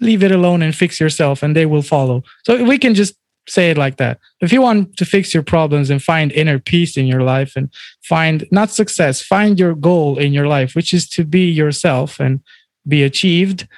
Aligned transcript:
leave 0.00 0.22
it 0.22 0.32
alone 0.32 0.62
and 0.62 0.74
fix 0.74 1.00
yourself 1.00 1.42
and 1.42 1.54
they 1.54 1.66
will 1.66 1.82
follow. 1.82 2.22
So 2.44 2.62
we 2.64 2.78
can 2.78 2.94
just 2.94 3.14
say 3.48 3.70
it 3.70 3.78
like 3.78 3.96
that. 3.96 4.18
If 4.40 4.52
you 4.52 4.60
want 4.60 4.96
to 4.96 5.04
fix 5.04 5.32
your 5.32 5.42
problems 5.42 5.90
and 5.90 6.02
find 6.02 6.32
inner 6.32 6.58
peace 6.58 6.96
in 6.96 7.06
your 7.06 7.22
life 7.22 7.54
and 7.56 7.72
find 8.02 8.46
not 8.50 8.70
success, 8.70 9.22
find 9.22 9.58
your 9.58 9.74
goal 9.74 10.18
in 10.18 10.32
your 10.32 10.48
life, 10.48 10.74
which 10.74 10.92
is 10.92 11.08
to 11.10 11.24
be 11.24 11.48
yourself 11.48 12.20
and 12.20 12.40
be 12.86 13.02
achieved 13.02 13.68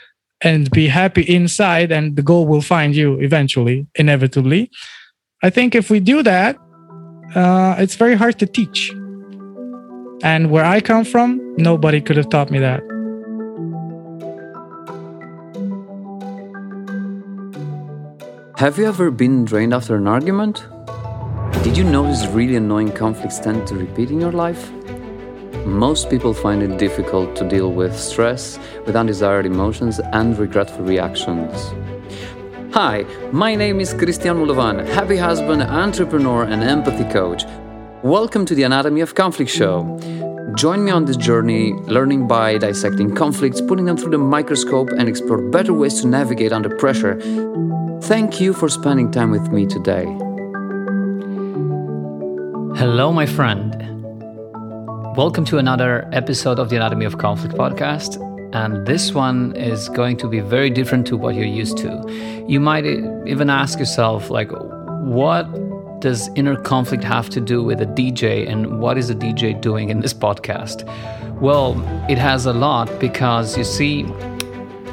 and 0.40 0.70
be 0.70 0.86
happy 0.88 1.22
inside, 1.22 1.90
and 1.90 2.14
the 2.14 2.22
goal 2.22 2.46
will 2.46 2.60
find 2.60 2.94
you 2.94 3.18
eventually, 3.18 3.86
inevitably. 3.96 4.70
I 5.42 5.50
think 5.50 5.74
if 5.74 5.90
we 5.90 5.98
do 6.00 6.22
that, 6.22 6.56
uh, 7.34 7.74
it's 7.78 7.96
very 7.96 8.14
hard 8.14 8.38
to 8.38 8.46
teach. 8.46 8.92
And 10.22 10.50
where 10.50 10.64
I 10.64 10.80
come 10.80 11.04
from, 11.04 11.56
nobody 11.56 12.00
could 12.00 12.16
have 12.16 12.28
taught 12.28 12.50
me 12.50 12.58
that. 12.60 12.97
Have 18.58 18.76
you 18.76 18.86
ever 18.86 19.12
been 19.12 19.44
drained 19.44 19.72
after 19.72 19.94
an 19.94 20.08
argument? 20.08 20.66
Did 21.62 21.76
you 21.76 21.84
notice 21.84 22.26
really 22.26 22.56
annoying 22.56 22.90
conflicts 22.90 23.38
tend 23.38 23.68
to 23.68 23.76
repeat 23.76 24.10
in 24.10 24.20
your 24.20 24.32
life? 24.32 24.72
Most 25.64 26.10
people 26.10 26.34
find 26.34 26.60
it 26.64 26.76
difficult 26.76 27.36
to 27.36 27.48
deal 27.48 27.70
with 27.70 27.96
stress, 27.96 28.58
with 28.84 28.96
undesired 28.96 29.46
emotions, 29.46 30.00
and 30.00 30.36
regretful 30.36 30.84
reactions. 30.84 31.72
Hi, 32.74 33.06
my 33.30 33.54
name 33.54 33.78
is 33.78 33.94
Christian 33.94 34.38
Mulovan, 34.38 34.84
happy 34.88 35.18
husband, 35.18 35.62
entrepreneur, 35.62 36.42
and 36.42 36.64
empathy 36.64 37.08
coach. 37.12 37.44
Welcome 38.02 38.44
to 38.46 38.56
the 38.56 38.64
Anatomy 38.64 39.02
of 39.02 39.14
Conflict 39.14 39.52
show. 39.52 39.84
Join 40.54 40.84
me 40.84 40.90
on 40.90 41.04
this 41.04 41.16
journey, 41.16 41.72
learning 41.72 42.26
by 42.26 42.56
dissecting 42.58 43.14
conflicts, 43.14 43.60
putting 43.60 43.84
them 43.84 43.96
through 43.96 44.12
the 44.12 44.18
microscope, 44.18 44.88
and 44.90 45.08
explore 45.08 45.42
better 45.50 45.74
ways 45.74 46.00
to 46.00 46.08
navigate 46.08 46.52
under 46.52 46.74
pressure 46.76 47.20
Thank 48.02 48.40
you 48.40 48.54
for 48.54 48.70
spending 48.70 49.10
time 49.10 49.30
with 49.30 49.52
me 49.52 49.66
today. 49.66 50.04
Hello, 52.78 53.12
my 53.12 53.26
friend. 53.26 53.74
Welcome 55.14 55.44
to 55.46 55.58
another 55.58 56.08
episode 56.12 56.58
of 56.58 56.70
the 56.70 56.76
Anatomy 56.76 57.04
of 57.04 57.18
Conflict 57.18 57.54
podcast. 57.54 58.16
And 58.54 58.86
this 58.86 59.12
one 59.12 59.54
is 59.54 59.90
going 59.90 60.16
to 60.18 60.28
be 60.28 60.40
very 60.40 60.70
different 60.70 61.06
to 61.08 61.18
what 61.18 61.34
you're 61.34 61.44
used 61.44 61.76
to. 61.78 62.44
You 62.48 62.60
might 62.60 62.86
even 62.86 63.50
ask 63.50 63.78
yourself, 63.78 64.30
like, 64.30 64.50
what 65.02 65.46
does 66.00 66.28
inner 66.36 66.56
conflict 66.56 67.02
have 67.02 67.28
to 67.30 67.40
do 67.40 67.62
with 67.62 67.80
a 67.80 67.86
DJ 67.86 68.48
and 68.48 68.80
what 68.80 68.96
is 68.96 69.10
a 69.10 69.14
DJ 69.14 69.60
doing 69.60 69.90
in 69.90 70.00
this 70.00 70.14
podcast? 70.14 70.84
Well, 71.40 71.72
it 72.08 72.18
has 72.18 72.46
a 72.46 72.52
lot 72.52 72.98
because 73.00 73.56
you 73.56 73.64
see, 73.64 74.04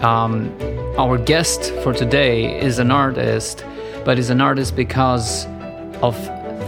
um, 0.01 0.55
our 0.97 1.17
guest 1.17 1.71
for 1.83 1.93
today 1.93 2.59
is 2.59 2.79
an 2.79 2.91
artist, 2.91 3.65
but 4.03 4.17
is 4.17 4.29
an 4.29 4.41
artist 4.41 4.75
because 4.75 5.45
of 6.01 6.15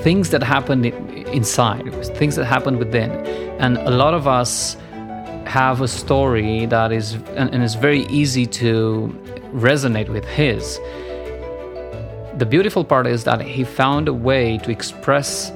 things 0.04 0.30
that 0.30 0.44
happened 0.44 0.86
inside, 0.86 1.92
things 2.16 2.36
that 2.36 2.46
happened 2.46 2.78
within. 2.78 3.12
And 3.60 3.78
a 3.78 3.92
lot 3.92 4.14
of 4.14 4.28
us 4.28 4.76
have 5.46 5.82
a 5.82 5.88
story 5.88 6.66
that 6.68 6.92
is, 6.92 7.14
and, 7.36 7.54
and 7.54 7.64
is 7.64 7.76
very 7.76 8.06
easy 8.08 8.46
to 8.46 9.16
resonate 9.54 10.10
with 10.10 10.26
his. 10.26 10.80
The 12.38 12.46
beautiful 12.46 12.84
part 12.84 13.08
is 13.08 13.24
that 13.24 13.42
he 13.42 13.64
found 13.64 14.08
a 14.08 14.14
way 14.14 14.60
to 14.60 14.70
express 14.70 15.52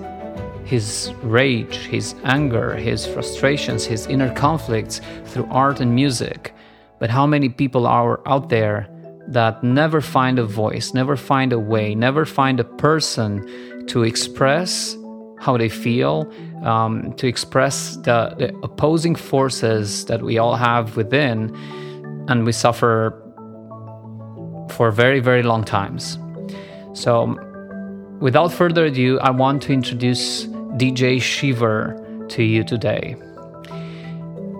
his 0.65 1.13
rage, 1.21 1.75
his 1.75 2.15
anger, 2.23 2.73
his 2.73 3.05
frustrations, 3.05 3.85
his 3.85 4.07
inner 4.07 4.33
conflicts 4.33 4.99
through 5.25 5.45
art 5.51 5.79
and 5.79 5.93
music. 5.93 6.55
But 6.97 7.11
how 7.11 7.27
many 7.27 7.49
people 7.49 7.85
are 7.85 8.19
out 8.27 8.49
there 8.49 8.87
that 9.27 9.63
never 9.63 10.01
find 10.01 10.39
a 10.39 10.43
voice, 10.43 10.91
never 10.91 11.15
find 11.15 11.53
a 11.53 11.59
way, 11.59 11.93
never 11.93 12.25
find 12.25 12.59
a 12.59 12.63
person 12.63 13.85
to 13.85 14.01
express 14.01 14.97
how 15.39 15.57
they 15.57 15.69
feel, 15.69 16.33
um, 16.63 17.13
to 17.13 17.27
express 17.27 17.97
the, 17.97 18.33
the 18.39 18.59
opposing 18.63 19.13
forces 19.13 20.05
that 20.05 20.23
we 20.23 20.39
all 20.39 20.55
have 20.55 20.97
within, 20.97 21.55
and 22.27 22.43
we 22.43 22.51
suffer 22.51 23.13
for 24.71 24.89
very, 24.89 25.19
very 25.19 25.43
long 25.43 25.63
times. 25.63 26.17
So, 26.93 27.37
without 28.19 28.51
further 28.51 28.85
ado, 28.85 29.19
I 29.19 29.31
want 29.31 29.63
to 29.63 29.73
introduce 29.73 30.45
DJ 30.77 31.21
Shiver 31.21 32.25
to 32.29 32.43
you 32.43 32.63
today. 32.63 33.15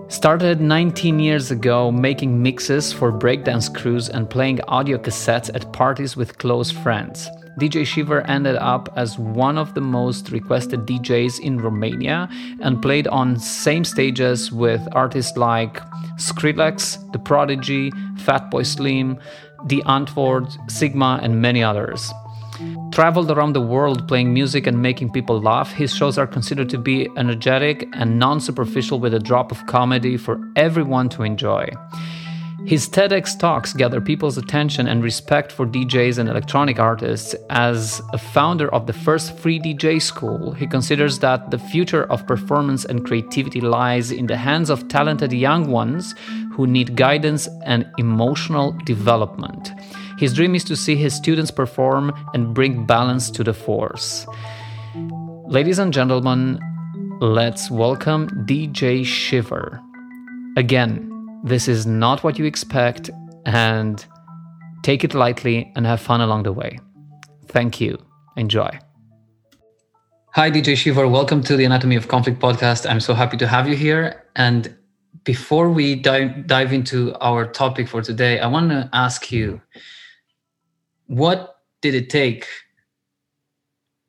Started 0.07 0.59
19 0.59 1.19
years 1.19 1.51
ago 1.51 1.89
making 1.89 2.43
mixes 2.43 2.91
for 2.91 3.13
breakdance 3.13 3.73
crews 3.73 4.09
and 4.09 4.29
playing 4.29 4.59
audio 4.67 4.97
cassettes 4.97 5.49
at 5.55 5.71
parties 5.71 6.17
with 6.17 6.37
close 6.37 6.69
friends. 6.69 7.29
DJ 7.59 7.85
Shiver 7.85 8.21
ended 8.27 8.55
up 8.57 8.91
as 8.97 9.17
one 9.17 9.57
of 9.57 9.73
the 9.73 9.81
most 9.81 10.31
requested 10.31 10.81
DJs 10.81 11.39
in 11.39 11.57
Romania 11.57 12.27
and 12.61 12.81
played 12.81 13.07
on 13.07 13.39
same 13.39 13.85
stages 13.85 14.51
with 14.51 14.81
artists 14.91 15.37
like 15.37 15.79
Skrillex, 16.17 17.11
The 17.13 17.19
Prodigy, 17.19 17.91
Fatboy 18.17 18.65
Slim, 18.65 19.17
The 19.67 19.81
Antwoord, 19.85 20.49
Sigma, 20.69 21.19
and 21.21 21.41
many 21.41 21.63
others. 21.63 22.11
Traveled 22.91 23.31
around 23.31 23.53
the 23.53 23.61
world 23.61 24.07
playing 24.07 24.33
music 24.33 24.67
and 24.67 24.81
making 24.81 25.11
people 25.11 25.41
laugh, 25.41 25.71
his 25.71 25.95
shows 25.95 26.17
are 26.17 26.27
considered 26.27 26.69
to 26.69 26.77
be 26.77 27.07
energetic 27.15 27.87
and 27.93 28.19
non 28.19 28.41
superficial 28.41 28.99
with 28.99 29.13
a 29.13 29.19
drop 29.19 29.51
of 29.51 29.65
comedy 29.65 30.17
for 30.17 30.39
everyone 30.55 31.07
to 31.09 31.23
enjoy. 31.23 31.69
His 32.65 32.87
TEDx 32.87 33.39
talks 33.39 33.73
gather 33.73 33.99
people's 33.99 34.37
attention 34.37 34.87
and 34.87 35.03
respect 35.03 35.51
for 35.51 35.65
DJs 35.65 36.19
and 36.19 36.29
electronic 36.29 36.79
artists. 36.79 37.33
As 37.49 38.01
a 38.13 38.19
founder 38.19 38.71
of 38.73 38.85
the 38.85 38.93
first 38.93 39.35
free 39.39 39.59
DJ 39.59 39.99
school, 39.99 40.51
he 40.51 40.67
considers 40.67 41.17
that 41.19 41.49
the 41.49 41.57
future 41.57 42.03
of 42.11 42.27
performance 42.27 42.85
and 42.85 43.03
creativity 43.03 43.61
lies 43.61 44.11
in 44.11 44.27
the 44.27 44.37
hands 44.37 44.69
of 44.69 44.87
talented 44.89 45.33
young 45.33 45.71
ones 45.71 46.13
who 46.53 46.67
need 46.67 46.95
guidance 46.95 47.49
and 47.65 47.89
emotional 47.97 48.73
development. 48.85 49.71
His 50.21 50.35
dream 50.35 50.53
is 50.53 50.63
to 50.65 50.75
see 50.75 50.95
his 50.95 51.15
students 51.15 51.49
perform 51.49 52.13
and 52.35 52.53
bring 52.53 52.85
balance 52.85 53.31
to 53.31 53.43
the 53.43 53.55
force. 53.55 54.27
Ladies 55.47 55.79
and 55.79 55.91
gentlemen, 55.91 56.59
let's 57.19 57.71
welcome 57.71 58.29
DJ 58.45 59.03
Shiver. 59.03 59.81
Again, 60.57 61.09
this 61.43 61.67
is 61.67 61.87
not 61.87 62.23
what 62.23 62.37
you 62.37 62.45
expect, 62.45 63.09
and 63.47 64.05
take 64.83 65.03
it 65.03 65.15
lightly 65.15 65.73
and 65.75 65.87
have 65.87 65.99
fun 65.99 66.21
along 66.21 66.43
the 66.43 66.53
way. 66.53 66.77
Thank 67.47 67.81
you. 67.81 67.97
Enjoy. 68.37 68.69
Hi, 70.35 70.51
DJ 70.51 70.77
Shiver. 70.77 71.07
Welcome 71.07 71.41
to 71.45 71.57
the 71.57 71.65
Anatomy 71.65 71.95
of 71.95 72.09
Conflict 72.09 72.39
podcast. 72.39 72.87
I'm 72.87 72.99
so 72.99 73.15
happy 73.15 73.37
to 73.37 73.47
have 73.47 73.67
you 73.67 73.75
here. 73.75 74.23
And 74.35 74.71
before 75.23 75.71
we 75.71 75.95
dive, 75.95 76.45
dive 76.45 76.73
into 76.73 77.15
our 77.21 77.47
topic 77.47 77.87
for 77.87 78.03
today, 78.03 78.39
I 78.39 78.45
want 78.45 78.69
to 78.69 78.87
ask 78.93 79.31
you 79.31 79.59
what 81.11 81.57
did 81.81 81.93
it 81.93 82.09
take 82.09 82.47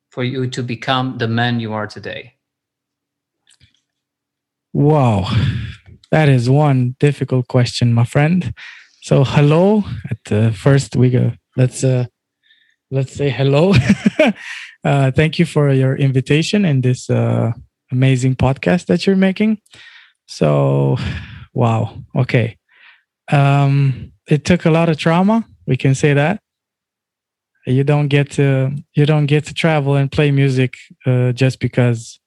for 0.09 0.23
you 0.23 0.47
to 0.47 0.63
become 0.63 1.17
the 1.17 1.27
man 1.27 1.59
you 1.59 1.73
are 1.73 1.85
today? 1.85 2.35
Wow, 4.71 5.29
that 6.11 6.29
is 6.29 6.49
one 6.49 6.95
difficult 6.99 7.49
question, 7.49 7.93
my 7.93 8.05
friend. 8.05 8.53
So, 9.01 9.25
hello. 9.25 9.83
At 10.09 10.17
the 10.25 10.53
first, 10.53 10.95
we 10.95 11.09
go. 11.09 11.33
Let's 11.57 11.83
uh, 11.83 12.05
let's 12.89 13.11
say 13.11 13.29
hello. 13.29 13.73
uh, 14.85 15.11
thank 15.11 15.39
you 15.39 15.45
for 15.45 15.73
your 15.73 15.97
invitation 15.97 16.63
in 16.63 16.81
this 16.81 17.09
uh, 17.09 17.51
amazing 17.91 18.37
podcast 18.37 18.85
that 18.85 19.05
you're 19.05 19.17
making. 19.17 19.59
So, 20.27 20.97
wow. 21.53 21.97
Okay. 22.15 22.57
Um, 23.29 24.13
it 24.25 24.45
took 24.45 24.63
a 24.63 24.71
lot 24.71 24.87
of 24.87 24.97
trauma. 24.97 25.45
We 25.67 25.75
can 25.75 25.95
say 25.95 26.13
that 26.13 26.42
you 27.65 27.83
don't 27.83 28.07
get 28.07 28.31
to 28.31 28.71
you 28.93 29.05
don't 29.05 29.25
get 29.25 29.45
to 29.45 29.53
travel 29.53 29.95
and 29.95 30.11
play 30.11 30.31
music 30.31 30.75
uh, 31.05 31.31
just 31.31 31.59
because 31.59 32.19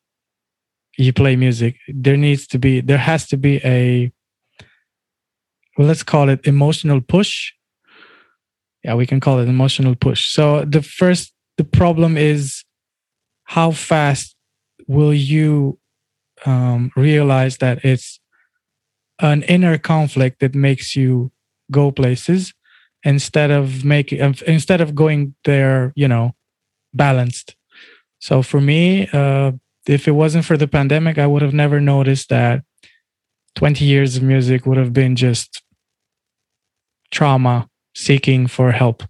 you 0.96 1.12
play 1.12 1.36
music. 1.36 1.76
There 1.88 2.16
needs 2.16 2.46
to 2.48 2.58
be 2.58 2.80
there 2.80 2.98
has 2.98 3.26
to 3.28 3.36
be 3.36 3.60
a 3.64 4.10
well, 5.76 5.88
let's 5.88 6.02
call 6.02 6.28
it 6.30 6.46
emotional 6.46 7.00
push. 7.00 7.52
Yeah 8.82 8.94
we 8.94 9.06
can 9.06 9.20
call 9.20 9.38
it 9.38 9.48
emotional 9.48 9.94
push. 9.94 10.32
So 10.32 10.64
the 10.64 10.82
first 10.82 11.34
the 11.58 11.64
problem 11.64 12.16
is 12.16 12.64
how 13.44 13.72
fast 13.72 14.34
will 14.86 15.14
you 15.14 15.78
um, 16.44 16.90
realize 16.96 17.58
that 17.58 17.84
it's 17.84 18.20
an 19.20 19.42
inner 19.44 19.78
conflict 19.78 20.40
that 20.40 20.54
makes 20.54 20.94
you 20.94 21.32
go 21.70 21.90
places 21.90 22.52
instead 23.06 23.50
of 23.50 23.84
making 23.84 24.18
instead 24.46 24.80
of 24.80 24.94
going 24.94 25.34
there 25.44 25.92
you 25.96 26.08
know 26.08 26.34
balanced 26.92 27.56
so 28.18 28.42
for 28.42 28.60
me 28.60 29.08
uh, 29.12 29.52
if 29.86 30.06
it 30.06 30.12
wasn't 30.12 30.44
for 30.44 30.56
the 30.58 30.68
pandemic 30.68 31.16
i 31.16 31.26
would 31.26 31.42
have 31.42 31.54
never 31.54 31.80
noticed 31.80 32.28
that 32.28 32.62
20 33.56 33.84
years 33.84 34.16
of 34.16 34.22
music 34.22 34.66
would 34.66 34.76
have 34.76 34.92
been 34.92 35.16
just 35.16 35.62
trauma 37.10 37.68
seeking 37.94 38.46
for 38.46 38.72
help. 38.72 39.02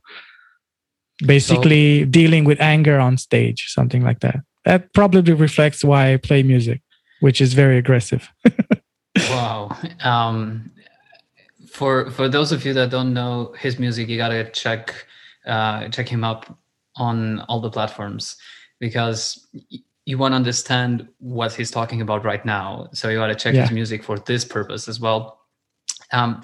Basically, 1.24 2.02
so, 2.02 2.06
dealing 2.06 2.44
with 2.44 2.60
anger 2.60 2.98
on 2.98 3.18
stage, 3.18 3.66
something 3.68 4.02
like 4.02 4.20
that. 4.20 4.36
That 4.64 4.92
probably 4.92 5.32
reflects 5.32 5.82
why 5.82 6.12
I 6.12 6.16
play 6.16 6.42
music, 6.42 6.82
which 7.20 7.40
is 7.40 7.54
very 7.54 7.78
aggressive. 7.78 8.28
wow. 9.30 9.76
Um, 10.00 10.70
for 11.76 12.10
for 12.10 12.26
those 12.28 12.52
of 12.52 12.64
you 12.64 12.72
that 12.72 12.90
don't 12.90 13.12
know 13.12 13.54
his 13.58 13.78
music, 13.78 14.08
you 14.08 14.16
gotta 14.16 14.50
check 14.50 15.06
uh, 15.46 15.88
check 15.88 16.08
him 16.08 16.24
up 16.24 16.58
on 16.96 17.40
all 17.48 17.60
the 17.60 17.70
platforms 17.70 18.36
because 18.80 19.46
you 20.06 20.16
want 20.16 20.32
to 20.32 20.36
understand 20.36 21.06
what 21.18 21.52
he's 21.52 21.70
talking 21.70 22.00
about 22.00 22.24
right 22.24 22.44
now. 22.46 22.88
So 22.92 23.08
you 23.10 23.18
got 23.18 23.26
to 23.26 23.34
check 23.34 23.54
yeah. 23.54 23.62
his 23.62 23.72
music 23.72 24.02
for 24.02 24.18
this 24.20 24.44
purpose 24.44 24.88
as 24.88 24.98
well. 25.00 25.40
Um, 26.12 26.42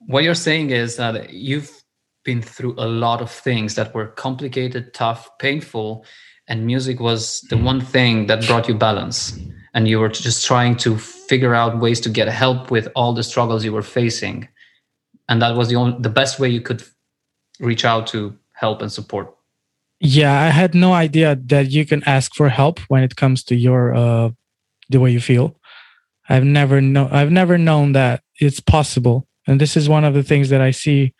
what 0.00 0.22
you're 0.22 0.34
saying 0.34 0.70
is 0.70 0.96
that 0.96 1.32
you've 1.32 1.82
been 2.24 2.42
through 2.42 2.74
a 2.78 2.86
lot 2.86 3.20
of 3.20 3.30
things 3.30 3.74
that 3.74 3.94
were 3.94 4.08
complicated, 4.08 4.94
tough, 4.94 5.30
painful, 5.38 6.04
and 6.46 6.66
music 6.66 7.00
was 7.00 7.40
the 7.48 7.56
one 7.56 7.80
thing 7.80 8.26
that 8.26 8.46
brought 8.46 8.68
you 8.68 8.74
balance. 8.74 9.38
And 9.78 9.86
you 9.86 10.00
were 10.00 10.08
just 10.08 10.44
trying 10.44 10.76
to 10.78 10.98
figure 10.98 11.54
out 11.54 11.78
ways 11.78 12.00
to 12.00 12.08
get 12.08 12.26
help 12.26 12.68
with 12.68 12.88
all 12.96 13.12
the 13.12 13.22
struggles 13.22 13.64
you 13.64 13.72
were 13.72 13.80
facing. 13.80 14.48
And 15.28 15.40
that 15.40 15.54
was 15.54 15.68
the 15.68 15.76
only, 15.76 15.96
the 16.00 16.08
best 16.08 16.40
way 16.40 16.48
you 16.48 16.60
could 16.60 16.82
reach 17.60 17.84
out 17.84 18.08
to 18.08 18.36
help 18.54 18.82
and 18.82 18.90
support. 18.90 19.32
Yeah 20.00 20.34
i 20.48 20.50
had 20.50 20.74
no 20.74 20.90
idea 20.94 21.36
that 21.46 21.70
you 21.70 21.86
can 21.86 22.02
ask 22.06 22.34
for 22.34 22.48
help 22.48 22.80
when 22.88 23.04
it 23.04 23.14
comes 23.14 23.44
to 23.44 23.54
your 23.54 23.94
uh 23.94 24.30
the 24.90 24.98
way 24.98 25.12
you 25.12 25.20
feel. 25.20 25.46
I've 26.28 26.48
never 26.60 26.80
know 26.80 27.08
i've 27.12 27.30
never 27.30 27.56
known 27.56 27.92
that 27.92 28.22
it's 28.40 28.60
possible. 28.60 29.28
And 29.46 29.60
this 29.60 29.76
is 29.76 29.88
one 29.88 30.04
of 30.08 30.14
the 30.14 30.24
things 30.24 30.48
that 30.48 30.60
i 30.60 30.72
see 30.72 31.14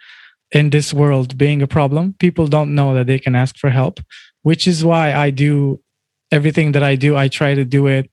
in 0.50 0.70
this 0.70 0.92
world 0.92 1.38
being 1.44 1.62
a 1.62 1.68
problem. 1.78 2.14
People 2.18 2.48
don't 2.48 2.74
know 2.74 2.92
that 2.94 3.06
they 3.06 3.20
can 3.20 3.36
ask 3.36 3.56
for 3.56 3.70
help 3.70 4.00
which 4.42 4.66
is 4.66 4.84
why 4.84 5.06
i 5.24 5.30
do 5.30 5.80
everything 6.32 6.72
that 6.72 6.82
i 6.82 6.96
do. 6.96 7.16
I 7.24 7.28
try 7.28 7.54
to 7.54 7.64
do 7.64 7.86
it 7.86 8.10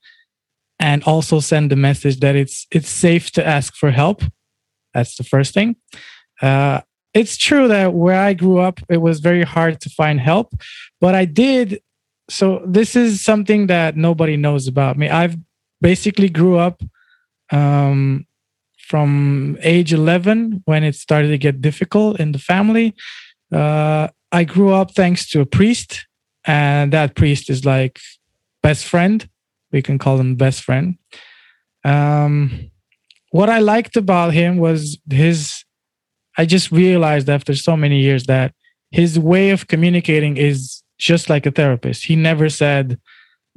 and 0.78 1.02
also 1.04 1.40
send 1.40 1.70
the 1.70 1.76
message 1.76 2.20
that 2.20 2.36
it's 2.36 2.66
it's 2.70 2.88
safe 2.88 3.30
to 3.30 3.46
ask 3.46 3.74
for 3.74 3.90
help 3.90 4.22
that's 4.94 5.16
the 5.16 5.24
first 5.24 5.54
thing 5.54 5.76
uh, 6.42 6.80
it's 7.16 7.38
true 7.38 7.66
that 7.68 7.94
where 7.94 8.20
I 8.20 8.34
grew 8.34 8.58
up, 8.58 8.78
it 8.90 8.98
was 8.98 9.20
very 9.20 9.42
hard 9.42 9.80
to 9.80 9.88
find 9.88 10.20
help, 10.20 10.52
but 11.00 11.14
I 11.14 11.24
did. 11.24 11.80
So 12.28 12.62
this 12.66 12.94
is 12.94 13.24
something 13.24 13.68
that 13.68 13.96
nobody 13.96 14.36
knows 14.36 14.68
about 14.68 14.98
me. 14.98 15.08
I've 15.08 15.36
basically 15.80 16.28
grew 16.28 16.58
up 16.58 16.82
um, 17.50 18.26
from 18.76 19.56
age 19.62 19.94
11 19.94 20.62
when 20.66 20.84
it 20.84 20.94
started 20.94 21.28
to 21.28 21.38
get 21.38 21.62
difficult 21.62 22.20
in 22.20 22.32
the 22.32 22.38
family. 22.38 22.94
Uh, 23.50 24.08
I 24.30 24.44
grew 24.44 24.74
up 24.74 24.94
thanks 24.94 25.26
to 25.30 25.40
a 25.40 25.46
priest, 25.46 26.06
and 26.44 26.92
that 26.92 27.16
priest 27.16 27.48
is 27.48 27.64
like 27.64 27.98
best 28.62 28.84
friend. 28.84 29.26
We 29.76 29.82
can 29.82 29.98
call 29.98 30.16
him 30.18 30.36
best 30.36 30.62
friend. 30.62 30.96
Um, 31.84 32.70
what 33.30 33.50
I 33.50 33.58
liked 33.58 33.94
about 33.96 34.32
him 34.32 34.56
was 34.56 34.98
his 35.10 35.64
I 36.38 36.46
just 36.46 36.72
realized 36.72 37.28
after 37.28 37.54
so 37.54 37.76
many 37.76 38.00
years 38.00 38.24
that 38.24 38.54
his 38.90 39.18
way 39.18 39.50
of 39.50 39.68
communicating 39.68 40.38
is 40.38 40.82
just 40.98 41.28
like 41.28 41.44
a 41.44 41.50
therapist. 41.50 42.06
He 42.06 42.16
never 42.16 42.48
said, 42.48 42.98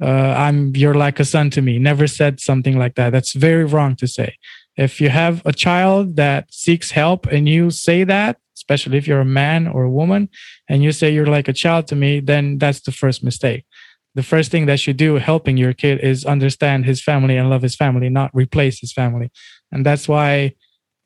uh, 0.02 0.32
"I'm 0.44 0.76
you're 0.76 1.00
like 1.06 1.18
a 1.20 1.24
son 1.24 1.48
to 1.50 1.62
me." 1.62 1.78
Never 1.78 2.06
said 2.06 2.38
something 2.38 2.76
like 2.78 2.96
that. 2.96 3.10
That's 3.14 3.32
very 3.32 3.64
wrong 3.64 3.96
to 3.96 4.06
say. 4.06 4.36
If 4.76 5.00
you 5.00 5.08
have 5.08 5.40
a 5.46 5.54
child 5.66 6.16
that 6.16 6.52
seeks 6.52 6.90
help 6.90 7.26
and 7.34 7.48
you 7.48 7.70
say 7.70 8.04
that, 8.04 8.36
especially 8.60 8.98
if 8.98 9.06
you're 9.08 9.26
a 9.28 9.36
man 9.42 9.66
or 9.66 9.84
a 9.84 9.96
woman, 10.00 10.28
and 10.68 10.82
you 10.84 10.92
say 10.92 11.06
you're 11.10 11.34
like 11.38 11.48
a 11.48 11.60
child 11.64 11.86
to 11.88 11.96
me, 11.96 12.20
then 12.20 12.58
that's 12.58 12.82
the 12.82 12.92
first 12.92 13.24
mistake. 13.24 13.64
The 14.14 14.22
first 14.22 14.50
thing 14.50 14.66
that 14.66 14.86
you 14.86 14.92
do 14.92 15.16
helping 15.16 15.56
your 15.56 15.72
kid 15.72 16.00
is 16.00 16.24
understand 16.24 16.84
his 16.84 17.02
family 17.02 17.36
and 17.36 17.48
love 17.48 17.62
his 17.62 17.76
family, 17.76 18.08
not 18.08 18.30
replace 18.34 18.80
his 18.80 18.92
family. 18.92 19.30
And 19.70 19.86
that's 19.86 20.08
why 20.08 20.54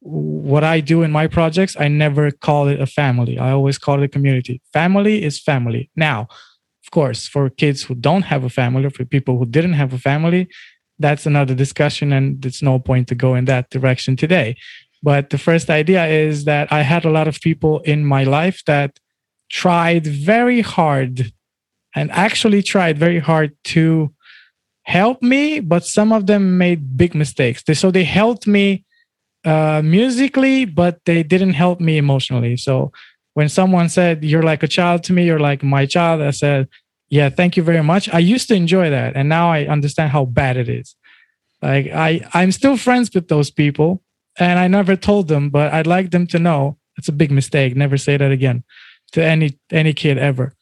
what 0.00 0.64
I 0.64 0.80
do 0.80 1.02
in 1.02 1.10
my 1.10 1.26
projects, 1.26 1.76
I 1.78 1.88
never 1.88 2.30
call 2.30 2.68
it 2.68 2.80
a 2.80 2.86
family. 2.86 3.38
I 3.38 3.52
always 3.52 3.78
call 3.78 4.02
it 4.02 4.04
a 4.04 4.08
community. 4.08 4.60
Family 4.72 5.22
is 5.22 5.40
family. 5.40 5.90
Now, 5.96 6.28
of 6.84 6.90
course, 6.90 7.26
for 7.26 7.48
kids 7.48 7.82
who 7.82 7.94
don't 7.94 8.22
have 8.22 8.44
a 8.44 8.50
family, 8.50 8.84
or 8.84 8.90
for 8.90 9.06
people 9.06 9.38
who 9.38 9.46
didn't 9.46 9.72
have 9.72 9.94
a 9.94 9.98
family, 9.98 10.48
that's 10.98 11.24
another 11.24 11.54
discussion, 11.54 12.12
and 12.12 12.44
it's 12.44 12.62
no 12.62 12.78
point 12.78 13.08
to 13.08 13.14
go 13.14 13.34
in 13.34 13.46
that 13.46 13.70
direction 13.70 14.14
today. 14.16 14.56
But 15.02 15.30
the 15.30 15.38
first 15.38 15.70
idea 15.70 16.06
is 16.06 16.44
that 16.44 16.70
I 16.70 16.82
had 16.82 17.04
a 17.04 17.10
lot 17.10 17.26
of 17.26 17.40
people 17.40 17.80
in 17.80 18.04
my 18.04 18.24
life 18.24 18.62
that 18.66 18.98
tried 19.50 20.06
very 20.06 20.60
hard 20.60 21.32
and 21.94 22.10
actually 22.12 22.62
tried 22.62 22.98
very 22.98 23.18
hard 23.18 23.56
to 23.64 24.12
help 24.82 25.22
me, 25.22 25.60
but 25.60 25.84
some 25.84 26.12
of 26.12 26.26
them 26.26 26.58
made 26.58 26.96
big 26.96 27.14
mistakes. 27.14 27.62
So 27.74 27.90
they 27.90 28.04
helped 28.04 28.46
me 28.46 28.84
uh, 29.44 29.82
musically, 29.84 30.64
but 30.64 31.04
they 31.04 31.22
didn't 31.22 31.54
help 31.54 31.80
me 31.80 31.98
emotionally. 31.98 32.56
So 32.56 32.92
when 33.34 33.48
someone 33.48 33.88
said, 33.88 34.24
You're 34.24 34.42
like 34.42 34.62
a 34.62 34.68
child 34.68 35.04
to 35.04 35.12
me, 35.12 35.24
you're 35.24 35.40
like 35.40 35.62
my 35.62 35.86
child, 35.86 36.22
I 36.22 36.30
said, 36.30 36.68
Yeah, 37.08 37.28
thank 37.28 37.56
you 37.56 37.62
very 37.62 37.82
much. 37.82 38.08
I 38.12 38.18
used 38.18 38.48
to 38.48 38.54
enjoy 38.54 38.90
that. 38.90 39.16
And 39.16 39.28
now 39.28 39.50
I 39.50 39.66
understand 39.66 40.12
how 40.12 40.24
bad 40.24 40.56
it 40.56 40.68
is. 40.68 40.94
Like 41.62 41.88
I, 41.92 42.26
I'm 42.34 42.52
still 42.52 42.76
friends 42.76 43.10
with 43.14 43.28
those 43.28 43.50
people 43.50 44.02
and 44.38 44.58
I 44.58 44.68
never 44.68 44.96
told 44.96 45.28
them, 45.28 45.50
but 45.50 45.72
I'd 45.72 45.86
like 45.86 46.10
them 46.10 46.26
to 46.28 46.38
know 46.38 46.78
it's 46.96 47.08
a 47.08 47.12
big 47.12 47.30
mistake. 47.30 47.74
Never 47.74 47.96
say 47.96 48.16
that 48.16 48.30
again 48.30 48.64
to 49.12 49.24
any 49.24 49.58
any 49.70 49.92
kid 49.92 50.18
ever. 50.18 50.54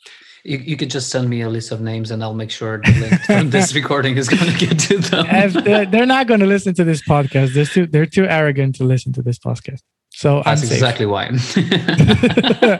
You, 0.44 0.58
you 0.58 0.76
could 0.76 0.90
just 0.90 1.10
send 1.10 1.30
me 1.30 1.42
a 1.42 1.48
list 1.48 1.70
of 1.70 1.80
names 1.80 2.10
and 2.10 2.22
I'll 2.22 2.34
make 2.34 2.50
sure 2.50 2.78
the 2.78 2.92
link 2.92 3.20
from 3.22 3.50
this 3.56 3.74
recording 3.74 4.16
is 4.16 4.28
going 4.28 4.52
to 4.52 4.66
get 4.66 4.78
to 4.80 4.98
them. 4.98 5.64
they're, 5.64 5.86
they're, 5.86 6.06
not 6.06 6.26
going 6.26 6.40
to 6.40 6.46
listen 6.46 6.74
to 6.74 6.84
this 6.84 7.00
podcast. 7.00 7.54
They're 7.54 7.64
too, 7.64 7.86
they're 7.86 8.06
too 8.06 8.26
arrogant 8.26 8.74
to 8.76 8.84
listen 8.84 9.12
to 9.12 9.22
this 9.22 9.38
podcast. 9.38 9.82
So 10.10 10.42
that's 10.44 10.62
exactly 10.62 11.06
why. 11.06 11.30
they're 11.54 12.78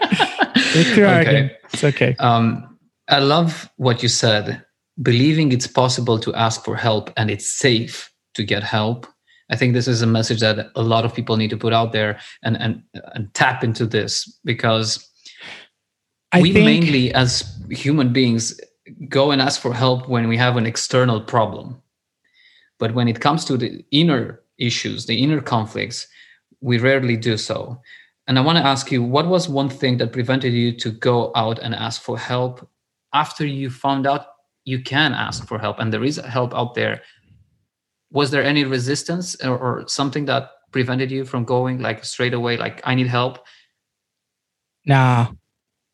too 0.95 1.05
arrogant. 1.05 1.53
Okay. 1.53 1.57
It's 1.73 1.85
okay. 1.85 2.17
Um, 2.19 2.79
I 3.09 3.21
love 3.21 3.71
what 3.77 4.03
you 4.03 4.09
said. 4.09 4.65
Believing 5.01 5.53
it's 5.53 5.67
possible 5.67 6.19
to 6.19 6.35
ask 6.35 6.65
for 6.65 6.77
help 6.77 7.11
and 7.17 7.31
it's 7.31 7.51
safe 7.51 8.13
to 8.35 8.45
get 8.45 8.63
help. 8.63 9.07
I 9.51 9.57
think 9.57 9.75
this 9.75 9.89
is 9.89 10.03
a 10.03 10.07
message 10.07 10.41
that 10.41 10.71
a 10.75 10.83
lot 10.83 11.05
of 11.05 11.15
people 11.15 11.37
need 11.37 11.51
to 11.51 11.57
put 11.57 11.73
out 11.73 11.93
there 11.93 12.19
and 12.43 12.57
and, 12.57 12.83
and 13.15 13.33
tap 13.35 13.63
into 13.63 13.87
this 13.87 14.27
because 14.45 15.09
I 16.33 16.41
we 16.41 16.53
think, 16.53 16.65
mainly, 16.65 17.13
as 17.15 17.59
human 17.71 18.13
beings, 18.13 18.59
go 19.09 19.31
and 19.31 19.41
ask 19.41 19.61
for 19.61 19.75
help 19.75 20.09
when 20.09 20.29
we 20.29 20.37
have 20.37 20.57
an 20.57 20.67
external 20.67 21.21
problem. 21.21 21.81
But 22.79 22.95
when 22.95 23.07
it 23.07 23.21
comes 23.21 23.45
to 23.45 23.57
the 23.57 23.85
inner 23.91 24.41
issues, 24.59 25.07
the 25.07 25.23
inner 25.23 25.41
conflicts, 25.41 26.07
we 26.61 26.79
rarely 26.79 27.17
do 27.17 27.37
so. 27.37 27.81
And 28.27 28.39
I 28.39 28.43
want 28.43 28.59
to 28.59 28.65
ask 28.65 28.91
you, 28.91 29.03
what 29.03 29.27
was 29.27 29.49
one 29.49 29.69
thing 29.69 29.99
that 29.99 30.13
prevented 30.13 30.53
you 30.53 30.77
to 30.79 30.91
go 30.91 31.33
out 31.35 31.59
and 31.59 31.75
ask 31.75 32.01
for 32.01 32.19
help 32.19 32.69
after 33.13 33.45
you 33.45 33.69
found 33.69 34.07
out 34.07 34.27
you 34.65 34.81
can 34.81 35.13
ask 35.13 35.47
for 35.47 35.59
help 35.59 35.81
and 35.81 35.93
there 35.93 36.05
is 36.05 36.17
help 36.17 36.55
out 36.55 36.75
there? 36.75 37.03
Was 38.11 38.31
there 38.31 38.45
any 38.45 38.65
resistance 38.65 39.37
or, 39.45 39.59
or 39.59 39.89
something 39.89 40.25
that 40.27 40.51
prevented 40.71 41.11
you 41.11 41.25
from 41.25 41.45
going 41.45 41.81
like 41.81 42.05
straight 42.05 42.35
away, 42.35 42.57
like, 42.57 42.81
I 42.85 42.95
need 42.95 43.09
help? 43.09 43.45
Nah, 44.87 45.29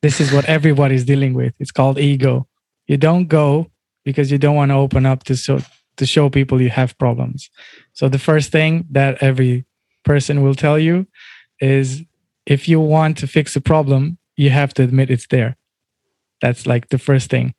this 0.02 0.21
is 0.21 0.33
what 0.33 0.45
everybody's 0.47 1.05
dealing 1.05 1.35
with. 1.35 1.55
It's 1.59 1.71
called 1.71 1.99
ego. 1.99 2.47
You 2.87 2.97
don't 2.97 3.26
go 3.26 3.71
because 4.05 4.31
you 4.31 4.38
don't 4.38 4.57
want 4.57 4.71
to 4.71 4.76
open 4.76 5.07
up 5.07 5.25
to 5.25 5.37
show 5.37 5.61
to 5.97 6.07
show 6.07 6.31
people 6.31 6.62
you 6.62 6.71
have 6.71 6.97
problems. 6.99 7.50
So 7.93 8.09
the 8.09 8.19
first 8.19 8.52
thing 8.52 8.87
that 8.90 9.21
every 9.21 9.67
person 10.05 10.43
will 10.43 10.55
tell 10.55 10.78
you 10.78 11.07
is 11.61 12.02
if 12.47 12.69
you 12.69 12.81
want 12.81 13.19
to 13.19 13.26
fix 13.26 13.57
a 13.57 13.61
problem, 13.61 14.19
you 14.37 14.50
have 14.50 14.73
to 14.75 14.83
admit 14.83 15.11
it's 15.11 15.26
there. 15.26 15.57
That's 16.40 16.67
like 16.67 16.88
the 16.88 16.99
first 16.99 17.31
thing. 17.31 17.55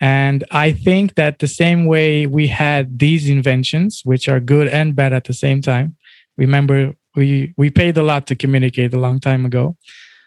And 0.00 0.44
I 0.50 0.72
think 0.72 1.14
that 1.14 1.38
the 1.38 1.46
same 1.46 1.86
way 1.86 2.26
we 2.26 2.48
had 2.48 2.98
these 2.98 3.28
inventions, 3.28 4.00
which 4.04 4.28
are 4.28 4.40
good 4.40 4.68
and 4.68 4.96
bad 4.96 5.12
at 5.12 5.24
the 5.24 5.34
same 5.34 5.60
time. 5.62 5.96
Remember, 6.36 6.94
we 7.14 7.54
we 7.56 7.70
paid 7.70 7.96
a 7.96 8.02
lot 8.02 8.26
to 8.26 8.34
communicate 8.34 8.92
a 8.92 8.98
long 8.98 9.20
time 9.20 9.46
ago. 9.46 9.76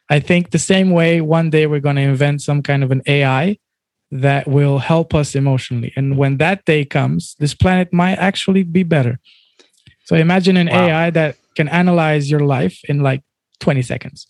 I 0.09 0.19
think 0.19 0.51
the 0.51 0.59
same 0.59 0.91
way 0.91 1.21
one 1.21 1.49
day 1.49 1.67
we're 1.67 1.79
going 1.79 1.97
to 1.97 2.01
invent 2.01 2.41
some 2.41 2.61
kind 2.61 2.83
of 2.83 2.91
an 2.91 3.01
AI 3.07 3.57
that 4.09 4.47
will 4.47 4.79
help 4.79 5.13
us 5.13 5.35
emotionally. 5.35 5.91
And 5.95 6.17
when 6.17 6.37
that 6.37 6.63
day 6.65 6.85
comes, 6.85 7.35
this 7.39 7.53
planet 7.53 7.91
might 7.91 8.15
actually 8.15 8.63
be 8.63 8.83
better. 8.83 9.19
So 10.05 10.15
imagine 10.15 10.55
an 10.55 10.67
wow. 10.67 10.87
AI 10.87 11.09
that 11.09 11.35
can 11.55 11.67
analyze 11.67 12.31
your 12.31 12.39
life 12.39 12.79
in 12.87 13.01
like 13.01 13.21
20 13.59 13.81
seconds. 13.81 14.27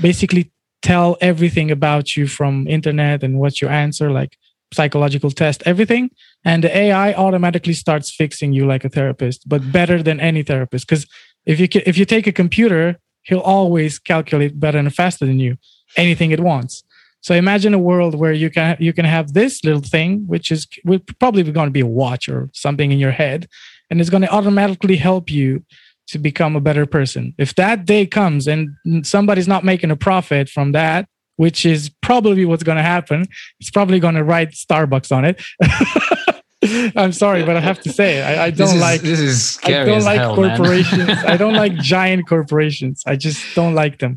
Basically 0.00 0.52
tell 0.82 1.16
everything 1.20 1.70
about 1.70 2.16
you 2.16 2.28
from 2.28 2.68
internet 2.68 3.24
and 3.24 3.40
what's 3.40 3.60
your 3.60 3.70
answer 3.70 4.10
like 4.10 4.36
psychological 4.72 5.30
test 5.30 5.62
everything 5.64 6.10
and 6.44 6.62
the 6.62 6.76
AI 6.76 7.12
automatically 7.14 7.72
starts 7.72 8.14
fixing 8.14 8.52
you 8.52 8.66
like 8.66 8.84
a 8.84 8.88
therapist 8.88 9.48
but 9.48 9.72
better 9.72 10.02
than 10.02 10.20
any 10.20 10.42
therapist 10.42 10.86
because 10.86 11.06
if 11.44 11.58
you 11.58 11.68
if 11.86 11.96
you 11.96 12.04
take 12.04 12.26
a 12.26 12.32
computer 12.32 12.98
he'll 13.26 13.40
always 13.40 13.98
calculate 13.98 14.58
better 14.58 14.78
and 14.78 14.94
faster 14.94 15.26
than 15.26 15.38
you 15.38 15.58
anything 15.96 16.30
it 16.30 16.40
wants. 16.40 16.84
So 17.20 17.34
imagine 17.34 17.74
a 17.74 17.78
world 17.78 18.14
where 18.14 18.32
you 18.32 18.50
can 18.50 18.76
you 18.78 18.92
can 18.92 19.04
have 19.04 19.32
this 19.32 19.64
little 19.64 19.80
thing 19.80 20.26
which 20.26 20.52
is 20.52 20.66
will 20.84 21.00
probably 21.18 21.42
going 21.42 21.66
to 21.66 21.72
be 21.72 21.80
a 21.80 21.86
watch 21.86 22.28
or 22.28 22.48
something 22.52 22.92
in 22.92 22.98
your 22.98 23.10
head 23.10 23.48
and 23.90 24.00
it's 24.00 24.10
going 24.10 24.22
to 24.22 24.30
automatically 24.30 24.96
help 24.96 25.30
you 25.30 25.64
to 26.08 26.18
become 26.18 26.54
a 26.54 26.60
better 26.60 26.86
person. 26.86 27.34
If 27.36 27.56
that 27.56 27.84
day 27.84 28.06
comes 28.06 28.46
and 28.46 28.68
somebody's 29.02 29.48
not 29.48 29.64
making 29.64 29.90
a 29.90 29.96
profit 29.96 30.48
from 30.48 30.72
that 30.72 31.08
which 31.34 31.66
is 31.66 31.90
probably 32.00 32.44
what's 32.44 32.62
going 32.62 32.76
to 32.76 32.82
happen 32.82 33.26
it's 33.60 33.70
probably 33.70 34.00
going 34.00 34.14
to 34.14 34.24
write 34.24 34.52
starbucks 34.52 35.14
on 35.14 35.24
it 35.24 35.42
I'm 36.96 37.12
sorry, 37.12 37.44
but 37.44 37.56
I 37.56 37.60
have 37.60 37.80
to 37.80 37.92
say, 37.92 38.22
I, 38.22 38.46
I 38.46 38.50
don't 38.50 38.66
this 38.66 38.74
is, 38.74 38.80
like. 38.80 39.00
This 39.02 39.20
is 39.20 39.54
scary 39.54 39.82
I 39.82 39.84
don't 39.84 40.04
like 40.04 40.18
hell, 40.18 40.34
corporations. 40.34 41.10
I 41.10 41.36
don't 41.36 41.54
like 41.54 41.74
giant 41.94 42.26
corporations. 42.28 43.02
I 43.06 43.16
just 43.16 43.54
don't 43.54 43.74
like 43.74 43.98
them. 43.98 44.16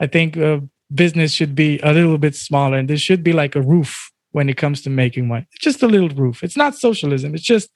I 0.00 0.06
think 0.06 0.36
uh, 0.36 0.60
business 0.94 1.32
should 1.32 1.54
be 1.54 1.78
a 1.80 1.92
little 1.92 2.18
bit 2.18 2.34
smaller, 2.34 2.76
and 2.78 2.88
there 2.90 2.96
should 2.96 3.22
be 3.22 3.32
like 3.32 3.54
a 3.54 3.62
roof 3.62 4.10
when 4.32 4.48
it 4.48 4.56
comes 4.56 4.82
to 4.82 4.90
making 4.90 5.28
money. 5.28 5.46
Just 5.60 5.82
a 5.82 5.86
little 5.86 6.08
roof. 6.10 6.42
It's 6.42 6.56
not 6.56 6.74
socialism. 6.74 7.34
It's 7.34 7.44
just 7.44 7.70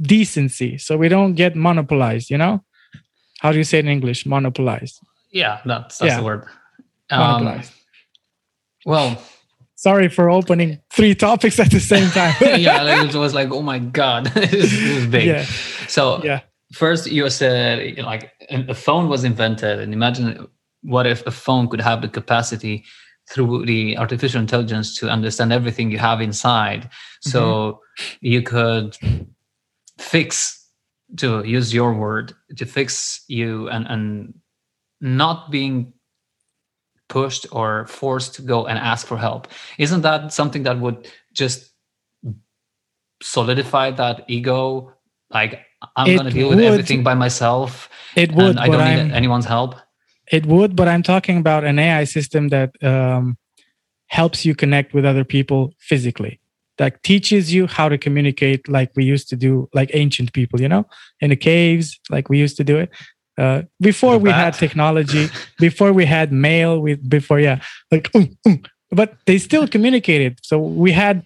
decency, 0.00 0.76
so 0.78 0.96
we 0.96 1.08
don't 1.08 1.34
get 1.34 1.54
monopolized. 1.54 2.30
You 2.30 2.38
know, 2.38 2.64
how 3.40 3.52
do 3.52 3.58
you 3.58 3.64
say 3.64 3.78
it 3.78 3.84
in 3.84 3.90
English? 3.90 4.26
Monopolized. 4.26 5.00
Yeah, 5.30 5.60
that's 5.64 5.98
that's 5.98 6.10
Yeah. 6.12 6.18
the 6.18 6.24
word. 6.24 6.44
Monopolized. 7.10 7.72
well, 8.84 9.22
Sorry 9.84 10.08
for 10.08 10.26
opening 10.38 10.70
three 10.96 11.14
topics 11.14 11.56
at 11.60 11.70
the 11.70 11.80
same 11.92 12.08
time. 12.18 12.34
yeah, 12.66 12.82
like, 12.82 13.14
it 13.14 13.18
was 13.24 13.34
like, 13.34 13.50
oh 13.52 13.62
my 13.72 13.78
god, 14.00 14.22
this 14.34 14.72
is 14.72 15.06
big. 15.16 15.26
yeah, 15.26 15.44
So 15.88 16.02
yeah. 16.24 16.40
first 16.72 17.02
you 17.16 17.28
said 17.30 17.98
like 18.12 18.24
a 18.72 18.74
phone 18.74 19.06
was 19.12 19.22
invented 19.24 19.76
and 19.82 19.92
imagine 19.92 20.26
what 20.92 21.06
if 21.06 21.20
a 21.26 21.30
phone 21.30 21.68
could 21.70 21.82
have 21.82 22.00
the 22.00 22.08
capacity 22.08 22.76
through 23.30 23.64
the 23.66 23.82
artificial 23.98 24.40
intelligence 24.40 24.88
to 24.98 25.08
understand 25.16 25.52
everything 25.52 25.90
you 25.94 25.98
have 26.10 26.20
inside 26.30 26.82
so 27.32 27.40
Mm-hmm. 27.40 28.26
you 28.32 28.40
could 28.42 28.88
fix 29.98 30.34
to 31.16 31.28
use 31.56 31.68
your 31.78 31.90
word 31.94 32.26
to 32.56 32.64
fix 32.66 33.22
you 33.28 33.68
and 33.74 33.86
and 33.92 34.34
not 35.00 35.50
being 35.50 35.92
pushed 37.16 37.44
or 37.58 37.68
forced 38.00 38.30
to 38.36 38.42
go 38.52 38.58
and 38.70 38.76
ask 38.92 39.02
for 39.10 39.18
help 39.28 39.42
isn't 39.84 40.02
that 40.08 40.20
something 40.40 40.62
that 40.68 40.76
would 40.84 40.98
just 41.42 41.58
solidify 43.22 43.86
that 44.02 44.16
ego 44.36 44.92
like 45.38 45.52
i'm 45.96 46.06
going 46.16 46.30
to 46.32 46.36
deal 46.38 46.48
with 46.48 46.58
would. 46.58 46.72
everything 46.72 47.00
by 47.10 47.14
myself 47.24 47.88
It 48.24 48.30
would, 48.36 48.52
and 48.52 48.60
i 48.64 48.66
don't 48.66 48.80
I'm 48.80 49.08
need 49.08 49.14
anyone's 49.20 49.48
help 49.56 49.72
It 50.30 50.46
would, 50.46 50.74
but 50.74 50.88
I'm 50.88 51.02
talking 51.02 51.36
about 51.38 51.64
an 51.64 51.78
AI 51.78 52.04
system 52.04 52.48
that 52.48 52.70
um, 52.82 53.36
helps 54.06 54.44
you 54.44 54.54
connect 54.54 54.94
with 54.94 55.04
other 55.04 55.24
people 55.24 55.72
physically, 55.78 56.40
that 56.78 57.02
teaches 57.02 57.52
you 57.52 57.66
how 57.66 57.88
to 57.88 57.98
communicate 57.98 58.68
like 58.68 58.90
we 58.96 59.04
used 59.04 59.28
to 59.28 59.36
do, 59.36 59.68
like 59.74 59.90
ancient 59.92 60.32
people, 60.32 60.60
you 60.60 60.68
know, 60.68 60.86
in 61.20 61.30
the 61.30 61.36
caves, 61.36 62.00
like 62.10 62.28
we 62.28 62.38
used 62.38 62.56
to 62.56 62.64
do 62.64 62.78
it. 62.78 62.90
Uh, 63.36 63.62
before 63.80 64.18
we 64.18 64.30
had 64.30 64.54
technology, 64.54 65.28
before 65.58 65.92
we 65.92 66.04
had 66.04 66.32
mail, 66.32 66.80
with 66.80 67.08
before 67.08 67.40
yeah, 67.40 67.60
like, 67.90 68.10
"Mm, 68.12 68.36
mm," 68.46 68.66
but 68.90 69.16
they 69.26 69.38
still 69.38 69.66
communicated. 69.66 70.38
So 70.42 70.58
we 70.58 70.92
had, 70.92 71.24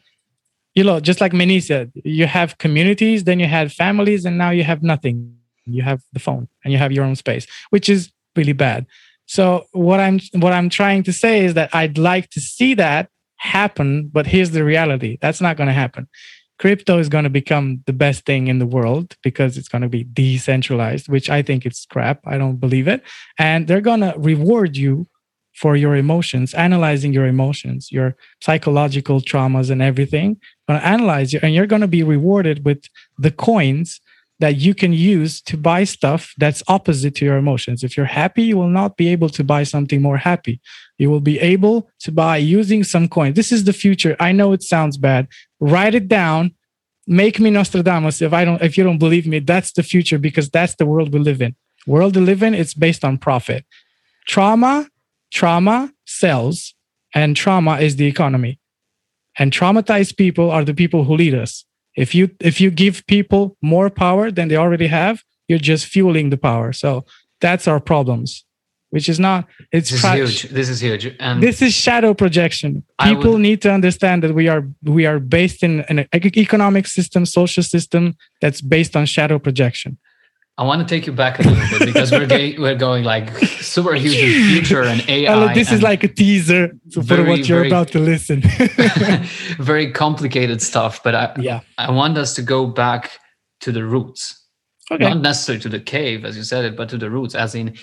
you 0.75 0.85
know, 0.85 1.01
just 1.01 1.21
like 1.21 1.33
Meni 1.33 1.61
said, 1.61 1.93
you 1.95 2.27
have 2.27 2.57
communities, 2.59 3.25
then 3.25 3.41
you 3.41 3.47
had 3.47 3.73
families, 3.73 4.25
and 4.25 4.39
now 4.39 4.51
you 4.51 4.65
have 4.65 4.83
nothing. 4.83 5.37
You 5.67 5.83
have 5.83 6.01
the 6.15 6.19
phone 6.19 6.49
and 6.65 6.73
you 6.73 6.79
have 6.79 6.93
your 6.93 7.05
own 7.05 7.15
space, 7.15 7.47
which 7.69 7.91
is 7.91 8.11
really 8.35 8.55
bad. 8.55 8.87
So 9.27 9.67
what 9.73 10.01
I'm 10.01 10.19
what 10.33 10.55
I'm 10.55 10.71
trying 10.71 11.03
to 11.03 11.13
say 11.13 11.45
is 11.45 11.53
that 11.55 11.75
I'd 11.75 11.99
like 11.99 12.31
to 12.31 12.41
see 12.41 12.73
that 12.75 13.11
happen, 13.37 14.09
but 14.09 14.27
here's 14.27 14.51
the 14.51 14.65
reality. 14.65 15.19
That's 15.21 15.41
not 15.41 15.57
going 15.57 15.67
to 15.67 15.75
happen. 15.75 16.09
Crypto 16.59 16.99
is 16.99 17.09
going 17.09 17.25
to 17.25 17.31
become 17.31 17.83
the 17.87 17.93
best 17.93 18.27
thing 18.27 18.49
in 18.49 18.59
the 18.59 18.67
world 18.67 19.17
because 19.23 19.57
it's 19.57 19.69
going 19.69 19.83
to 19.83 19.89
be 19.89 20.05
decentralized, 20.05 21.09
which 21.09 21.31
I 21.31 21.43
think 21.43 21.65
it's 21.65 21.87
crap. 21.87 22.21
I 22.27 22.37
don't 22.37 22.57
believe 22.57 22.89
it. 22.89 23.03
And 23.39 23.69
they're 23.69 23.81
going 23.81 24.01
to 24.01 24.15
reward 24.17 24.77
you 24.77 25.07
for 25.55 25.77
your 25.77 25.97
emotions, 25.97 26.55
analyzing 26.55 27.13
your 27.13 27.27
emotions, 27.27 27.91
your 27.91 28.17
psychological 28.41 29.21
traumas 29.21 29.71
and 29.71 29.83
everything. 29.83 30.37
Going 30.69 30.81
to 30.81 30.87
analyze 30.87 31.33
you 31.33 31.41
and 31.43 31.55
you're 31.55 31.67
going 31.67 31.83
to 31.83 31.89
be 31.89 32.03
rewarded 32.03 32.65
with 32.65 32.85
the 33.19 33.31
coins 33.31 34.01
that 34.41 34.57
you 34.57 34.75
can 34.75 34.93
use 34.93 35.41
to 35.43 35.57
buy 35.57 35.85
stuff 35.85 36.33
that's 36.39 36.63
opposite 36.69 37.15
to 37.17 37.25
your 37.25 37.37
emotions. 37.37 37.83
If 37.83 37.97
you're 37.97 38.07
happy, 38.07 38.45
you 38.45 38.57
will 38.57 38.69
not 38.69 38.97
be 38.97 39.09
able 39.09 39.29
to 39.31 39.43
buy 39.43 39.65
something 39.65 40.01
more 40.01 40.17
happy. 40.17 40.61
You 40.97 41.11
will 41.11 41.21
be 41.21 41.41
able 41.41 41.91
to 42.01 42.13
buy 42.13 42.37
using 42.37 42.85
some 42.85 43.09
coin. 43.09 43.33
This 43.33 43.51
is 43.51 43.65
the 43.65 43.73
future. 43.73 44.17
I 44.21 44.33
know 44.33 44.53
it 44.53 44.63
sounds 44.63 44.97
bad. 44.97 45.27
Write 45.59 45.95
it 45.95 46.09
down. 46.09 46.55
Make 47.07 47.41
me 47.41 47.51
Nostradamus. 47.51 48.23
If 48.23 48.33
I 48.33 48.45
don't, 48.45 48.63
if 48.63 48.79
you 48.79 48.85
don't 48.85 48.99
believe 48.99 49.27
me, 49.27 49.41
that's 49.41 49.73
the 49.73 49.83
future 49.83 50.19
because 50.19 50.51
that's 50.51 50.77
the 50.77 50.87
world 50.87 51.13
we 51.13 51.19
live 51.19 51.43
in. 51.43 51.57
World 51.87 52.17
we 52.17 52.23
live 52.23 52.43
in, 52.43 52.55
it's 52.55 52.75
based 52.75 53.05
on 53.05 53.19
profit. 53.19 53.65
Trauma, 54.27 54.89
trauma 55.33 55.93
sells, 56.07 56.75
and 57.15 57.35
trauma 57.35 57.79
is 57.79 57.97
the 57.97 58.07
economy. 58.07 58.61
And 59.39 59.53
traumatized 59.53 60.17
people 60.17 60.51
are 60.51 60.65
the 60.65 60.75
people 60.75 61.05
who 61.05 61.17
lead 61.17 61.35
us 61.35 61.65
if 61.97 62.15
you 62.15 62.31
if 62.41 62.61
you 62.61 62.71
give 62.71 63.07
people 63.07 63.57
more 63.63 63.91
power 63.91 64.31
than 64.31 64.49
they 64.49 64.57
already 64.57 64.87
have 64.87 65.23
you're 65.49 65.59
just 65.59 65.87
fueling 65.87 66.31
the 66.31 66.37
power. 66.37 66.73
So 66.73 67.05
that's 67.41 67.67
our 67.67 67.81
problems 67.81 68.45
which 68.91 69.09
is 69.09 69.21
not 69.21 69.47
it's 69.73 69.91
this 69.91 70.05
is 70.05 70.13
huge. 70.13 70.43
This 70.51 70.69
is 70.69 70.81
huge. 70.81 71.17
And 71.21 71.43
this 71.43 71.61
is 71.61 71.75
shadow 71.75 72.15
projection. 72.15 72.85
People 73.03 73.33
would- 73.33 73.41
need 73.41 73.61
to 73.63 73.71
understand 73.71 74.23
that 74.23 74.35
we 74.35 74.49
are 74.49 74.67
we 74.83 75.07
are 75.07 75.19
based 75.19 75.63
in 75.63 75.81
an 75.83 76.07
economic 76.15 76.87
system 76.87 77.27
social 77.27 77.63
system 77.63 78.17
that's 78.41 78.61
based 78.61 78.97
on 78.97 79.07
shadow 79.07 79.39
projection 79.39 79.99
I 80.59 80.65
want 80.65 80.87
to 80.87 80.95
take 80.95 81.07
you 81.07 81.13
back 81.13 81.39
a 81.39 81.43
little 81.45 81.79
bit 81.79 81.87
because 81.95 82.11
we're 82.11 82.27
ga- 82.27 82.59
we're 82.59 82.75
going 82.75 83.05
like 83.05 83.31
super 83.61 83.95
huge 83.95 84.17
future 84.53 84.83
and 84.83 85.09
AI. 85.09 85.55
This 85.55 85.71
is 85.71 85.83
like 85.83 86.03
a 86.03 86.09
teaser 86.09 86.73
for 86.93 87.01
very, 87.03 87.29
what 87.29 87.49
you're 87.49 87.59
very- 87.59 87.69
about 87.69 87.89
to 87.93 88.01
listen 88.01 88.43
very 89.59 89.93
complicated 89.93 90.61
stuff. 90.61 91.01
But 91.03 91.15
I 91.15 91.33
yeah 91.39 91.61
I 91.79 91.91
want 91.93 92.19
us 92.19 92.35
to 92.35 92.43
go 92.43 92.67
back 92.67 93.21
to 93.61 93.73
the 93.73 93.85
roots, 93.85 94.45
okay 94.91 95.05
not 95.05 95.21
necessarily 95.21 95.63
to 95.63 95.69
the 95.69 95.81
cave 95.81 96.25
as 96.25 96.37
you 96.37 96.43
said 96.43 96.65
it, 96.65 96.77
but 96.77 96.89
to 96.89 96.99
the 96.99 97.09
roots, 97.11 97.35
as 97.35 97.55
in 97.55 97.77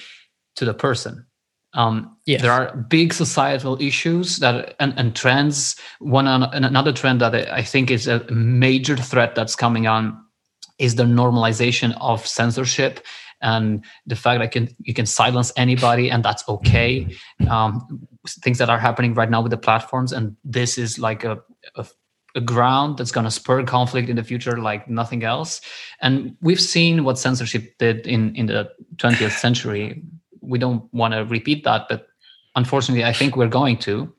to 0.58 0.66
the 0.66 0.74
person. 0.74 1.26
Um, 1.74 2.12
Yes. 2.26 2.42
There 2.42 2.52
are 2.52 2.76
big 2.90 3.14
societal 3.14 3.80
issues 3.80 4.38
that 4.40 4.76
and, 4.80 4.94
and 4.98 5.16
trends. 5.16 5.76
One 6.00 6.26
on, 6.28 6.44
and 6.56 6.66
another 6.66 6.92
trend 6.92 7.22
that 7.22 7.36
I 7.36 7.62
think 7.62 7.92
is 7.92 8.08
a 8.08 8.24
major 8.32 8.98
threat 8.98 9.36
that's 9.36 9.56
coming 9.56 9.86
on 9.86 10.18
is 10.80 10.96
the 10.96 11.04
normalization 11.04 11.96
of 12.02 12.26
censorship 12.26 13.06
and 13.42 13.84
the 14.06 14.16
fact 14.16 14.40
that 14.40 14.52
can 14.52 14.76
you 14.80 14.94
can 14.94 15.06
silence 15.06 15.52
anybody 15.58 16.10
and 16.10 16.24
that's 16.24 16.48
okay. 16.48 17.08
Um, 17.50 18.08
things 18.28 18.58
that 18.58 18.70
are 18.70 18.80
happening 18.80 19.14
right 19.14 19.30
now 19.30 19.42
with 19.42 19.52
the 19.52 19.58
platforms 19.58 20.12
and 20.12 20.36
this 20.44 20.78
is 20.78 20.98
like 20.98 21.24
a, 21.24 21.38
a, 21.76 21.86
a 22.36 22.42
ground 22.42 22.98
that's 22.98 23.12
going 23.12 23.26
to 23.26 23.32
spur 23.32 23.64
conflict 23.64 24.10
in 24.10 24.16
the 24.16 24.24
future 24.24 24.58
like 24.58 24.90
nothing 24.90 25.24
else. 25.24 25.62
And 26.02 26.36
we've 26.42 26.62
seen 26.62 27.04
what 27.04 27.20
censorship 27.20 27.78
did 27.78 28.08
in 28.08 28.36
in 28.36 28.48
the 28.48 28.70
20th 28.98 29.38
century. 29.38 30.02
We 30.42 30.60
don't 30.60 30.92
want 30.94 31.14
to 31.14 31.26
repeat 31.26 31.64
that 31.66 31.88
but 31.90 32.08
unfortunately 32.56 33.04
i 33.04 33.14
think 33.14 33.36
we're 33.36 33.48
going 33.48 33.78
to 33.78 34.14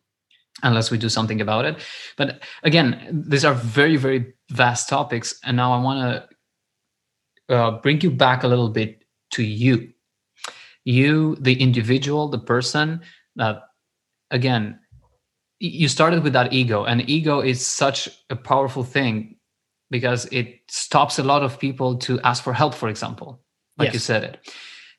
unless 0.63 0.91
we 0.91 0.97
do 0.97 1.11
something 1.11 1.43
about 1.43 1.67
it. 1.67 1.77
But 2.17 2.41
again 2.63 3.25
these 3.29 3.45
are 3.45 3.55
very 3.55 3.97
very 3.97 4.35
vast 4.51 4.89
topics 4.89 5.39
and 5.45 5.57
now 5.57 5.73
i 5.73 5.81
want 5.83 5.99
to 6.01 6.36
uh, 7.49 7.73
bring 7.73 8.01
you 8.01 8.11
back 8.11 8.43
a 8.43 8.49
little 8.49 8.69
bit 8.69 9.05
to 9.33 9.43
you. 9.43 9.93
You 10.85 11.37
the 11.37 11.61
individual 11.61 12.29
the 12.29 12.39
person 12.39 13.01
that 13.37 13.63
again 14.31 14.79
you 15.59 15.89
started 15.89 16.23
with 16.23 16.33
that 16.35 16.53
ego 16.53 16.85
and 16.85 17.09
ego 17.09 17.41
is 17.41 17.67
such 17.67 18.09
a 18.31 18.37
powerful 18.37 18.85
thing 18.85 19.37
because 19.91 20.27
it 20.27 20.61
stops 20.69 21.19
a 21.19 21.23
lot 21.23 21.43
of 21.43 21.59
people 21.59 21.97
to 21.97 22.21
ask 22.21 22.45
for 22.45 22.53
help 22.53 22.75
for 22.75 22.89
example 22.89 23.41
like 23.79 23.93
you 23.93 23.99
said. 23.99 24.25
It 24.25 24.53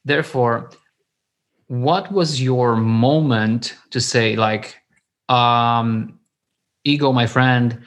therefore 0.04 0.72
what 1.68 2.12
was 2.12 2.42
your 2.42 2.76
moment 2.76 3.76
to 3.92 4.00
say 4.00 4.36
like 4.36 4.78
um 5.30 6.18
ego 6.86 7.12
my 7.12 7.28
friend 7.28 7.82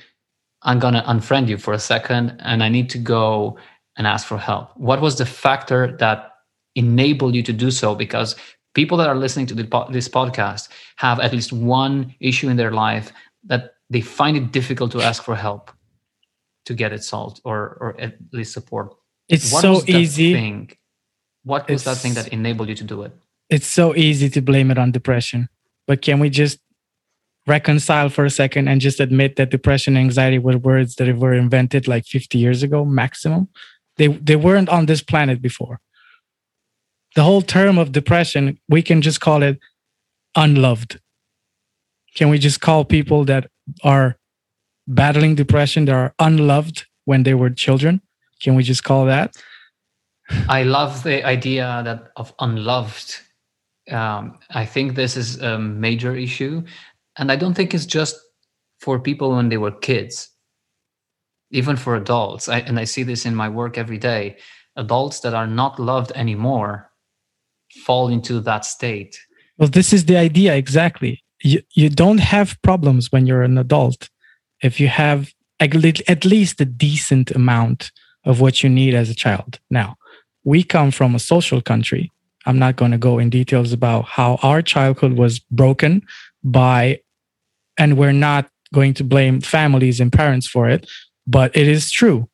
i'm 0.62 0.78
gonna 0.78 1.02
unfriend 1.08 1.48
you 1.48 1.56
for 1.56 1.72
a 1.72 1.78
second 1.78 2.36
and 2.40 2.62
i 2.62 2.68
need 2.68 2.90
to 2.90 2.98
go 2.98 3.56
and 4.00 4.06
ask 4.06 4.26
for 4.26 4.38
help? 4.38 4.74
What 4.78 5.02
was 5.02 5.18
the 5.18 5.26
factor 5.26 5.94
that 5.98 6.32
enabled 6.74 7.34
you 7.34 7.42
to 7.42 7.52
do 7.52 7.70
so? 7.70 7.94
Because 7.94 8.34
people 8.72 8.96
that 8.96 9.10
are 9.10 9.14
listening 9.14 9.44
to 9.48 9.54
the 9.54 9.64
this 9.90 10.08
podcast 10.08 10.70
have 10.96 11.20
at 11.20 11.34
least 11.34 11.52
one 11.52 12.14
issue 12.18 12.48
in 12.48 12.56
their 12.56 12.70
life 12.70 13.12
that 13.44 13.74
they 13.90 14.00
find 14.00 14.38
it 14.38 14.52
difficult 14.52 14.90
to 14.92 15.02
ask 15.02 15.22
for 15.22 15.36
help 15.36 15.70
to 16.64 16.72
get 16.72 16.94
it 16.94 17.04
solved 17.04 17.42
or 17.44 17.76
or 17.82 18.00
at 18.00 18.16
least 18.32 18.54
support. 18.54 18.94
It's 19.28 19.52
what 19.52 19.60
so 19.60 19.82
easy. 19.86 20.32
thing? 20.32 20.70
What 21.44 21.68
was 21.68 21.84
that 21.84 21.98
thing 21.98 22.14
that 22.14 22.28
enabled 22.28 22.70
you 22.70 22.76
to 22.76 22.84
do 22.84 23.02
it? 23.02 23.12
It's 23.50 23.66
so 23.66 23.94
easy 23.94 24.30
to 24.30 24.40
blame 24.40 24.70
it 24.70 24.78
on 24.78 24.92
depression. 24.92 25.50
But 25.86 26.00
can 26.00 26.20
we 26.20 26.30
just 26.30 26.58
reconcile 27.46 28.08
for 28.08 28.24
a 28.24 28.30
second 28.30 28.68
and 28.68 28.80
just 28.80 28.98
admit 28.98 29.36
that 29.36 29.50
depression 29.50 29.96
and 29.96 30.06
anxiety 30.06 30.38
were 30.38 30.56
words 30.56 30.94
that 30.94 31.14
were 31.18 31.34
invented 31.34 31.86
like 31.86 32.06
50 32.06 32.38
years 32.38 32.62
ago 32.62 32.86
maximum? 32.86 33.48
They 34.00 34.08
they 34.08 34.36
weren't 34.36 34.70
on 34.70 34.86
this 34.86 35.02
planet 35.02 35.42
before. 35.42 35.78
The 37.16 37.22
whole 37.22 37.42
term 37.42 37.76
of 37.76 37.92
depression, 37.92 38.58
we 38.66 38.80
can 38.80 39.02
just 39.02 39.20
call 39.20 39.42
it 39.42 39.58
unloved. 40.34 40.98
Can 42.14 42.30
we 42.30 42.38
just 42.38 42.62
call 42.62 42.86
people 42.86 43.26
that 43.26 43.50
are 43.84 44.16
battling 44.86 45.34
depression 45.34 45.84
that 45.84 45.94
are 45.94 46.14
unloved 46.18 46.86
when 47.04 47.24
they 47.24 47.34
were 47.34 47.50
children? 47.50 48.00
Can 48.42 48.54
we 48.54 48.62
just 48.62 48.84
call 48.84 49.04
that? 49.04 49.36
I 50.48 50.62
love 50.62 51.02
the 51.02 51.22
idea 51.22 51.82
that 51.84 52.10
of 52.16 52.32
unloved. 52.38 53.20
Um, 53.90 54.38
I 54.48 54.64
think 54.64 54.94
this 54.94 55.14
is 55.14 55.42
a 55.42 55.58
major 55.58 56.16
issue, 56.16 56.62
and 57.18 57.30
I 57.30 57.36
don't 57.36 57.52
think 57.52 57.74
it's 57.74 57.84
just 57.84 58.16
for 58.78 58.98
people 58.98 59.36
when 59.36 59.50
they 59.50 59.58
were 59.58 59.72
kids. 59.72 60.29
Even 61.50 61.76
for 61.76 61.96
adults, 61.96 62.48
I, 62.48 62.60
and 62.60 62.78
I 62.78 62.84
see 62.84 63.02
this 63.02 63.26
in 63.26 63.34
my 63.34 63.48
work 63.48 63.76
every 63.76 63.98
day. 63.98 64.36
Adults 64.76 65.20
that 65.20 65.34
are 65.34 65.46
not 65.46 65.78
loved 65.80 66.12
anymore 66.14 66.90
fall 67.84 68.08
into 68.08 68.40
that 68.40 68.64
state. 68.64 69.18
Well, 69.58 69.68
this 69.68 69.92
is 69.92 70.04
the 70.04 70.16
idea 70.16 70.54
exactly. 70.54 71.22
You 71.42 71.62
you 71.74 71.88
don't 71.88 72.20
have 72.20 72.60
problems 72.62 73.10
when 73.10 73.26
you're 73.26 73.42
an 73.42 73.58
adult 73.58 74.08
if 74.62 74.78
you 74.80 74.88
have 74.88 75.32
at 75.58 76.24
least 76.24 76.60
a 76.60 76.64
decent 76.64 77.30
amount 77.32 77.90
of 78.24 78.40
what 78.40 78.62
you 78.62 78.68
need 78.68 78.94
as 78.94 79.10
a 79.10 79.14
child. 79.14 79.58
Now, 79.70 79.96
we 80.44 80.62
come 80.62 80.90
from 80.90 81.14
a 81.14 81.18
social 81.18 81.60
country. 81.60 82.10
I'm 82.46 82.58
not 82.58 82.76
going 82.76 82.90
to 82.92 82.98
go 82.98 83.18
in 83.18 83.28
details 83.28 83.72
about 83.72 84.06
how 84.06 84.38
our 84.42 84.62
childhood 84.62 85.14
was 85.14 85.38
broken 85.38 86.02
by, 86.42 87.00
and 87.78 87.98
we're 87.98 88.12
not 88.12 88.50
going 88.72 88.94
to 88.94 89.04
blame 89.04 89.40
families 89.40 90.00
and 90.00 90.12
parents 90.12 90.46
for 90.46 90.68
it, 90.68 90.88
but 91.30 91.56
it 91.56 91.68
is 91.68 91.90
true. 91.90 92.28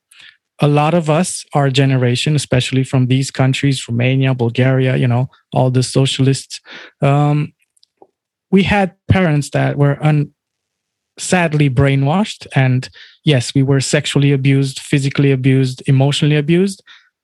A 0.60 0.68
lot 0.68 0.94
of 0.94 1.10
us, 1.10 1.44
our 1.52 1.68
generation, 1.68 2.34
especially 2.34 2.82
from 2.82 3.08
these 3.08 3.30
countries, 3.30 3.86
Romania, 3.86 4.32
Bulgaria, 4.34 4.96
you 4.96 5.06
know, 5.06 5.28
all 5.52 5.70
the 5.70 5.82
socialists, 5.82 6.60
um, 7.02 7.52
we 8.50 8.62
had 8.62 8.94
parents 9.08 9.50
that 9.50 9.76
were 9.76 10.02
un, 10.02 10.32
sadly 11.18 11.68
brainwashed. 11.68 12.46
And 12.54 12.88
yes, 13.24 13.54
we 13.54 13.62
were 13.62 13.80
sexually 13.80 14.32
abused, 14.32 14.80
physically 14.80 15.30
abused, 15.30 15.82
emotionally 15.86 16.36
abused. 16.36 16.82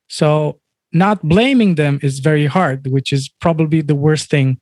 So 0.09 0.59
not 0.91 1.23
blaming 1.23 1.73
them 1.75 1.99
is 2.03 2.19
very 2.19 2.45
hard, 2.45 2.85
which 2.87 3.11
is 3.11 3.29
probably 3.41 3.81
the 3.81 3.95
worst 3.95 4.29
thing 4.29 4.59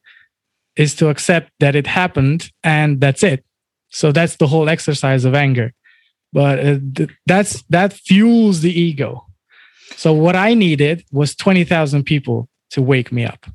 is 0.78 0.96
to 0.96 1.10
accept 1.10 1.52
that 1.60 1.76
it 1.76 1.88
happened 1.88 2.50
and 2.64 3.02
that's 3.02 3.24
it. 3.24 3.44
So 3.90 4.14
that's 4.14 4.38
the 4.38 4.48
whole 4.48 4.70
exercise 4.70 5.26
of 5.26 5.36
anger. 5.36 5.74
But 6.34 6.66
uh, 6.66 7.08
that's 7.26 7.62
that 7.64 7.94
fuels 7.94 8.62
the 8.62 8.72
ego. 8.72 9.26
So 9.98 10.14
what 10.14 10.36
I 10.36 10.54
needed 10.54 11.04
was 11.12 11.36
20,000 11.36 12.04
people 12.04 12.50
to 12.72 12.82
wake 12.82 13.12
me 13.12 13.26
up. 13.26 13.46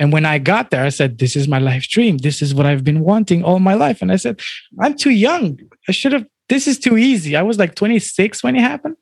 And 0.00 0.12
when 0.12 0.24
I 0.24 0.38
got 0.38 0.70
there, 0.70 0.84
I 0.84 0.88
said, 0.88 1.18
This 1.18 1.36
is 1.36 1.46
my 1.46 1.58
life 1.58 1.86
dream. 1.88 2.18
This 2.18 2.42
is 2.42 2.54
what 2.54 2.66
I've 2.66 2.82
been 2.82 3.00
wanting 3.00 3.44
all 3.44 3.60
my 3.60 3.74
life. 3.74 4.02
And 4.02 4.10
I 4.10 4.16
said, 4.16 4.40
I'm 4.80 4.94
too 4.94 5.10
young. 5.10 5.58
I 5.88 5.92
should 5.92 6.12
have, 6.12 6.26
this 6.48 6.66
is 6.66 6.78
too 6.78 6.96
easy. 6.96 7.36
I 7.36 7.42
was 7.42 7.58
like 7.58 7.74
26 7.74 8.42
when 8.42 8.56
it 8.56 8.62
happened. 8.62 8.96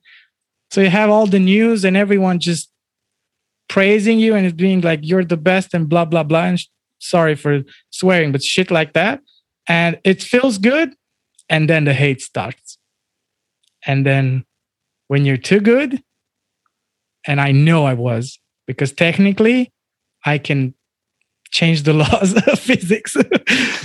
So 0.71 0.81
you 0.81 0.91
have 0.91 1.11
all 1.11 1.27
the 1.27 1.39
news 1.39 1.85
and 1.85 1.97
everyone 1.97 2.39
just 2.41 2.71
praising 3.71 4.19
you 4.19 4.35
and 4.35 4.45
it's 4.45 4.57
being 4.57 4.81
like 4.81 5.01
you're 5.03 5.25
the 5.25 5.37
best 5.37 5.73
and 5.75 5.89
blah 5.89 6.05
blah 6.05 6.25
blah 6.25 6.43
and 6.43 6.61
sh- 6.61 6.67
sorry 6.99 7.37
for 7.37 7.63
swearing 7.91 8.33
but 8.33 8.43
shit 8.43 8.69
like 8.69 8.95
that 8.95 9.21
and 9.69 9.99
it 10.03 10.21
feels 10.21 10.59
good 10.59 10.91
and 11.49 11.71
then 11.71 11.85
the 11.85 11.95
hate 11.95 12.21
starts 12.21 12.70
and 13.87 14.05
then 14.05 14.45
when 15.09 15.25
you're 15.25 15.37
too 15.37 15.61
good 15.61 16.03
and 17.27 17.41
i 17.41 17.53
know 17.53 17.85
i 17.85 17.95
was 17.95 18.39
because 18.67 18.93
technically 18.93 19.73
i 20.25 20.39
can 20.39 20.75
change 21.51 21.83
the 21.83 21.93
laws 22.05 22.35
of 22.47 22.59
physics. 22.59 23.17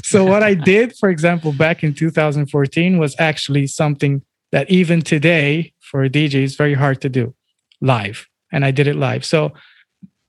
So 0.04 0.24
what 0.24 0.44
i 0.44 0.54
did 0.72 0.96
for 0.96 1.10
example 1.10 1.52
back 1.52 1.84
in 1.84 1.94
2014 1.94 2.98
was 3.00 3.16
actually 3.18 3.66
something 3.68 4.22
that 4.52 4.70
even 4.70 5.02
today 5.02 5.74
for 5.80 6.04
a 6.04 6.10
dj 6.10 6.36
is 6.36 6.56
very 6.56 6.76
hard 6.76 7.02
to 7.02 7.10
do 7.10 7.34
live. 7.82 8.28
And 8.52 8.64
i 8.64 8.72
did 8.72 8.88
it 8.88 8.96
live. 8.96 9.26
So 9.26 9.54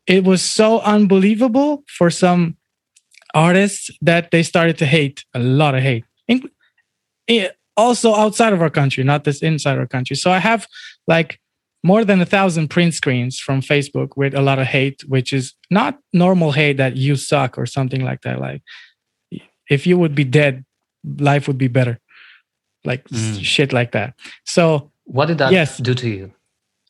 it 0.07 0.25
was 0.25 0.41
so 0.43 0.81
unbelievable 0.81 1.85
for 1.87 2.11
some 2.11 2.57
artists 3.35 3.91
that 4.01 4.31
they 4.31 4.43
started 4.43 4.79
to 4.79 4.87
hate 4.87 5.25
a 5.35 5.39
lot 5.39 5.75
of 5.75 5.83
hate 5.83 6.05
eh, 7.29 7.49
also 7.77 8.15
outside 8.15 8.53
of 8.53 8.63
our 8.63 8.71
country 8.71 9.05
not 9.05 9.25
this 9.25 9.43
inside 9.43 9.79
our 9.79 9.87
country. 9.87 10.17
So 10.17 10.31
i 10.31 10.39
have 10.39 10.67
like 11.07 11.41
more 11.83 12.05
than 12.05 12.21
a 12.21 12.27
thousand 12.27 12.69
print 12.69 12.95
screens 12.95 13.39
from 13.39 13.61
facebook 13.61 14.17
with 14.17 14.35
a 14.35 14.43
lot 14.43 14.59
of 14.59 14.67
hate 14.67 15.03
which 15.07 15.33
is 15.33 15.55
not 15.71 15.99
normal 16.13 16.53
hate 16.53 16.77
that 16.79 16.97
you 16.97 17.17
suck 17.17 17.59
or 17.59 17.67
something 17.67 18.05
like 18.05 18.23
that. 18.23 18.41
Like 18.41 18.63
if 19.69 19.87
you 19.87 19.99
would 19.99 20.15
be 20.15 20.25
dead 20.25 20.65
life 21.19 21.47
would 21.47 21.59
be 21.59 21.69
better. 21.69 21.99
Like 22.85 23.05
mm. 23.09 23.43
shit 23.43 23.73
like 23.73 23.93
that. 23.93 24.15
So 24.45 24.91
what 25.05 25.27
did 25.27 25.39
that 25.39 25.53
yes, 25.53 25.79
do 25.79 25.95
to 25.95 26.09
you? 26.09 26.33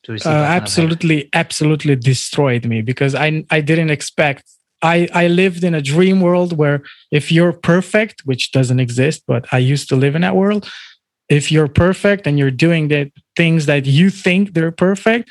To 0.03 0.13
uh, 0.13 0.29
absolutely 0.29 1.29
absolutely 1.33 1.95
destroyed 1.97 2.65
me 2.65 2.81
because 2.81 3.13
i 3.13 3.43
i 3.51 3.59
didn't 3.59 3.89
expect 3.89 4.45
i 4.81 5.07
i 5.13 5.27
lived 5.27 5.63
in 5.63 5.73
a 5.73 5.81
dream 5.81 6.21
world 6.21 6.57
where 6.57 6.81
if 7.11 7.31
you're 7.31 7.53
perfect 7.53 8.21
which 8.25 8.51
doesn't 8.51 8.79
exist 8.79 9.23
but 9.27 9.45
i 9.51 9.57
used 9.57 9.89
to 9.89 9.95
live 9.95 10.15
in 10.15 10.21
that 10.21 10.35
world 10.35 10.69
if 11.29 11.51
you're 11.51 11.67
perfect 11.67 12.25
and 12.25 12.39
you're 12.39 12.51
doing 12.51 12.87
the 12.87 13.11
things 13.35 13.65
that 13.65 13.85
you 13.85 14.09
think 14.09 14.53
they're 14.53 14.71
perfect 14.71 15.29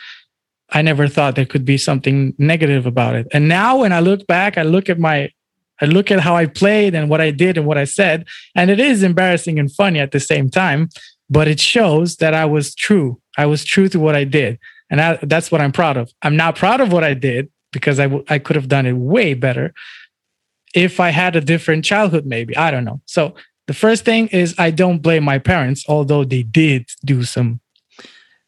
i 0.70 0.82
never 0.82 1.08
thought 1.08 1.36
there 1.36 1.46
could 1.46 1.64
be 1.64 1.78
something 1.78 2.34
negative 2.38 2.86
about 2.86 3.14
it 3.14 3.26
and 3.32 3.48
now 3.48 3.78
when 3.78 3.92
i 3.92 4.00
look 4.00 4.26
back 4.26 4.58
i 4.58 4.62
look 4.62 4.88
at 4.88 4.98
my 4.98 5.30
I 5.78 5.84
look 5.84 6.10
at 6.10 6.20
how 6.20 6.34
I 6.34 6.46
played 6.46 6.94
and 6.94 7.10
what 7.10 7.20
I 7.20 7.30
did 7.30 7.58
and 7.58 7.66
what 7.66 7.76
I 7.76 7.84
said, 7.84 8.24
and 8.54 8.70
it 8.70 8.80
is 8.80 9.02
embarrassing 9.02 9.58
and 9.58 9.70
funny 9.70 9.98
at 9.98 10.10
the 10.10 10.20
same 10.20 10.48
time 10.48 10.88
but 11.28 11.48
it 11.48 11.60
shows 11.60 12.16
that 12.16 12.34
I 12.34 12.44
was 12.44 12.74
true. 12.74 13.20
I 13.36 13.46
was 13.46 13.64
true 13.64 13.88
to 13.88 14.00
what 14.00 14.14
I 14.14 14.24
did. 14.24 14.58
And 14.90 15.00
I, 15.00 15.18
that's 15.22 15.50
what 15.50 15.60
I'm 15.60 15.72
proud 15.72 15.96
of. 15.96 16.12
I'm 16.22 16.36
not 16.36 16.56
proud 16.56 16.80
of 16.80 16.92
what 16.92 17.04
I 17.04 17.14
did 17.14 17.50
because 17.72 17.98
I, 18.00 18.04
w- 18.04 18.24
I 18.28 18.38
could 18.38 18.56
have 18.56 18.68
done 18.68 18.86
it 18.86 18.92
way 18.92 19.34
better 19.34 19.74
if 20.74 21.00
I 21.00 21.10
had 21.10 21.36
a 21.36 21.40
different 21.40 21.84
childhood, 21.84 22.26
maybe. 22.26 22.56
I 22.56 22.70
don't 22.70 22.84
know. 22.84 23.00
So 23.06 23.34
the 23.66 23.74
first 23.74 24.04
thing 24.04 24.28
is 24.28 24.54
I 24.58 24.70
don't 24.70 24.98
blame 24.98 25.24
my 25.24 25.38
parents, 25.38 25.84
although 25.88 26.24
they 26.24 26.42
did 26.42 26.88
do 27.04 27.24
some 27.24 27.60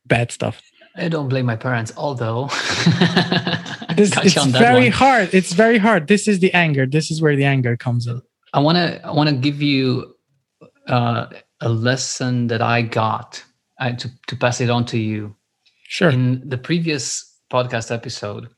bad 0.07 0.31
stuff. 0.31 0.62
I 0.96 1.09
don't 1.09 1.28
blame 1.28 1.46
my 1.46 1.57
parents, 1.57 1.92
although 1.96 2.46
this, 3.96 4.12
it's 4.16 4.44
very 4.46 4.85
one. 4.85 4.92
hard. 4.92 5.31
It's 5.33 5.52
very 5.52 5.78
hard. 5.78 6.09
This 6.09 6.28
is 6.28 6.40
the 6.40 6.52
anger. 6.52 6.87
This 6.87 7.11
is 7.11 7.22
where 7.22 7.37
the 7.37 7.44
anger 7.44 7.76
comes 7.76 8.07
in. 8.07 8.20
I 8.52 8.61
want 8.61 8.76
to 8.76 9.04
I 9.07 9.12
want 9.12 9.28
to 9.28 9.37
give 9.37 9.62
you 9.62 10.14
uh, 10.87 11.26
a 11.61 11.68
lesson 11.68 12.48
that 12.48 12.62
I 12.62 12.83
got 12.83 13.44
uh, 13.81 13.92
to, 13.92 14.11
to 14.26 14.37
pass 14.37 14.61
it 14.61 14.70
on 14.70 14.85
to 14.87 14.98
you. 14.98 15.35
Sure. 15.85 16.11
In 16.11 16.48
the 16.48 16.59
previous 16.59 17.24
podcast 17.50 17.90
episode 17.90 18.48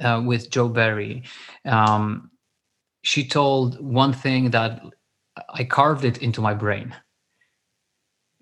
uh, 0.00 0.22
with 0.24 0.50
Joe 0.50 0.68
Barry, 0.68 1.24
um, 1.64 2.30
she 3.02 3.26
told 3.26 3.80
one 3.80 4.12
thing 4.12 4.50
that 4.50 4.82
I 5.50 5.64
carved 5.64 6.04
it 6.04 6.18
into 6.18 6.40
my 6.40 6.54
brain. 6.54 6.94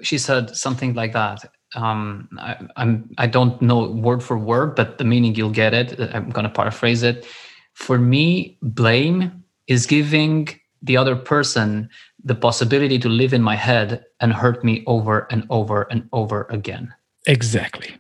She 0.03 0.19
said 0.19 0.57
something 0.57 0.95
like 0.95 1.13
that. 1.13 1.45
Um, 1.75 2.29
I, 2.39 2.57
I'm 2.77 3.11
I 3.19 3.27
don't 3.27 3.61
know 3.61 3.91
word 3.91 4.23
for 4.23 4.39
word, 4.39 4.75
but 4.77 4.99
the 4.99 5.05
meaning 5.05 5.35
you'll 5.35 5.51
get 5.51 5.75
it. 5.75 5.99
I'm 6.15 6.31
going 6.31 6.45
to 6.45 6.51
paraphrase 6.51 7.03
it. 7.03 7.27
For 7.75 7.99
me, 7.99 8.59
blame 8.63 9.45
is 9.67 9.87
giving 9.87 10.49
the 10.83 10.97
other 10.97 11.17
person 11.17 11.89
the 12.23 12.35
possibility 12.35 12.99
to 12.99 13.09
live 13.09 13.33
in 13.33 13.43
my 13.43 13.57
head 13.57 14.05
and 14.21 14.33
hurt 14.33 14.65
me 14.65 14.85
over 14.87 15.27
and 15.31 15.47
over 15.51 15.83
and 15.91 16.09
over 16.13 16.47
again. 16.51 16.95
Exactly. 17.27 17.97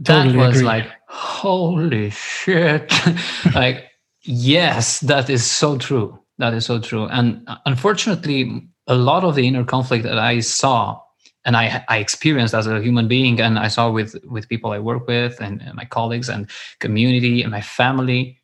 That 0.00 0.24
totally 0.24 0.36
was 0.36 0.56
agree. 0.56 0.66
like, 0.66 0.86
holy 1.06 2.10
shit. 2.10 2.92
like, 3.54 3.84
yes, 4.22 5.00
that 5.00 5.30
is 5.30 5.44
so 5.48 5.78
true. 5.78 6.18
That 6.38 6.54
is 6.54 6.66
so 6.66 6.78
true. 6.78 7.06
And 7.06 7.48
unfortunately, 7.64 8.68
a 8.86 8.94
lot 8.94 9.24
of 9.24 9.34
the 9.34 9.46
inner 9.46 9.64
conflict 9.64 10.04
that 10.04 10.18
I 10.18 10.40
saw 10.40 11.00
and 11.44 11.56
I, 11.56 11.84
I 11.88 11.98
experienced 11.98 12.54
as 12.54 12.66
a 12.66 12.80
human 12.80 13.08
being 13.08 13.40
and 13.40 13.58
I 13.58 13.68
saw 13.68 13.90
with, 13.90 14.16
with 14.24 14.48
people 14.48 14.72
I 14.72 14.78
work 14.78 15.06
with 15.06 15.40
and, 15.40 15.62
and 15.62 15.74
my 15.74 15.84
colleagues 15.84 16.28
and 16.28 16.50
community 16.80 17.42
and 17.42 17.50
my 17.50 17.60
family 17.60 18.40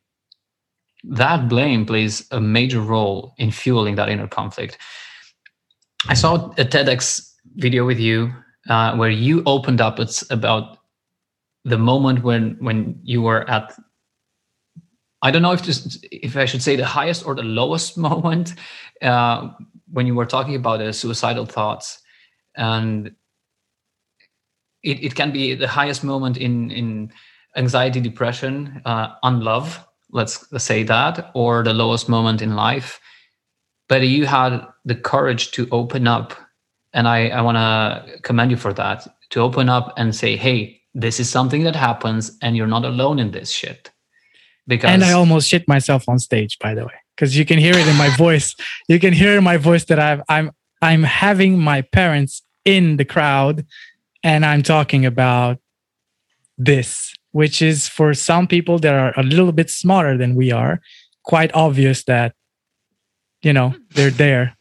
that 1.04 1.48
blame 1.48 1.84
plays 1.84 2.26
a 2.30 2.40
major 2.40 2.80
role 2.80 3.34
in 3.38 3.50
fueling 3.50 3.96
that 3.96 4.08
inner 4.08 4.28
conflict. 4.28 4.78
I 6.08 6.14
saw 6.14 6.50
a 6.52 6.64
TEDx 6.64 7.32
video 7.56 7.84
with 7.84 7.98
you 7.98 8.32
uh, 8.68 8.94
where 8.96 9.10
you 9.10 9.42
opened 9.46 9.80
up 9.80 9.98
it's 9.98 10.28
about 10.30 10.78
the 11.64 11.78
moment 11.78 12.22
when 12.24 12.56
when 12.60 12.98
you 13.02 13.22
were 13.22 13.48
at 13.48 13.72
I 15.22 15.30
don't 15.30 15.42
know 15.42 15.52
if 15.52 15.62
if 16.10 16.36
I 16.36 16.44
should 16.44 16.62
say 16.62 16.76
the 16.76 16.84
highest 16.84 17.24
or 17.24 17.34
the 17.34 17.42
lowest 17.42 17.96
moment 18.08 18.54
uh, 19.00 19.50
when 19.90 20.06
you 20.06 20.14
were 20.14 20.26
talking 20.26 20.56
about 20.56 20.78
the 20.78 20.92
suicidal 20.92 21.46
thoughts, 21.46 22.00
and 22.56 23.12
it, 24.82 25.04
it 25.04 25.14
can 25.14 25.32
be 25.32 25.54
the 25.54 25.68
highest 25.68 26.02
moment 26.02 26.36
in 26.36 26.70
in 26.70 27.12
anxiety, 27.56 28.00
depression, 28.00 28.82
uh, 28.84 29.14
unlove. 29.22 29.84
Let's 30.10 30.46
say 30.62 30.82
that, 30.82 31.30
or 31.34 31.62
the 31.62 31.72
lowest 31.72 32.08
moment 32.08 32.42
in 32.42 32.54
life. 32.54 33.00
But 33.88 34.02
you 34.02 34.26
had 34.26 34.66
the 34.84 34.94
courage 34.94 35.52
to 35.52 35.68
open 35.70 36.08
up, 36.08 36.34
and 36.92 37.06
I 37.06 37.28
I 37.28 37.42
want 37.42 37.56
to 37.56 38.20
commend 38.22 38.50
you 38.50 38.56
for 38.56 38.72
that. 38.72 39.06
To 39.30 39.40
open 39.40 39.68
up 39.68 39.94
and 39.96 40.14
say, 40.14 40.36
"Hey, 40.36 40.81
this 40.94 41.20
is 41.20 41.28
something 41.30 41.64
that 41.64 41.76
happens, 41.76 42.36
and 42.42 42.56
you're 42.56 42.66
not 42.66 42.84
alone 42.84 43.18
in 43.18 43.30
this 43.30 43.50
shit." 43.50 43.90
Because 44.66 44.90
and 44.90 45.02
I 45.02 45.12
almost 45.12 45.48
shit 45.48 45.66
myself 45.66 46.08
on 46.08 46.18
stage, 46.18 46.58
by 46.58 46.74
the 46.74 46.84
way, 46.84 46.94
because 47.16 47.36
you 47.36 47.44
can 47.44 47.58
hear 47.58 47.74
it 47.74 47.86
in 47.86 47.96
my 47.96 48.14
voice. 48.16 48.54
You 48.88 49.00
can 49.00 49.12
hear 49.12 49.36
in 49.36 49.44
my 49.44 49.56
voice 49.56 49.84
that 49.86 49.98
I've, 49.98 50.22
I'm 50.28 50.52
I'm 50.80 51.02
having 51.02 51.58
my 51.58 51.82
parents 51.82 52.42
in 52.64 52.96
the 52.96 53.04
crowd, 53.04 53.66
and 54.22 54.46
I'm 54.46 54.62
talking 54.62 55.04
about 55.04 55.58
this, 56.56 57.12
which 57.32 57.60
is 57.60 57.88
for 57.88 58.14
some 58.14 58.46
people 58.46 58.78
that 58.78 58.94
are 58.94 59.12
a 59.18 59.22
little 59.22 59.52
bit 59.52 59.68
smarter 59.70 60.16
than 60.16 60.36
we 60.36 60.52
are, 60.52 60.80
quite 61.24 61.52
obvious 61.54 62.04
that 62.04 62.34
you 63.42 63.52
know 63.52 63.74
they're 63.94 64.10
there. 64.10 64.56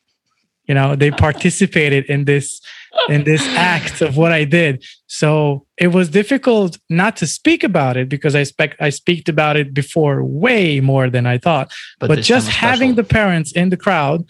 You 0.65 0.76
know 0.76 0.95
they 0.95 1.12
participated 1.12 2.06
in 2.06 2.26
this 2.26 2.62
in 3.10 3.24
this 3.24 3.45
act 3.50 4.02
of 4.02 4.17
what 4.17 4.32
I 4.32 4.43
did. 4.43 4.84
So 5.08 5.65
it 5.78 5.88
was 5.88 6.10
difficult 6.10 6.78
not 6.89 7.15
to 7.17 7.28
speak 7.28 7.63
about 7.63 7.97
it 7.97 8.10
because 8.10 8.36
I 8.36 8.39
expect 8.39 8.82
I 8.82 8.89
speak 8.89 9.28
about 9.28 9.58
it 9.58 9.74
before 9.74 10.24
way 10.24 10.80
more 10.80 11.10
than 11.10 11.26
I 11.26 11.38
thought. 11.38 11.71
But, 12.00 12.08
but 12.08 12.21
just 12.21 12.50
having 12.50 12.95
the 12.95 13.04
parents 13.04 13.52
in 13.52 13.69
the 13.69 13.78
crowd 13.78 14.26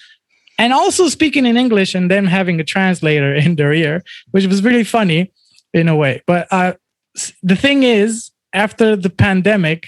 and 0.58 0.74
also 0.74 1.10
speaking 1.10 1.46
in 1.46 1.58
English 1.58 1.96
and 1.96 2.10
then 2.10 2.26
having 2.26 2.60
a 2.60 2.64
translator 2.64 3.34
in 3.46 3.56
their 3.56 3.74
ear, 3.74 4.04
which 4.32 4.46
was 4.46 4.64
really 4.64 4.84
funny 4.84 5.32
in 5.74 5.88
a 5.88 5.96
way. 5.96 6.22
But 6.28 6.48
uh, 6.52 6.74
the 7.42 7.56
thing 7.56 7.84
is, 7.84 8.32
after 8.54 8.96
the 8.96 9.10
pandemic, 9.10 9.88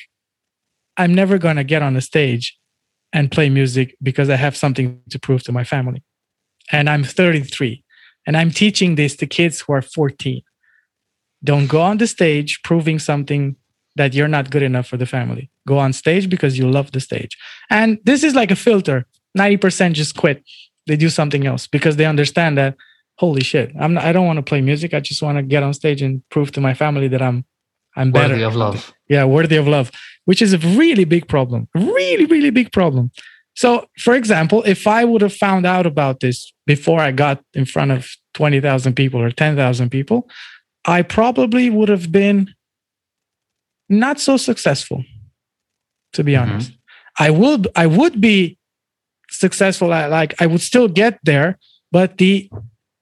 I'm 0.98 1.14
never 1.14 1.38
going 1.38 1.58
to 1.58 1.64
get 1.64 1.82
on 1.82 1.96
a 1.96 2.02
stage 2.02 2.58
and 3.12 3.32
play 3.32 3.50
music 3.50 3.96
because 4.02 4.30
I 4.30 4.36
have 4.36 4.56
something 4.56 5.02
to 5.10 5.20
prove 5.20 5.44
to 5.44 5.52
my 5.52 5.64
family. 5.64 6.04
And 6.72 6.90
I'm 6.90 7.04
33. 7.04 7.84
And 8.26 8.38
I'm 8.38 8.52
teaching 8.52 8.96
this 8.96 9.16
to 9.18 9.28
kids 9.28 9.62
who 9.62 9.74
are 9.74 9.82
14. 9.82 10.42
Don't 11.44 11.68
go 11.68 11.82
on 11.82 11.98
the 11.98 12.08
stage 12.08 12.62
proving 12.64 13.00
something 13.00 13.56
that 13.96 14.14
you're 14.14 14.30
not 14.30 14.50
good 14.50 14.64
enough 14.64 14.88
for 14.88 14.98
the 14.98 15.06
family. 15.06 15.50
Go 15.68 15.78
on 15.78 15.94
stage 15.94 16.30
because 16.30 16.58
you 16.58 16.70
love 16.70 16.92
the 16.92 17.00
stage. 17.00 17.38
And 17.70 18.00
this 18.06 18.24
is 18.24 18.34
like 18.34 18.50
a 18.50 18.56
filter. 18.56 19.06
90% 19.38 19.94
just 19.94 20.16
quit. 20.16 20.44
They 20.88 20.96
do 20.96 21.10
something 21.10 21.46
else 21.46 21.68
because 21.68 21.98
they 21.98 22.06
understand 22.06 22.58
that 22.58 22.76
holy 23.18 23.44
shit, 23.44 23.72
I'm 23.80 23.94
not, 23.94 24.04
I 24.04 24.12
don't 24.12 24.26
want 24.26 24.38
to 24.38 24.44
play 24.44 24.62
music. 24.62 24.94
I 24.94 25.00
just 25.00 25.22
want 25.22 25.38
to 25.38 25.44
get 25.44 25.64
on 25.64 25.74
stage 25.74 26.02
and 26.02 26.28
prove 26.30 26.52
to 26.54 26.62
my 26.62 26.74
family 26.74 27.08
that 27.10 27.22
I'm 27.22 27.46
I'm 27.96 28.12
better. 28.12 28.34
Worthy 28.34 28.44
of 28.44 28.56
love. 28.56 28.94
Yeah, 29.08 29.26
worthy 29.26 29.56
of 29.56 29.68
love, 29.68 29.92
which 30.26 30.42
is 30.42 30.54
a 30.54 30.58
really 30.58 31.06
big 31.06 31.28
problem. 31.28 31.68
Really, 31.76 32.26
really 32.26 32.50
big 32.50 32.72
problem. 32.72 33.12
So, 33.56 33.86
for 34.00 34.16
example, 34.16 34.64
if 34.66 34.88
I 34.88 35.06
would 35.06 35.22
have 35.22 35.34
found 35.34 35.66
out 35.66 35.86
about 35.86 36.20
this 36.22 36.52
before 36.66 37.00
I 37.00 37.12
got 37.12 37.44
in 37.54 37.66
front 37.66 37.92
of 37.92 38.10
20,000 38.34 38.96
people 38.96 39.22
or 39.22 39.32
10,000 39.32 39.90
people, 39.90 40.30
I 40.86 41.02
probably 41.02 41.70
would 41.70 41.90
have 41.90 42.12
been 42.12 42.54
not 43.90 44.20
so 44.20 44.38
successful, 44.38 45.04
to 46.14 46.24
be 46.24 46.34
mm-hmm. 46.34 46.52
honest. 46.52 46.72
I 47.20 47.30
would 47.30 47.68
I 47.76 47.86
would 47.86 48.20
be 48.20 48.58
successful 49.30 49.88
like 49.88 50.42
I 50.42 50.48
would 50.48 50.62
still 50.62 50.88
get 50.88 51.20
there, 51.24 51.60
but 51.92 52.18
the 52.18 52.50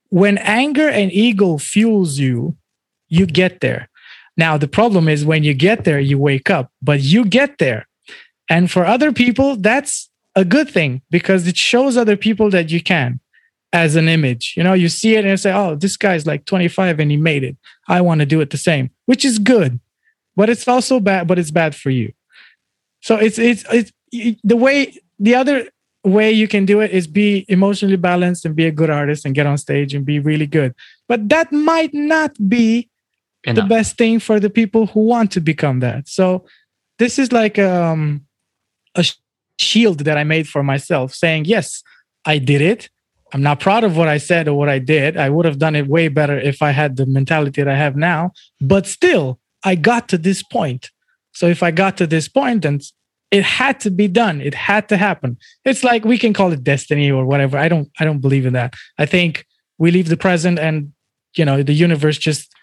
when 0.09 0.37
anger 0.39 0.89
and 0.89 1.11
ego 1.13 1.57
fuels 1.57 2.17
you, 2.17 2.57
you 3.07 3.25
get 3.25 3.61
there. 3.61 3.89
Now 4.35 4.57
the 4.57 4.67
problem 4.67 5.07
is 5.07 5.23
when 5.23 5.43
you 5.43 5.53
get 5.53 5.85
there, 5.85 5.99
you 5.99 6.17
wake 6.17 6.49
up, 6.49 6.71
but 6.81 7.01
you 7.01 7.23
get 7.25 7.57
there. 7.57 7.87
And 8.49 8.69
for 8.69 8.85
other 8.85 9.13
people, 9.13 9.55
that's 9.55 10.09
a 10.35 10.43
good 10.43 10.69
thing 10.69 11.01
because 11.09 11.47
it 11.47 11.55
shows 11.55 11.95
other 11.95 12.17
people 12.17 12.49
that 12.49 12.69
you 12.69 12.81
can 12.83 13.21
as 13.73 13.95
an 13.95 14.07
image. 14.07 14.53
You 14.57 14.63
know, 14.63 14.73
you 14.73 14.89
see 14.89 15.15
it 15.15 15.25
and 15.25 15.39
say, 15.39 15.53
oh, 15.53 15.75
this 15.75 15.97
guy's 15.97 16.25
like 16.27 16.45
25 16.45 16.99
and 16.99 17.11
he 17.11 17.17
made 17.17 17.43
it. 17.43 17.57
I 17.87 18.01
want 18.01 18.19
to 18.19 18.25
do 18.25 18.41
it 18.41 18.49
the 18.49 18.57
same, 18.57 18.91
which 19.05 19.23
is 19.25 19.39
good, 19.39 19.79
but 20.35 20.49
it's 20.49 20.67
also 20.67 20.99
bad, 20.99 21.27
but 21.27 21.39
it's 21.39 21.51
bad 21.51 21.75
for 21.75 21.89
you. 21.89 22.13
So 23.01 23.15
it's, 23.15 23.39
it's, 23.39 23.63
it's 23.71 23.91
the 24.43 24.57
way, 24.57 24.97
the 25.19 25.35
other 25.35 25.69
way 26.03 26.31
you 26.31 26.47
can 26.47 26.65
do 26.65 26.79
it 26.81 26.91
is 26.91 27.07
be 27.07 27.45
emotionally 27.47 27.95
balanced 27.95 28.45
and 28.45 28.55
be 28.55 28.65
a 28.65 28.71
good 28.71 28.89
artist 28.89 29.25
and 29.25 29.35
get 29.35 29.45
on 29.45 29.57
stage 29.57 29.93
and 29.93 30.05
be 30.05 30.19
really 30.19 30.47
good. 30.47 30.73
But 31.07 31.29
that 31.29 31.51
might 31.51 31.93
not 31.93 32.35
be 32.49 32.89
Enough. 33.43 33.63
the 33.63 33.69
best 33.69 33.97
thing 33.97 34.19
for 34.19 34.39
the 34.39 34.49
people 34.49 34.87
who 34.87 35.01
want 35.01 35.31
to 35.31 35.39
become 35.39 35.79
that. 35.79 36.07
So 36.07 36.45
this 36.99 37.17
is 37.17 37.31
like 37.31 37.57
um, 37.57 38.25
a 38.95 39.05
shield 39.57 39.99
that 39.99 40.17
I 40.17 40.23
made 40.23 40.47
for 40.47 40.63
myself 40.63 41.13
saying, 41.13 41.45
yes, 41.45 41.83
I 42.25 42.37
did 42.37 42.61
it. 42.61 42.89
I'm 43.33 43.41
not 43.41 43.59
proud 43.59 43.83
of 43.83 43.95
what 43.95 44.07
I 44.07 44.17
said 44.17 44.47
or 44.47 44.57
what 44.57 44.69
I 44.69 44.79
did. 44.79 45.17
I 45.17 45.29
would 45.29 45.45
have 45.45 45.59
done 45.59 45.75
it 45.75 45.87
way 45.87 46.07
better 46.07 46.37
if 46.37 46.61
I 46.61 46.71
had 46.71 46.97
the 46.97 47.05
mentality 47.05 47.61
that 47.61 47.71
I 47.71 47.77
have 47.77 47.95
now. 47.95 48.31
But 48.59 48.85
still, 48.85 49.39
I 49.63 49.75
got 49.75 50.09
to 50.09 50.17
this 50.17 50.43
point. 50.43 50.89
So 51.33 51.47
if 51.47 51.63
I 51.63 51.71
got 51.71 51.97
to 51.97 52.07
this 52.07 52.27
point, 52.27 52.63
then 52.63 52.81
it 53.31 53.43
had 53.43 53.79
to 53.81 53.91
be 53.91 54.07
done. 54.07 54.41
It 54.41 54.53
had 54.53 54.89
to 54.89 54.97
happen. 54.97 55.37
It's 55.63 55.83
like 55.83 56.03
we 56.03 56.17
can 56.17 56.33
call 56.33 56.51
it 56.51 56.63
destiny 56.63 57.09
or 57.09 57.25
whatever. 57.25 57.57
I 57.57 57.69
don't. 57.69 57.89
I 57.99 58.03
don't 58.03 58.19
believe 58.19 58.45
in 58.45 58.53
that. 58.53 58.73
I 58.97 59.05
think 59.05 59.45
we 59.77 59.91
leave 59.91 60.09
the 60.09 60.17
present, 60.17 60.59
and 60.59 60.91
you 61.37 61.45
know, 61.45 61.63
the 61.63 61.73
universe 61.73 62.17
just 62.17 62.53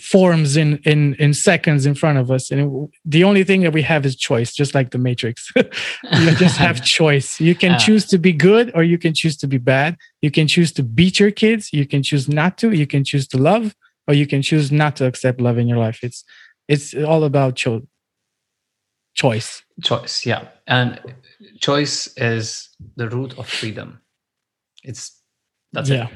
forms 0.00 0.56
in 0.56 0.76
in 0.84 1.14
in 1.14 1.32
seconds 1.32 1.86
in 1.86 1.94
front 1.94 2.18
of 2.18 2.30
us. 2.30 2.50
And 2.50 2.88
the 3.04 3.24
only 3.24 3.44
thing 3.44 3.62
that 3.62 3.72
we 3.72 3.82
have 3.82 4.04
is 4.04 4.14
choice 4.14 4.52
just 4.52 4.74
like 4.74 4.90
the 4.90 4.98
matrix. 4.98 5.50
You 6.12 6.34
just 6.36 6.56
have 6.56 6.84
choice. 6.98 7.40
You 7.40 7.54
can 7.54 7.78
choose 7.78 8.04
to 8.06 8.18
be 8.18 8.32
good 8.32 8.70
or 8.74 8.82
you 8.82 8.98
can 8.98 9.14
choose 9.14 9.36
to 9.38 9.46
be 9.46 9.58
bad. 9.58 9.96
You 10.20 10.30
can 10.30 10.46
choose 10.46 10.72
to 10.72 10.82
beat 10.82 11.18
your 11.18 11.30
kids. 11.30 11.72
You 11.72 11.86
can 11.86 12.02
choose 12.02 12.28
not 12.28 12.58
to. 12.58 12.72
You 12.72 12.86
can 12.86 13.04
choose 13.04 13.26
to 13.28 13.38
love 13.38 13.74
or 14.06 14.14
you 14.14 14.26
can 14.26 14.42
choose 14.42 14.70
not 14.70 14.96
to 14.96 15.06
accept 15.06 15.40
love 15.40 15.58
in 15.58 15.66
your 15.66 15.78
life. 15.78 16.00
It's 16.02 16.24
it's 16.68 16.94
all 16.94 17.24
about 17.24 17.56
cho- 17.56 17.86
choice. 19.14 19.62
Choice 19.82 20.26
yeah. 20.26 20.48
And 20.66 21.00
choice 21.60 22.08
is 22.16 22.68
the 22.96 23.08
root 23.08 23.38
of 23.38 23.48
freedom. 23.48 24.00
It's 24.84 25.20
that's 25.72 25.88
yeah. 25.88 26.08
it 26.08 26.12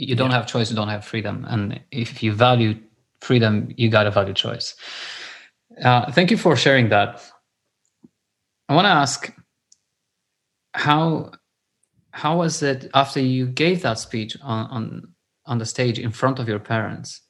you 0.00 0.14
don't 0.14 0.30
yeah. 0.30 0.36
have 0.36 0.46
choice 0.46 0.70
you 0.70 0.76
don't 0.76 0.88
have 0.88 1.04
freedom. 1.04 1.44
And 1.48 1.80
if 1.90 2.22
you 2.22 2.32
value 2.32 2.78
freedom, 3.20 3.72
you 3.76 3.88
got 3.88 4.06
a 4.06 4.10
value 4.10 4.34
choice. 4.34 4.74
Uh, 5.82 6.10
thank 6.12 6.30
you 6.30 6.36
for 6.36 6.56
sharing 6.56 6.88
that. 6.88 7.22
I 8.68 8.74
want 8.74 8.86
to 8.86 8.90
ask 8.90 9.32
how 10.74 11.32
how 12.12 12.38
was 12.38 12.62
it 12.62 12.90
after 12.94 13.20
you 13.20 13.46
gave 13.46 13.82
that 13.82 13.98
speech 13.98 14.36
on, 14.42 14.66
on 14.70 15.14
on 15.46 15.58
the 15.58 15.66
stage 15.66 15.98
in 15.98 16.10
front 16.10 16.38
of 16.38 16.48
your 16.48 16.58
parents? 16.58 17.20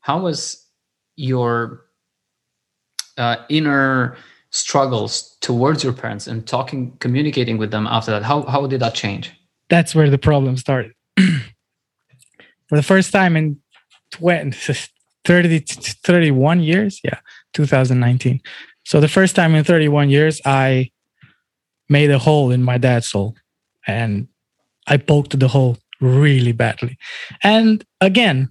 How 0.00 0.20
was 0.20 0.66
your 1.16 1.84
uh, 3.16 3.36
inner 3.48 4.16
struggles 4.50 5.36
towards 5.40 5.84
your 5.84 5.92
parents 5.92 6.26
and 6.26 6.46
talking, 6.46 6.96
communicating 7.00 7.58
with 7.58 7.70
them 7.70 7.86
after 7.86 8.10
that? 8.12 8.22
How 8.22 8.42
how 8.42 8.66
did 8.66 8.80
that 8.80 8.94
change? 8.94 9.32
That's 9.68 9.94
where 9.94 10.08
the 10.08 10.18
problem 10.18 10.56
started. 10.56 10.92
For 11.16 12.76
the 12.76 12.82
first 12.82 13.12
time 13.12 13.36
in 13.36 13.58
20, 14.12 14.50
30, 15.28 15.58
31 15.58 16.60
years. 16.60 17.00
Yeah, 17.04 17.18
2019. 17.52 18.40
So 18.86 18.98
the 18.98 19.08
first 19.08 19.36
time 19.36 19.54
in 19.54 19.62
31 19.62 20.08
years, 20.08 20.40
I 20.46 20.90
made 21.90 22.10
a 22.10 22.18
hole 22.18 22.50
in 22.50 22.62
my 22.62 22.78
dad's 22.78 23.08
soul 23.08 23.36
and 23.86 24.26
I 24.86 24.96
poked 24.96 25.38
the 25.38 25.48
hole 25.48 25.76
really 26.00 26.52
badly. 26.52 26.96
And 27.42 27.84
again, 28.00 28.48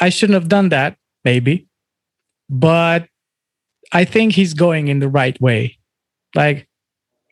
I 0.00 0.08
shouldn't 0.08 0.34
have 0.34 0.48
done 0.48 0.70
that, 0.70 0.96
maybe, 1.24 1.68
but 2.50 3.06
I 3.92 4.04
think 4.04 4.32
he's 4.32 4.52
going 4.52 4.88
in 4.88 4.98
the 4.98 5.08
right 5.08 5.40
way. 5.40 5.78
Like, 6.34 6.66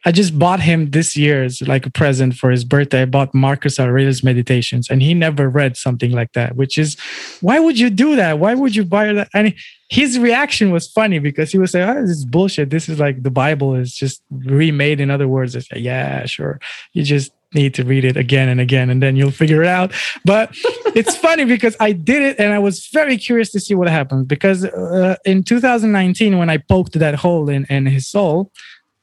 I 0.05 0.13
just 0.13 0.39
bought 0.39 0.61
him 0.61 0.91
this 0.91 1.17
year's 1.17 1.63
like 1.63 1.87
a 1.87 1.91
present 1.91 2.35
for 2.35 2.51
his 2.51 2.65
birthday. 2.65 3.03
I 3.03 3.05
bought 3.05 3.35
Marcus 3.35 3.79
Aurelius 3.79 4.25
Meditations, 4.25 4.91
and 4.91 5.01
he 5.01 5.15
never 5.15 5.49
read 5.49 5.77
something 5.77 6.11
like 6.11 6.33
that. 6.33 6.57
Which 6.57 6.77
is, 6.77 6.97
why 7.41 7.61
would 7.61 7.79
you 7.79 7.89
do 7.91 8.17
that? 8.17 8.39
Why 8.39 8.55
would 8.55 8.75
you 8.75 8.85
buy 8.85 9.13
that? 9.13 9.29
And 9.33 9.55
his 9.89 10.19
reaction 10.19 10.71
was 10.71 10.89
funny 10.89 11.19
because 11.19 11.53
he 11.53 11.59
was 11.59 11.71
saying, 11.71 11.89
"Oh, 11.89 12.01
this 12.03 12.11
is 12.11 12.25
bullshit. 12.25 12.71
This 12.71 12.89
is 12.89 12.99
like 12.99 13.23
the 13.23 13.31
Bible 13.31 13.75
is 13.75 13.95
just 13.95 14.23
remade." 14.31 15.01
In 15.01 15.11
other 15.11 15.29
words, 15.29 15.55
it's 15.55 15.71
like, 15.71 15.83
yeah, 15.83 16.27
sure. 16.27 16.61
You 16.93 17.05
just 17.05 17.33
need 17.55 17.75
to 17.75 17.85
read 17.85 18.05
it 18.05 18.17
again 18.17 18.49
and 18.49 18.61
again 18.61 18.89
and 18.89 19.03
then 19.03 19.15
you'll 19.15 19.31
figure 19.31 19.63
it 19.63 19.69
out 19.69 19.93
but 20.25 20.49
it's 20.95 21.15
funny 21.15 21.45
because 21.45 21.77
i 21.81 21.93
did 21.93 22.23
it 22.23 22.41
and 22.41 22.51
i 22.51 22.59
was 22.59 22.89
very 22.95 23.19
curious 23.19 23.51
to 23.53 23.61
see 23.61 23.75
what 23.75 23.89
happened 23.89 24.27
because 24.27 24.65
uh, 24.65 25.17
in 25.27 25.43
2019 25.43 26.39
when 26.39 26.49
i 26.49 26.57
poked 26.57 26.95
that 26.95 27.15
hole 27.15 27.51
in, 27.51 27.67
in 27.67 27.85
his 27.85 28.09
soul 28.09 28.51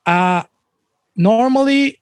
uh, 0.07 0.41
normally 1.19 2.01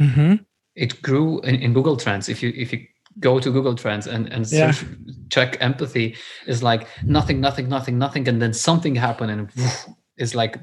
mm-hmm 0.00 0.34
it 0.76 1.00
grew 1.02 1.40
in, 1.40 1.56
in 1.56 1.72
Google 1.72 1.96
Trends. 1.96 2.28
If 2.28 2.42
you 2.42 2.52
if 2.54 2.72
you 2.72 2.86
go 3.18 3.40
to 3.40 3.50
Google 3.50 3.74
Trends 3.74 4.06
and 4.06 4.32
and 4.32 4.50
yeah. 4.52 4.70
search, 4.70 4.88
check 5.30 5.56
empathy, 5.60 6.14
is 6.46 6.62
like 6.62 6.86
nothing, 7.02 7.40
nothing, 7.40 7.68
nothing, 7.68 7.98
nothing, 7.98 8.28
and 8.28 8.40
then 8.40 8.52
something 8.52 8.94
happened 8.94 9.32
and 9.32 9.50
it's 10.18 10.34
like 10.34 10.60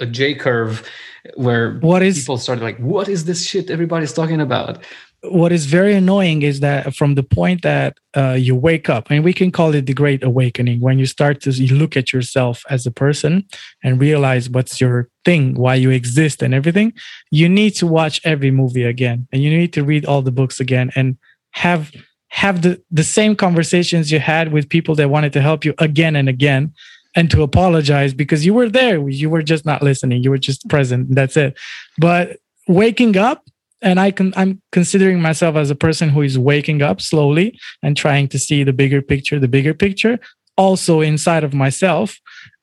a 0.00 0.06
J 0.06 0.34
curve 0.34 0.88
where 1.34 1.78
what 1.80 2.02
is 2.02 2.18
people 2.18 2.38
started 2.38 2.62
like, 2.62 2.78
what 2.78 3.08
is 3.08 3.26
this 3.26 3.46
shit 3.46 3.70
everybody's 3.70 4.12
talking 4.12 4.40
about? 4.40 4.82
what 5.22 5.52
is 5.52 5.66
very 5.66 5.94
annoying 5.94 6.42
is 6.42 6.60
that 6.60 6.94
from 6.94 7.14
the 7.14 7.22
point 7.22 7.62
that 7.62 7.98
uh, 8.16 8.32
you 8.32 8.54
wake 8.56 8.88
up, 8.88 9.10
and 9.10 9.22
we 9.22 9.32
can 9.32 9.50
call 9.50 9.74
it 9.74 9.86
the 9.86 9.92
great 9.92 10.24
awakening, 10.24 10.80
when 10.80 10.98
you 10.98 11.06
start 11.06 11.40
to 11.42 11.50
look 11.74 11.96
at 11.96 12.12
yourself 12.12 12.62
as 12.70 12.86
a 12.86 12.90
person 12.90 13.44
and 13.84 14.00
realize 14.00 14.48
what's 14.48 14.80
your 14.80 15.08
thing, 15.24 15.54
why 15.54 15.74
you 15.74 15.90
exist, 15.90 16.42
and 16.42 16.54
everything, 16.54 16.92
you 17.30 17.48
need 17.48 17.72
to 17.72 17.86
watch 17.86 18.20
every 18.24 18.50
movie 18.50 18.84
again, 18.84 19.28
and 19.30 19.42
you 19.42 19.50
need 19.50 19.72
to 19.74 19.84
read 19.84 20.06
all 20.06 20.22
the 20.22 20.32
books 20.32 20.58
again, 20.58 20.90
and 20.96 21.18
have 21.52 21.92
have 22.28 22.62
the 22.62 22.80
the 22.90 23.04
same 23.04 23.36
conversations 23.36 24.10
you 24.10 24.20
had 24.20 24.52
with 24.52 24.68
people 24.68 24.94
that 24.94 25.10
wanted 25.10 25.32
to 25.32 25.42
help 25.42 25.64
you 25.64 25.74
again 25.78 26.16
and 26.16 26.28
again 26.28 26.72
and 27.16 27.30
to 27.30 27.42
apologize 27.42 28.14
because 28.14 28.46
you 28.46 28.54
were 28.54 28.68
there 28.68 29.08
you 29.08 29.28
were 29.28 29.42
just 29.42 29.64
not 29.64 29.82
listening 29.82 30.22
you 30.22 30.30
were 30.30 30.38
just 30.38 30.68
present 30.68 31.14
that's 31.14 31.36
it 31.36 31.56
but 31.98 32.38
waking 32.68 33.16
up 33.16 33.44
and 33.82 33.98
I 33.98 34.10
can 34.10 34.32
I'm 34.36 34.60
considering 34.72 35.20
myself 35.20 35.56
as 35.56 35.70
a 35.70 35.74
person 35.74 36.10
who 36.10 36.22
is 36.22 36.38
waking 36.38 36.82
up 36.82 37.00
slowly 37.00 37.58
and 37.82 37.96
trying 37.96 38.28
to 38.28 38.38
see 38.38 38.62
the 38.62 38.72
bigger 38.72 39.02
picture, 39.02 39.38
the 39.38 39.48
bigger 39.48 39.74
picture. 39.74 40.18
Also 40.56 41.00
inside 41.00 41.44
of 41.44 41.54
myself, 41.54 42.18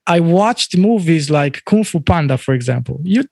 I 0.06 0.20
watched 0.20 0.78
movies 0.78 1.30
like 1.30 1.64
Kung 1.66 1.84
Fu 1.84 2.00
Panda, 2.00 2.38
for 2.38 2.54
example. 2.54 3.00
You 3.04 3.26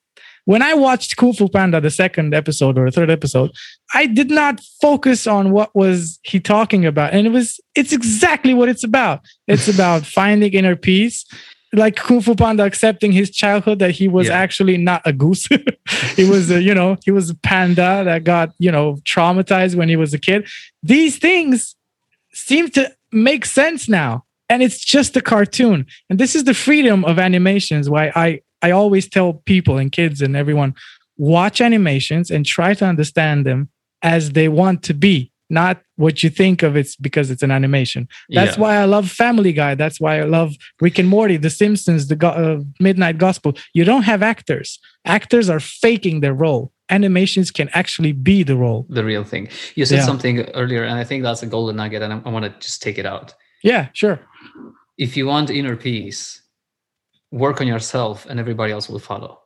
when 0.45 0.61
I 0.61 0.73
watched 0.73 1.17
Kung 1.17 1.33
Fu 1.33 1.49
Panda, 1.49 1.81
the 1.81 1.91
second 1.91 2.33
episode 2.33 2.77
or 2.77 2.89
third 2.89 3.09
episode, 3.09 3.51
I 3.93 4.05
did 4.05 4.31
not 4.31 4.61
focus 4.81 5.27
on 5.27 5.51
what 5.51 5.75
was 5.75 6.19
he 6.23 6.39
talking 6.39 6.85
about. 6.85 7.13
And 7.13 7.27
it 7.27 7.31
was 7.31 7.59
it's 7.75 7.91
exactly 7.91 8.53
what 8.53 8.69
it's 8.69 8.83
about. 8.83 9.21
It's 9.47 9.67
about 9.73 10.05
finding 10.05 10.53
inner 10.53 10.75
peace 10.75 11.25
like 11.75 11.95
Kung 11.95 12.21
Fu 12.21 12.35
Panda 12.35 12.63
accepting 12.63 13.11
his 13.11 13.29
childhood 13.29 13.79
that 13.79 13.91
he 13.91 14.07
was 14.07 14.27
yeah. 14.27 14.37
actually 14.37 14.77
not 14.77 15.01
a 15.05 15.13
goose. 15.13 15.47
he 16.15 16.23
was, 16.23 16.49
a, 16.49 16.61
you 16.61 16.73
know, 16.73 16.97
he 17.03 17.11
was 17.11 17.29
a 17.29 17.35
panda 17.35 18.03
that 18.05 18.23
got, 18.23 18.53
you 18.59 18.71
know, 18.71 18.95
traumatized 19.03 19.75
when 19.75 19.89
he 19.89 19.95
was 19.95 20.13
a 20.13 20.19
kid. 20.19 20.47
These 20.83 21.17
things 21.17 21.75
seem 22.33 22.69
to 22.71 22.93
make 23.11 23.45
sense 23.45 23.87
now. 23.87 24.23
And 24.47 24.61
it's 24.61 24.79
just 24.79 25.17
a 25.17 25.21
cartoon. 25.21 25.87
And 26.09 26.19
this 26.19 26.35
is 26.35 26.43
the 26.43 26.53
freedom 26.53 27.03
of 27.05 27.17
animations. 27.17 27.89
Why 27.89 28.11
I, 28.15 28.41
I 28.65 28.71
always 28.71 29.07
tell 29.07 29.33
people 29.45 29.77
and 29.77 29.91
kids 29.91 30.21
and 30.21 30.35
everyone 30.35 30.73
watch 31.17 31.61
animations 31.61 32.31
and 32.31 32.43
try 32.45 32.73
to 32.73 32.85
understand 32.85 33.45
them 33.45 33.69
as 34.01 34.31
they 34.31 34.47
want 34.49 34.81
to 34.83 34.93
be 34.93 35.31
not 35.49 35.81
what 35.95 36.23
you 36.23 36.29
think 36.29 36.63
of 36.63 36.75
it's 36.75 36.95
because 36.95 37.29
it's 37.29 37.43
an 37.43 37.51
animation. 37.51 38.07
That's 38.29 38.57
yeah. 38.57 38.63
why 38.63 38.75
I 38.77 38.85
love 38.85 39.11
Family 39.11 39.53
Guy. 39.53 39.75
That's 39.75 39.99
why 39.99 40.19
I 40.19 40.23
love 40.23 40.55
Rick 40.81 40.97
and 40.97 41.07
Morty, 41.07 41.37
The 41.37 41.51
Simpsons, 41.51 42.07
The 42.07 42.15
Go- 42.15 42.29
uh, 42.29 42.61
Midnight 42.79 43.19
Gospel. 43.19 43.53
You 43.73 43.85
don't 43.85 44.01
have 44.03 44.23
actors. 44.23 44.79
Actors 45.05 45.47
are 45.47 45.59
faking 45.59 46.21
their 46.21 46.33
role. 46.33 46.71
Animations 46.89 47.51
can 47.51 47.69
actually 47.73 48.11
be 48.11 48.41
the 48.41 48.55
role. 48.55 48.87
The 48.89 49.05
real 49.05 49.23
thing. 49.23 49.47
You 49.75 49.85
said 49.85 49.99
yeah. 49.99 50.05
something 50.05 50.39
earlier, 50.61 50.83
and 50.83 50.97
I 50.97 51.03
think 51.03 51.23
that's 51.23 51.43
a 51.43 51.47
golden 51.47 51.75
nugget, 51.75 52.01
and 52.01 52.13
I, 52.13 52.21
I 52.25 52.29
want 52.29 52.45
to 52.45 52.51
just 52.59 52.81
take 52.81 52.97
it 52.97 53.05
out. 53.05 53.35
Yeah, 53.63 53.89
sure. 53.93 54.19
If 54.97 55.15
you 55.15 55.27
want 55.27 55.49
inner 55.49 55.75
peace, 55.75 56.41
work 57.31 57.61
on 57.61 57.67
yourself, 57.67 58.25
and 58.25 58.39
everybody 58.39 58.71
else 58.71 58.89
will 58.89 58.99
follow. 58.99 59.39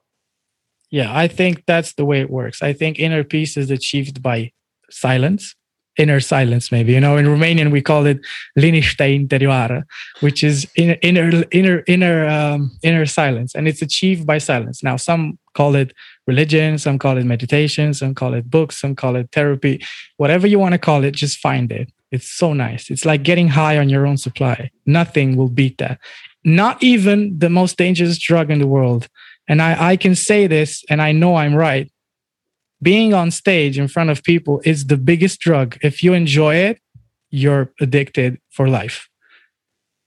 Yeah, 0.91 1.15
I 1.15 1.27
think 1.27 1.63
that's 1.65 1.93
the 1.93 2.05
way 2.05 2.19
it 2.21 2.29
works. 2.29 2.61
I 2.61 2.73
think 2.73 2.99
inner 2.99 3.23
peace 3.23 3.57
is 3.57 3.69
achieved 3.69 4.21
by 4.21 4.51
silence 4.89 5.55
inner 5.99 6.19
silence 6.19 6.71
maybe. 6.71 6.93
You 6.93 7.01
know 7.01 7.17
in 7.17 7.25
romanian 7.25 7.71
we 7.71 7.81
call 7.81 8.05
it 8.05 8.25
liniște 8.55 9.03
interioară 9.03 9.85
which 10.19 10.41
is 10.43 10.67
inner 10.73 10.97
inner 10.99 11.45
inner 11.49 11.81
inner 11.85 12.27
um, 12.29 12.71
inner 12.81 13.05
silence 13.05 13.57
and 13.57 13.67
it's 13.67 13.81
achieved 13.81 14.25
by 14.25 14.39
silence. 14.39 14.81
Now 14.81 14.95
some 14.95 15.39
call 15.53 15.75
it 15.75 15.93
religion 16.25 16.77
some 16.77 16.97
call 16.97 17.17
it 17.17 17.25
meditation 17.25 17.93
some 17.93 18.13
call 18.13 18.33
it 18.33 18.49
books 18.49 18.79
some 18.79 18.93
call 18.93 19.15
it 19.15 19.27
therapy. 19.31 19.77
Whatever 20.17 20.47
you 20.47 20.59
want 20.59 20.73
to 20.73 20.79
call 20.79 21.03
it 21.03 21.13
just 21.15 21.37
find 21.37 21.71
it. 21.71 21.91
It's 22.11 22.31
so 22.31 22.53
nice. 22.53 22.89
It's 22.89 23.05
like 23.05 23.21
getting 23.23 23.49
high 23.49 23.77
on 23.77 23.89
your 23.89 24.07
own 24.07 24.17
supply. 24.17 24.71
Nothing 24.85 25.35
will 25.37 25.49
beat 25.49 25.77
that 25.77 25.99
not 26.43 26.81
even 26.81 27.37
the 27.37 27.49
most 27.49 27.77
dangerous 27.77 28.17
drug 28.17 28.49
in 28.49 28.59
the 28.59 28.67
world 28.67 29.07
and 29.47 29.61
i 29.61 29.91
i 29.91 29.95
can 29.97 30.15
say 30.15 30.47
this 30.47 30.83
and 30.89 31.01
i 31.01 31.11
know 31.11 31.35
i'm 31.35 31.55
right 31.55 31.91
being 32.81 33.13
on 33.13 33.31
stage 33.31 33.77
in 33.77 33.87
front 33.87 34.09
of 34.09 34.23
people 34.23 34.61
is 34.63 34.87
the 34.87 34.97
biggest 34.97 35.39
drug. 35.39 35.77
If 35.81 36.03
you 36.03 36.13
enjoy 36.13 36.55
it, 36.55 36.79
you're 37.29 37.71
addicted 37.79 38.39
for 38.49 38.67
life. 38.67 39.07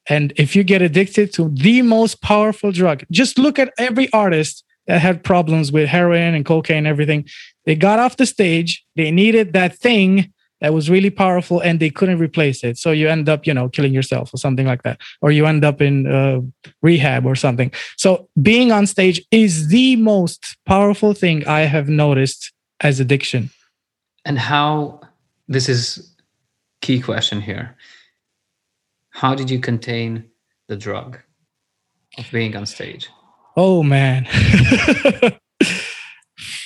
And 0.09 0.33
if 0.37 0.57
you 0.57 0.65
get 0.65 0.83
addicted 0.83 1.33
to 1.35 1.51
the 1.51 1.83
most 1.83 2.21
powerful 2.23 2.73
drug, 2.73 3.05
just 3.11 3.39
look 3.39 3.59
at 3.59 3.73
every 3.79 4.13
artist 4.13 4.65
that 4.87 5.01
had 5.01 5.23
problems 5.23 5.71
with 5.71 5.89
heroin 5.89 6.35
and 6.35 6.45
cocaine 6.45 6.79
and 6.79 6.87
everything. 6.89 7.29
They 7.67 7.77
got 7.77 8.01
off 8.01 8.17
the 8.17 8.27
stage, 8.27 8.85
they 8.97 9.13
needed 9.13 9.53
that 9.53 9.79
thing 9.79 10.32
that 10.63 10.73
was 10.73 10.89
really 10.89 11.11
powerful 11.11 11.61
and 11.61 11.81
they 11.81 11.91
couldn't 11.91 12.19
replace 12.19 12.63
it. 12.63 12.79
So 12.79 12.93
you 12.93 13.09
end 13.09 13.29
up, 13.29 13.47
you 13.47 13.53
know, 13.53 13.69
killing 13.69 13.93
yourself 13.93 14.33
or 14.33 14.37
something 14.39 14.65
like 14.65 14.85
that, 14.85 15.01
or 15.21 15.33
you 15.33 15.45
end 15.47 15.65
up 15.65 15.83
in 15.83 16.07
uh, 16.07 16.41
rehab 16.83 17.27
or 17.27 17.35
something. 17.35 17.73
So 17.97 18.29
being 18.41 18.71
on 18.71 18.87
stage 18.87 19.21
is 19.33 19.69
the 19.69 19.97
most 19.97 20.57
powerful 20.65 21.15
thing 21.15 21.47
I 21.49 21.63
have 21.63 21.89
noticed 21.89 22.53
as 22.81 23.01
addiction. 23.01 23.51
And 24.25 24.39
how 24.39 25.01
this 25.49 25.69
is 25.69 26.15
key 26.81 27.01
question 27.01 27.41
here. 27.41 27.77
How 29.11 29.35
did 29.35 29.51
you 29.51 29.59
contain 29.59 30.31
the 30.69 30.77
drug 30.77 31.19
of 32.19 32.31
being 32.31 32.57
on 32.57 32.67
stage? 32.67 33.11
Oh 33.57 33.83
man. 33.83 34.29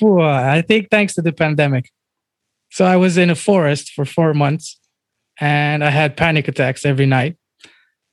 I 0.03 0.63
think 0.69 0.91
thanks 0.91 1.15
to 1.15 1.23
the 1.23 1.33
pandemic 1.33 1.91
So 2.77 2.85
I 2.85 2.97
was 2.97 3.17
in 3.17 3.31
a 3.31 3.35
forest 3.35 3.93
for 3.95 4.05
four 4.05 4.35
months 4.35 4.79
and 5.41 5.83
I 5.83 5.89
had 5.89 6.15
panic 6.15 6.47
attacks 6.47 6.85
every 6.85 7.07
night. 7.07 7.39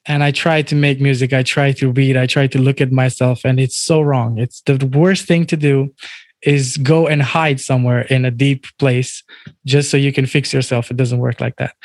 And 0.06 0.24
I 0.24 0.32
tried 0.32 0.68
to 0.68 0.76
make 0.76 1.02
music. 1.02 1.34
I 1.34 1.44
tried 1.44 1.76
to 1.80 1.92
read. 1.92 2.16
I 2.16 2.28
tried 2.28 2.54
to 2.54 2.60
look 2.60 2.80
at 2.80 2.90
myself, 2.90 3.44
and 3.44 3.60
it's 3.60 3.78
so 3.78 4.00
wrong. 4.02 4.38
It's 4.38 4.62
the 4.62 4.78
worst 4.86 5.26
thing 5.28 5.46
to 5.48 5.58
do 5.58 5.94
is 6.42 6.78
go 6.78 7.08
and 7.08 7.22
hide 7.22 7.60
somewhere 7.60 8.04
in 8.04 8.24
a 8.24 8.32
deep 8.32 8.66
place 8.80 9.22
just 9.66 9.92
so 9.92 9.98
you 9.98 10.14
can 10.14 10.26
fix 10.26 10.54
yourself. 10.54 10.90
It 10.90 10.96
doesn't 10.96 11.20
work 11.20 11.42
like 11.42 11.58
that. 11.58 11.76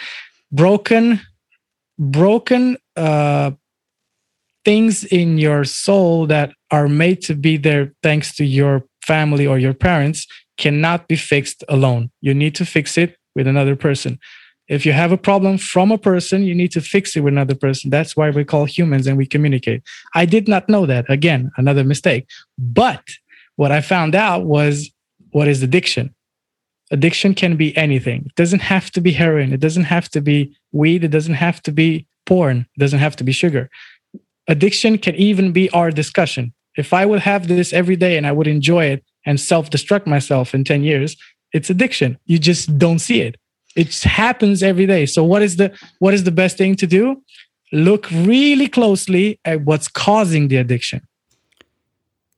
Broken, 0.52 1.20
broken 1.98 2.76
uh, 2.96 3.52
things 4.64 5.02
in 5.04 5.38
your 5.38 5.64
soul 5.64 6.26
that 6.26 6.52
are 6.70 6.88
made 6.88 7.22
to 7.22 7.34
be 7.34 7.56
there 7.56 7.92
thanks 8.04 8.36
to 8.36 8.44
your 8.44 8.84
family 9.02 9.48
or 9.48 9.58
your 9.58 9.74
parents 9.74 10.28
cannot 10.58 11.08
be 11.08 11.16
fixed 11.16 11.64
alone. 11.68 12.10
You 12.20 12.34
need 12.34 12.54
to 12.56 12.66
fix 12.66 12.98
it 12.98 13.16
with 13.34 13.46
another 13.46 13.76
person. 13.76 14.18
If 14.68 14.84
you 14.84 14.92
have 14.92 15.12
a 15.12 15.16
problem 15.16 15.56
from 15.56 15.90
a 15.90 15.96
person, 15.96 16.42
you 16.42 16.54
need 16.54 16.72
to 16.72 16.82
fix 16.82 17.16
it 17.16 17.20
with 17.20 17.32
another 17.32 17.54
person. 17.54 17.88
That's 17.88 18.14
why 18.16 18.28
we 18.28 18.44
call 18.44 18.66
humans 18.66 19.06
and 19.06 19.16
we 19.16 19.24
communicate. 19.24 19.82
I 20.14 20.26
did 20.26 20.46
not 20.46 20.68
know 20.68 20.84
that. 20.84 21.08
Again, 21.08 21.50
another 21.56 21.84
mistake. 21.84 22.28
But 22.58 23.02
what 23.56 23.72
I 23.72 23.80
found 23.80 24.14
out 24.14 24.44
was 24.44 24.90
what 25.30 25.48
is 25.48 25.62
addiction? 25.62 26.14
Addiction 26.90 27.34
can 27.34 27.56
be 27.56 27.74
anything. 27.76 28.24
It 28.26 28.34
doesn't 28.34 28.60
have 28.60 28.90
to 28.92 29.00
be 29.00 29.12
heroin. 29.12 29.52
It 29.52 29.60
doesn't 29.60 29.84
have 29.84 30.08
to 30.10 30.20
be 30.20 30.54
weed. 30.72 31.02
It 31.04 31.08
doesn't 31.08 31.34
have 31.34 31.62
to 31.62 31.72
be 31.72 32.06
porn. 32.26 32.66
It 32.76 32.80
doesn't 32.80 32.98
have 32.98 33.16
to 33.16 33.24
be 33.24 33.32
sugar. 33.32 33.70
Addiction 34.48 34.98
can 34.98 35.14
even 35.14 35.52
be 35.52 35.70
our 35.70 35.90
discussion. 35.90 36.52
If 36.76 36.92
I 36.92 37.06
would 37.06 37.20
have 37.20 37.48
this 37.48 37.72
every 37.72 37.96
day 37.96 38.16
and 38.16 38.26
I 38.26 38.32
would 38.32 38.46
enjoy 38.46 38.86
it 38.86 39.04
and 39.28 39.38
self 39.38 39.68
destruct 39.68 40.06
myself 40.06 40.54
in 40.54 40.64
10 40.64 40.82
years, 40.82 41.16
it's 41.52 41.68
addiction. 41.68 42.18
You 42.24 42.38
just 42.38 42.78
don't 42.78 42.98
see 42.98 43.20
it. 43.20 43.36
It 43.76 43.94
happens 44.02 44.62
every 44.62 44.86
day. 44.86 45.04
So 45.06 45.22
what 45.22 45.42
is 45.42 45.56
the 45.56 45.68
what 46.00 46.14
is 46.14 46.24
the 46.24 46.32
best 46.32 46.56
thing 46.56 46.74
to 46.76 46.86
do? 46.86 47.22
Look 47.70 48.10
really 48.10 48.66
closely 48.66 49.38
at 49.44 49.60
what's 49.60 49.86
causing 49.86 50.48
the 50.48 50.56
addiction. 50.56 51.06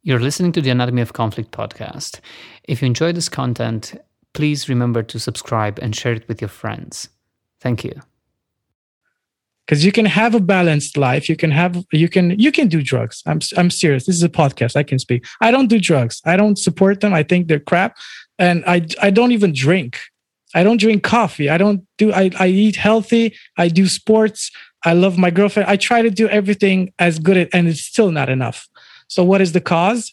You're 0.03 0.21
listening 0.21 0.53
to 0.53 0.61
the 0.61 0.71
Anatomy 0.71 1.03
of 1.03 1.13
Conflict 1.13 1.53
podcast. 1.53 2.21
If 2.65 2.83
you 2.83 2.87
enjoy 2.87 3.13
this 3.13 3.29
content, 3.29 3.95
please 4.33 4.69
remember 4.69 5.03
to 5.05 5.21
subscribe 5.21 5.79
and 5.81 5.95
share 5.95 6.15
it 6.15 6.27
with 6.27 6.41
your 6.41 6.49
friends. 6.49 7.09
Thank 7.61 7.85
you 7.85 8.10
because 9.71 9.85
you 9.85 9.93
can 9.93 10.05
have 10.05 10.35
a 10.35 10.41
balanced 10.41 10.97
life. 10.97 11.29
You 11.29 11.37
can 11.37 11.53
have 11.53 11.85
you 11.93 12.09
can 12.09 12.37
you 12.41 12.51
can 12.51 12.67
do 12.67 12.83
drugs. 12.83 13.23
I'm 13.25 13.39
i'm 13.57 13.71
serious. 13.71 14.05
This 14.05 14.17
is 14.17 14.25
a 14.25 14.29
podcast. 14.29 14.75
I 14.75 14.83
can 14.83 14.99
speak. 14.99 15.25
I 15.41 15.53
don't 15.53 15.69
do 15.69 15.79
drugs. 15.79 16.21
I 16.25 16.37
don't 16.37 16.59
support 16.59 16.99
them. 17.01 17.15
I 17.15 17.23
think 17.23 17.47
they're 17.47 17.61
crap. 17.61 17.97
And 18.37 18.65
i 18.67 18.85
i 19.01 19.11
don't 19.11 19.31
even 19.31 19.53
drink. 19.53 20.01
I 20.57 20.65
don't 20.65 20.81
drink 20.81 21.05
coffee. 21.05 21.49
I 21.49 21.57
don't 21.57 21.87
do 21.99 22.13
i, 22.13 22.33
I 22.41 22.49
eat 22.49 22.75
healthy. 22.75 23.37
I 23.57 23.69
do 23.69 23.87
sports. 23.87 24.51
I 24.85 24.93
love 24.95 25.17
my 25.19 25.31
girlfriend. 25.31 25.69
I 25.69 25.77
try 25.77 26.03
to 26.03 26.11
do 26.11 26.27
everything 26.29 26.93
as 26.99 27.21
good 27.21 27.49
and 27.53 27.69
it's 27.69 27.83
still 27.83 28.11
not 28.11 28.29
enough. 28.29 28.69
So 29.07 29.23
what 29.23 29.41
is 29.41 29.53
the 29.53 29.61
cause? 29.61 30.13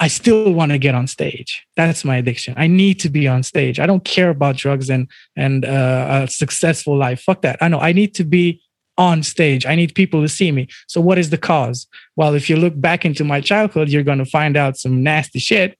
I 0.00 0.08
still 0.08 0.52
want 0.52 0.72
to 0.72 0.78
get 0.78 0.96
on 0.96 1.06
stage. 1.06 1.66
That's 1.76 2.04
my 2.04 2.16
addiction. 2.16 2.54
I 2.56 2.66
need 2.66 2.98
to 3.00 3.08
be 3.08 3.28
on 3.28 3.42
stage. 3.44 3.78
I 3.78 3.86
don't 3.86 4.04
care 4.04 4.30
about 4.30 4.56
drugs 4.56 4.90
and 4.90 5.06
and 5.36 5.64
uh, 5.64 6.24
a 6.24 6.28
successful 6.28 6.96
life. 6.96 7.20
Fuck 7.20 7.42
that. 7.42 7.58
I 7.60 7.68
know. 7.68 7.78
I 7.78 7.92
need 7.92 8.14
to 8.16 8.24
be 8.24 8.60
on 8.98 9.22
stage. 9.22 9.64
I 9.64 9.76
need 9.76 9.94
people 9.94 10.20
to 10.20 10.28
see 10.28 10.52
me. 10.52 10.68
So, 10.88 11.00
what 11.00 11.18
is 11.18 11.30
the 11.30 11.38
cause? 11.38 11.86
Well, 12.16 12.34
if 12.34 12.50
you 12.50 12.56
look 12.56 12.78
back 12.78 13.04
into 13.04 13.24
my 13.24 13.40
childhood, 13.40 13.88
you're 13.88 14.02
going 14.02 14.18
to 14.18 14.26
find 14.26 14.56
out 14.56 14.76
some 14.76 15.02
nasty 15.02 15.38
shit. 15.38 15.78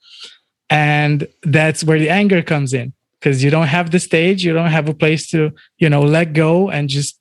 And 0.71 1.27
that's 1.43 1.83
where 1.83 1.99
the 1.99 2.09
anger 2.09 2.43
comes 2.43 2.73
in 2.73 2.93
because 3.19 3.43
you 3.43 3.51
don't 3.51 3.67
have 3.67 3.91
the 3.91 3.99
stage, 3.99 4.45
you 4.45 4.53
don't 4.53 4.71
have 4.71 4.89
a 4.89 4.95
place 4.95 5.29
to, 5.31 5.51
you 5.79 5.91
know, 5.91 6.03
let 6.03 6.33
go 6.33 6.71
and 6.71 6.89
just 6.89 7.19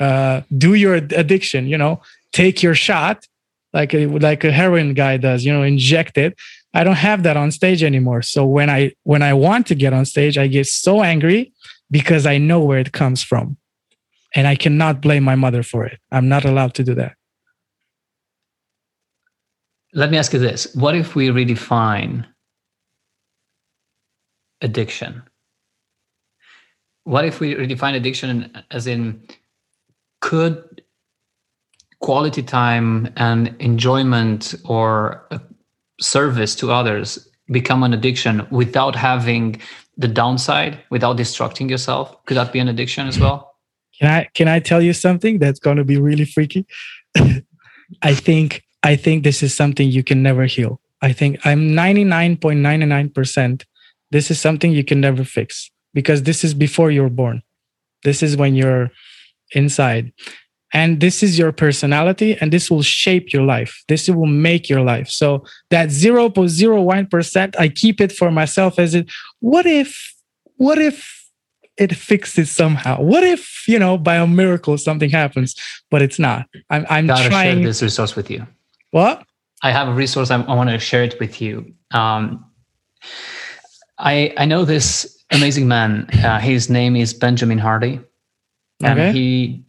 uh, 0.00 0.42
do 0.56 0.74
your 0.74 0.94
addiction, 0.94 1.66
you 1.66 1.76
know, 1.76 2.00
take 2.32 2.62
your 2.62 2.74
shot 2.74 3.26
like 3.74 3.92
a, 3.92 4.06
like 4.06 4.44
a 4.44 4.52
heroin 4.52 4.94
guy 4.94 5.18
does, 5.18 5.44
you 5.44 5.52
know, 5.52 5.62
inject 5.62 6.16
it. 6.16 6.38
I 6.72 6.84
don't 6.84 6.96
have 6.96 7.22
that 7.24 7.36
on 7.36 7.50
stage 7.50 7.82
anymore. 7.82 8.22
So 8.22 8.46
when 8.46 8.70
I 8.70 8.92
when 9.02 9.22
I 9.22 9.34
want 9.34 9.66
to 9.66 9.74
get 9.74 9.92
on 9.92 10.04
stage, 10.04 10.38
I 10.38 10.46
get 10.46 10.66
so 10.66 11.02
angry 11.02 11.52
because 11.90 12.26
I 12.26 12.38
know 12.38 12.60
where 12.60 12.78
it 12.78 12.92
comes 12.92 13.22
from 13.22 13.56
and 14.34 14.46
I 14.46 14.56
cannot 14.56 15.00
blame 15.00 15.24
my 15.24 15.34
mother 15.34 15.62
for 15.62 15.84
it. 15.84 15.98
I'm 16.10 16.28
not 16.28 16.44
allowed 16.44 16.74
to 16.74 16.84
do 16.84 16.94
that. 16.94 17.14
Let 19.94 20.10
me 20.10 20.18
ask 20.18 20.32
you 20.32 20.38
this 20.38 20.74
What 20.74 20.94
if 20.94 21.14
we 21.14 21.28
redefine 21.28 22.26
addiction? 24.60 25.22
What 27.04 27.24
if 27.24 27.40
we 27.40 27.54
redefine 27.54 27.94
addiction 27.94 28.52
as 28.70 28.86
in 28.86 29.26
could 30.20 30.82
quality 32.00 32.42
time 32.42 33.12
and 33.16 33.56
enjoyment 33.60 34.54
or 34.64 35.26
service 36.00 36.54
to 36.56 36.70
others 36.70 37.28
become 37.50 37.82
an 37.82 37.94
addiction 37.94 38.46
without 38.50 38.94
having 38.94 39.60
the 39.96 40.06
downside, 40.06 40.78
without 40.90 41.16
destructing 41.16 41.70
yourself? 41.70 42.24
Could 42.26 42.36
that 42.36 42.52
be 42.52 42.58
an 42.58 42.68
addiction 42.68 43.08
as 43.08 43.18
well? 43.18 43.54
Can 43.98 44.08
I 44.08 44.28
can 44.34 44.48
I 44.48 44.60
tell 44.60 44.82
you 44.82 44.92
something 44.92 45.38
that's 45.38 45.60
going 45.60 45.76
to 45.76 45.84
be 45.84 45.98
really 45.98 46.24
freaky? 46.24 46.66
I 48.02 48.14
think 48.14 48.64
I 48.82 48.96
think 48.96 49.24
this 49.24 49.42
is 49.42 49.54
something 49.54 49.88
you 49.88 50.04
can 50.04 50.22
never 50.22 50.46
heal. 50.46 50.80
I 51.00 51.12
think 51.12 51.44
I'm 51.46 51.70
99.99% 51.70 53.64
this 54.10 54.30
is 54.30 54.40
something 54.40 54.72
you 54.72 54.84
can 54.84 55.00
never 55.00 55.24
fix 55.24 55.70
because 55.94 56.22
this 56.22 56.44
is 56.44 56.54
before 56.54 56.90
you're 56.90 57.10
born. 57.10 57.42
This 58.04 58.22
is 58.22 58.36
when 58.36 58.54
you're 58.54 58.90
inside. 59.52 60.12
And 60.72 61.00
this 61.00 61.22
is 61.22 61.38
your 61.38 61.52
personality 61.52 62.36
and 62.40 62.52
this 62.52 62.70
will 62.70 62.82
shape 62.82 63.32
your 63.32 63.42
life. 63.42 63.82
This 63.88 64.08
will 64.08 64.26
make 64.26 64.68
your 64.68 64.82
life. 64.82 65.08
So 65.08 65.44
that 65.70 65.88
0.01% 65.88 67.56
I 67.58 67.68
keep 67.68 68.00
it 68.00 68.12
for 68.12 68.30
myself 68.30 68.78
as 68.78 68.94
it 68.94 69.10
what 69.40 69.66
if 69.66 70.14
what 70.56 70.78
if 70.78 71.17
it 71.78 71.94
fixes 71.94 72.50
somehow. 72.50 73.00
What 73.00 73.22
if, 73.22 73.66
you 73.68 73.78
know, 73.78 73.96
by 73.96 74.16
a 74.16 74.26
miracle 74.26 74.76
something 74.76 75.10
happens, 75.10 75.54
but 75.90 76.02
it's 76.02 76.18
not. 76.18 76.46
I'm, 76.70 76.84
I'm 76.90 77.06
Gotta 77.06 77.28
trying 77.28 77.58
share 77.58 77.64
this 77.64 77.82
resource 77.82 78.16
with 78.16 78.30
you. 78.30 78.46
What? 78.90 79.24
I 79.62 79.70
have 79.70 79.88
a 79.88 79.92
resource. 79.92 80.30
I, 80.30 80.42
I 80.42 80.54
want 80.54 80.70
to 80.70 80.78
share 80.78 81.04
it 81.04 81.18
with 81.20 81.40
you. 81.40 81.72
Um, 81.92 82.44
I 83.98 84.32
I 84.36 84.44
know 84.44 84.64
this 84.64 85.24
amazing 85.30 85.66
man. 85.68 86.08
Uh, 86.24 86.38
his 86.38 86.68
name 86.70 86.96
is 86.96 87.12
Benjamin 87.12 87.58
Hardy, 87.58 88.00
and 88.82 88.98
okay. 88.98 89.12
he 89.12 89.64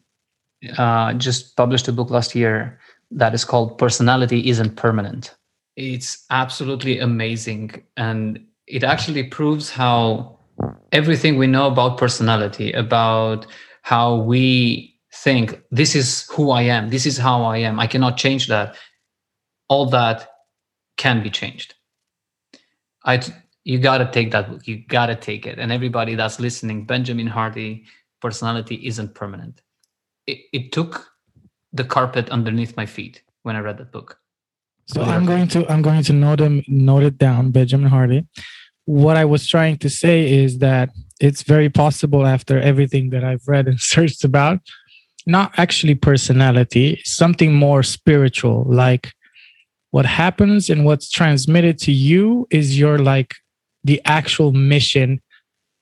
uh, 0.77 1.13
just 1.13 1.55
published 1.55 1.87
a 1.87 1.91
book 1.91 2.11
last 2.11 2.35
year 2.35 2.79
that 3.11 3.33
is 3.33 3.43
called 3.43 3.77
"Personality 3.77 4.49
Isn't 4.49 4.75
Permanent." 4.75 5.35
It's 5.75 6.25
absolutely 6.29 6.99
amazing, 6.99 7.83
and 7.97 8.45
it 8.67 8.83
actually 8.83 9.23
proves 9.23 9.71
how 9.71 10.38
everything 10.91 11.37
we 11.37 11.47
know 11.47 11.67
about 11.67 11.97
personality, 11.97 12.71
about 12.71 13.45
how 13.81 14.15
we 14.15 14.95
think 15.13 15.61
this 15.71 15.95
is 15.95 16.27
who 16.29 16.51
I 16.51 16.63
am, 16.63 16.89
this 16.89 17.05
is 17.05 17.17
how 17.17 17.43
I 17.43 17.57
am, 17.57 17.79
I 17.79 17.87
cannot 17.87 18.17
change 18.17 18.47
that. 18.47 18.75
All 19.67 19.85
that 19.87 20.29
can 20.97 21.21
be 21.21 21.29
changed. 21.29 21.75
I 23.05 23.21
you 23.63 23.77
got 23.77 23.99
to 23.99 24.09
take 24.11 24.31
that 24.31 24.49
book. 24.49 24.67
You 24.67 24.83
got 24.87 25.07
to 25.07 25.15
take 25.15 25.45
it. 25.45 25.59
And 25.59 25.71
everybody 25.71 26.15
that's 26.15 26.39
listening, 26.39 26.85
Benjamin 26.85 27.27
Hardy, 27.27 27.85
personality 28.19 28.75
isn't 28.87 29.13
permanent. 29.13 29.61
It, 30.25 30.39
it 30.51 30.71
took 30.71 31.11
the 31.71 31.83
carpet 31.83 32.29
underneath 32.29 32.75
my 32.75 32.87
feet 32.87 33.21
when 33.43 33.55
I 33.55 33.59
read 33.59 33.77
that 33.77 33.91
book. 33.91 34.17
So 34.87 35.03
I'm 35.03 35.25
going 35.25 35.47
to 35.49 35.71
I'm 35.71 35.83
going 35.83 36.01
to 36.03 36.13
note 36.13 36.39
them 36.39 36.63
note 36.67 37.03
it 37.03 37.17
down, 37.19 37.51
Benjamin 37.51 37.89
Hardy 37.89 38.25
what 38.89 39.17
I 39.17 39.25
was 39.25 39.47
trying 39.47 39.77
to 39.77 39.89
say 39.89 40.33
is 40.43 40.57
that 40.57 40.89
it's 41.21 41.43
very 41.43 41.69
possible 41.69 42.25
after 42.25 42.59
everything 42.59 43.11
that 43.11 43.23
I've 43.23 43.47
read 43.47 43.67
and 43.67 43.79
searched 43.93 44.23
about, 44.23 44.61
not 45.27 45.51
actually 45.57 45.93
personality, 45.93 46.99
something 47.05 47.53
more 47.53 47.83
spiritual, 47.83 48.65
like 48.67 49.13
what 49.91 50.07
happens 50.07 50.71
and 50.71 50.85
what's 50.85 51.11
transmitted 51.11 51.77
to 51.79 51.91
you 51.91 52.47
is 52.49 52.79
your 52.79 52.97
like 52.97 53.35
the 53.83 54.01
actual 54.05 54.53
mission 54.53 55.21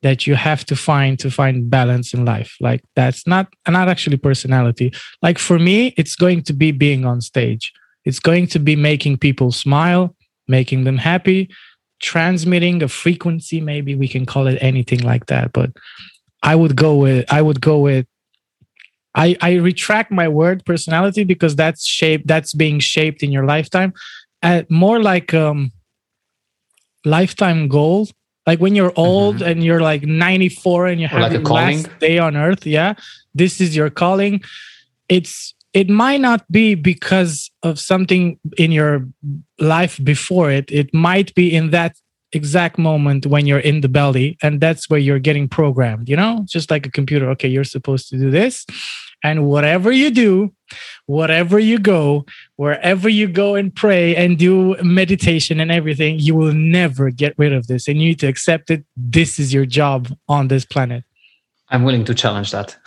that 0.02 0.28
you 0.28 0.36
have 0.36 0.66
to 0.66 0.76
find 0.76 1.18
to 1.20 1.32
find 1.32 1.70
balance 1.70 2.14
in 2.14 2.26
life. 2.26 2.58
Like 2.60 2.84
that's 2.98 3.26
not 3.26 3.48
not 3.70 3.88
actually 3.88 4.18
personality. 4.18 4.94
Like 5.22 5.40
for 5.40 5.60
me 5.60 5.94
it's 5.96 6.16
going 6.18 6.44
to 6.44 6.54
be 6.54 6.72
being 6.74 7.06
on 7.06 7.22
stage. 7.22 7.72
It's 8.04 8.20
going 8.20 8.48
to 8.48 8.60
be 8.60 8.76
making 8.76 9.20
people 9.20 9.54
smile 9.54 10.14
making 10.48 10.84
them 10.86 10.98
happy 10.98 11.50
transmitting 12.00 12.84
a 12.84 12.88
frequency 12.88 13.60
maybe 13.60 13.96
we 13.96 14.08
can 14.08 14.26
call 14.26 14.48
it 14.48 14.58
anything 14.62 15.00
like 15.00 15.26
that 15.28 15.52
but 15.52 15.72
i 16.44 16.56
would 16.56 16.76
go 16.76 16.96
with 16.96 17.26
i 17.32 17.42
would 17.42 17.60
go 17.60 17.80
with 17.80 18.06
i 19.16 19.36
i 19.42 19.56
retract 19.56 20.12
my 20.12 20.28
word 20.28 20.64
personality 20.66 21.24
because 21.24 21.56
that's 21.56 21.86
shaped 21.86 22.28
that's 22.28 22.54
being 22.54 22.80
shaped 22.80 23.24
in 23.24 23.32
your 23.32 23.46
lifetime. 23.46 23.94
At 24.44 24.70
more 24.70 25.02
like 25.02 25.34
um 25.34 25.72
lifetime 27.04 27.68
goal. 27.68 28.08
Like 28.46 28.60
when 28.60 28.76
you're 28.76 28.94
old 28.96 29.42
and 29.42 29.62
you're 29.62 29.82
like 29.82 30.04
94 30.04 30.88
and 30.88 31.02
you 31.02 31.08
have 31.08 31.22
like 31.22 31.32
a 31.32 31.34
your 31.34 31.44
last 31.44 32.00
day 32.00 32.18
on 32.18 32.38
earth 32.38 32.66
yeah 32.66 32.94
this 33.36 33.62
is 33.62 33.76
your 33.76 33.90
calling. 33.90 34.42
It's 35.10 35.54
it 35.78 35.90
might 35.92 36.22
not 36.22 36.42
be 36.52 36.74
because 36.74 37.52
of 37.62 37.80
something 37.80 38.40
in 38.58 38.72
your 38.72 39.08
life 39.60 40.04
before 40.04 40.50
it. 40.50 40.72
It 40.72 40.92
might 40.92 41.36
be 41.36 41.54
in 41.54 41.70
that 41.70 41.96
exact 42.32 42.80
moment 42.80 43.28
when 43.28 43.46
you're 43.46 43.60
in 43.72 43.82
the 43.82 43.88
belly 43.88 44.38
and 44.42 44.60
that's 44.60 44.90
where 44.90 45.00
you're 45.00 45.20
getting 45.20 45.48
programmed 45.48 46.10
you 46.10 46.16
know? 46.16 46.44
Just 46.46 46.72
like 46.72 46.86
a 46.88 46.92
computer. 46.92 47.30
Okay 47.30 47.48
you're 47.48 47.64
supposed 47.64 48.10
to 48.10 48.18
do 48.18 48.32
this 48.32 48.66
and 49.24 49.46
whatever 49.46 49.92
you 49.92 50.10
do 50.12 50.52
whatever 51.06 51.58
you 51.58 51.78
go 51.80 52.26
wherever 52.58 53.08
you 53.08 53.28
go 53.28 53.56
and 53.56 53.74
pray 53.76 54.16
and 54.16 54.38
do 54.38 54.76
meditation 54.84 55.60
and 55.60 55.72
everything 55.72 56.20
you 56.20 56.36
will 56.36 56.54
never 56.54 57.12
get 57.12 57.34
rid 57.38 57.54
of 57.54 57.68
this 57.68 57.88
and 57.88 58.02
you 58.02 58.10
need 58.10 58.20
to 58.20 58.28
accept 58.28 58.72
it. 58.72 58.84
This 58.98 59.40
is 59.40 59.54
your 59.54 59.66
job 59.66 60.12
on 60.28 60.48
this 60.50 60.66
planet 60.66 61.04
I'm 61.70 61.84
willing 61.84 62.06
to 62.06 62.14
challenge 62.14 62.52
that. 62.52 62.78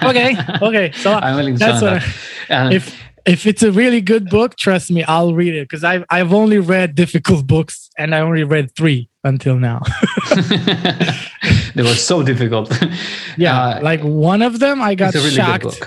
okay 0.04 0.34
okay 0.62 0.92
so 0.92 1.12
I'm 1.14 1.36
willing 1.36 1.54
to 1.54 1.58
that's 1.58 1.80
challenge 1.80 2.02
what 2.04 2.14
that. 2.48 2.50
And 2.66 2.74
if 2.74 2.94
if 3.26 3.46
it's 3.46 3.62
a 3.62 3.72
really 3.72 4.00
good 4.00 4.28
book 4.30 4.56
trust 4.56 4.90
me 4.90 5.02
i'll 5.04 5.34
read 5.34 5.52
it 5.54 5.64
because 5.68 5.82
i've 5.82 6.04
i've 6.10 6.32
only 6.32 6.58
read 6.58 6.94
difficult 6.94 7.44
books 7.46 7.90
and 7.98 8.14
i 8.14 8.20
only 8.20 8.44
read 8.44 8.70
three 8.76 9.08
until 9.24 9.56
now 9.58 9.80
they 11.74 11.82
were 11.82 11.94
so 11.94 12.22
difficult. 12.22 12.70
yeah 13.36 13.60
Uh, 13.60 13.80
like 13.82 14.00
one 14.02 14.42
of 14.42 14.60
them 14.60 14.80
i 14.80 14.94
got 14.94 15.12
really 15.14 15.30
shocked. 15.30 15.82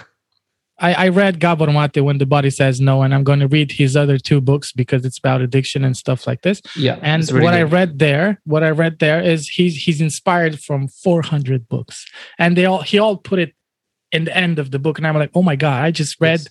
I, 0.79 0.93
I 1.05 1.07
read 1.09 1.39
Gabor 1.39 1.67
Mate 1.71 2.01
when 2.03 2.17
the 2.17 2.25
body 2.25 2.49
says 2.49 2.79
no, 2.79 3.01
and 3.01 3.13
I'm 3.13 3.23
going 3.23 3.39
to 3.39 3.47
read 3.47 3.71
his 3.71 3.95
other 3.97 4.17
two 4.17 4.39
books 4.41 4.71
because 4.71 5.05
it's 5.05 5.17
about 5.17 5.41
addiction 5.41 5.83
and 5.83 5.95
stuff 5.95 6.25
like 6.25 6.41
this. 6.41 6.61
Yeah, 6.75 6.97
And 7.01 7.29
really 7.31 7.43
what 7.43 7.53
I 7.53 7.63
read 7.63 7.99
there, 7.99 8.39
what 8.45 8.63
I 8.63 8.69
read 8.71 8.99
there 8.99 9.21
is 9.21 9.49
he's 9.49 9.75
he's 9.83 9.99
inspired 10.01 10.59
from 10.59 10.87
400 10.87 11.67
books, 11.67 12.05
and 12.37 12.55
they 12.55 12.65
all 12.65 12.81
he 12.81 12.97
all 12.99 13.17
put 13.17 13.39
it 13.39 13.53
in 14.11 14.23
the 14.25 14.35
end 14.35 14.57
of 14.59 14.71
the 14.71 14.79
book, 14.79 14.97
and 14.97 15.05
I'm 15.05 15.15
like, 15.15 15.31
oh 15.35 15.43
my 15.43 15.55
god, 15.55 15.83
I 15.83 15.91
just 15.91 16.19
read 16.19 16.39
Yes. 16.39 16.47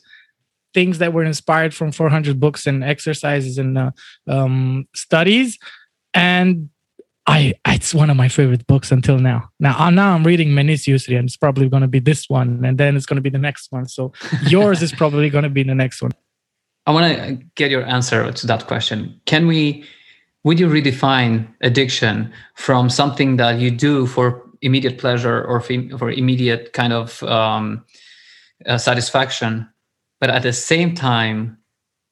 things 0.75 0.99
that 0.99 1.13
were 1.13 1.25
inspired 1.25 1.75
from 1.75 1.91
400 1.93 2.39
books 2.39 2.67
and 2.67 2.85
exercises 2.85 3.59
and 3.59 3.77
uh, 3.79 3.91
um, 4.27 4.87
studies, 4.95 5.59
and 6.15 6.69
I 7.29 7.53
it's 7.67 7.93
one 7.93 8.09
of 8.09 8.17
my 8.17 8.29
favorite 8.29 8.67
books 8.67 8.91
until 8.91 9.19
now. 9.19 9.51
Now 9.61 9.79
uh, 9.79 9.91
now 9.91 10.15
I'm 10.15 10.25
reading 10.25 10.49
Menis 10.49 10.89
Yusri, 10.89 11.19
and 11.19 11.29
it's 11.29 11.37
probably 11.37 11.69
going 11.69 11.83
to 11.83 11.89
be 11.89 12.01
this 12.01 12.29
one, 12.29 12.65
and 12.65 12.79
then 12.79 12.97
it's 12.97 13.05
going 13.05 13.17
to 13.17 13.23
be 13.23 13.31
the 13.31 13.39
next 13.39 13.71
one. 13.71 13.87
So 13.87 14.13
yours 14.47 14.83
is 14.83 14.93
probably 14.93 15.29
going 15.29 15.45
to 15.45 15.51
be 15.51 15.63
the 15.63 15.75
next 15.75 16.01
one. 16.01 16.13
I 16.87 16.91
want 16.91 17.15
to 17.15 17.35
get 17.55 17.71
your 17.71 17.85
answer 17.85 18.33
to 18.33 18.47
that 18.47 18.67
question. 18.67 19.21
Can 19.27 19.47
we, 19.47 19.85
would 20.45 20.59
you 20.59 20.69
redefine 20.69 21.47
addiction 21.61 22.33
from 22.55 22.89
something 22.89 23.37
that 23.37 23.59
you 23.59 23.71
do 23.71 24.07
for 24.07 24.43
immediate 24.63 24.97
pleasure 24.97 25.45
or 25.45 25.61
for, 25.61 25.75
for 25.99 26.11
immediate 26.11 26.73
kind 26.73 26.95
of 26.95 27.23
um, 27.25 27.85
uh, 28.65 28.79
satisfaction, 28.79 29.69
but 30.19 30.31
at 30.31 30.43
the 30.43 30.53
same 30.55 30.95
time, 30.95 31.59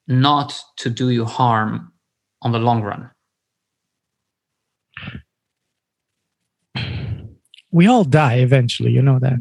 not 0.08 0.60
to 0.76 0.90
do 0.90 1.08
you 1.08 1.24
harm 1.24 1.90
on 2.42 2.52
the 2.52 2.58
long 2.58 2.82
run? 2.82 3.10
We 7.76 7.88
all 7.88 8.04
die 8.04 8.36
eventually, 8.36 8.90
you 8.90 9.02
know 9.02 9.18
that. 9.18 9.38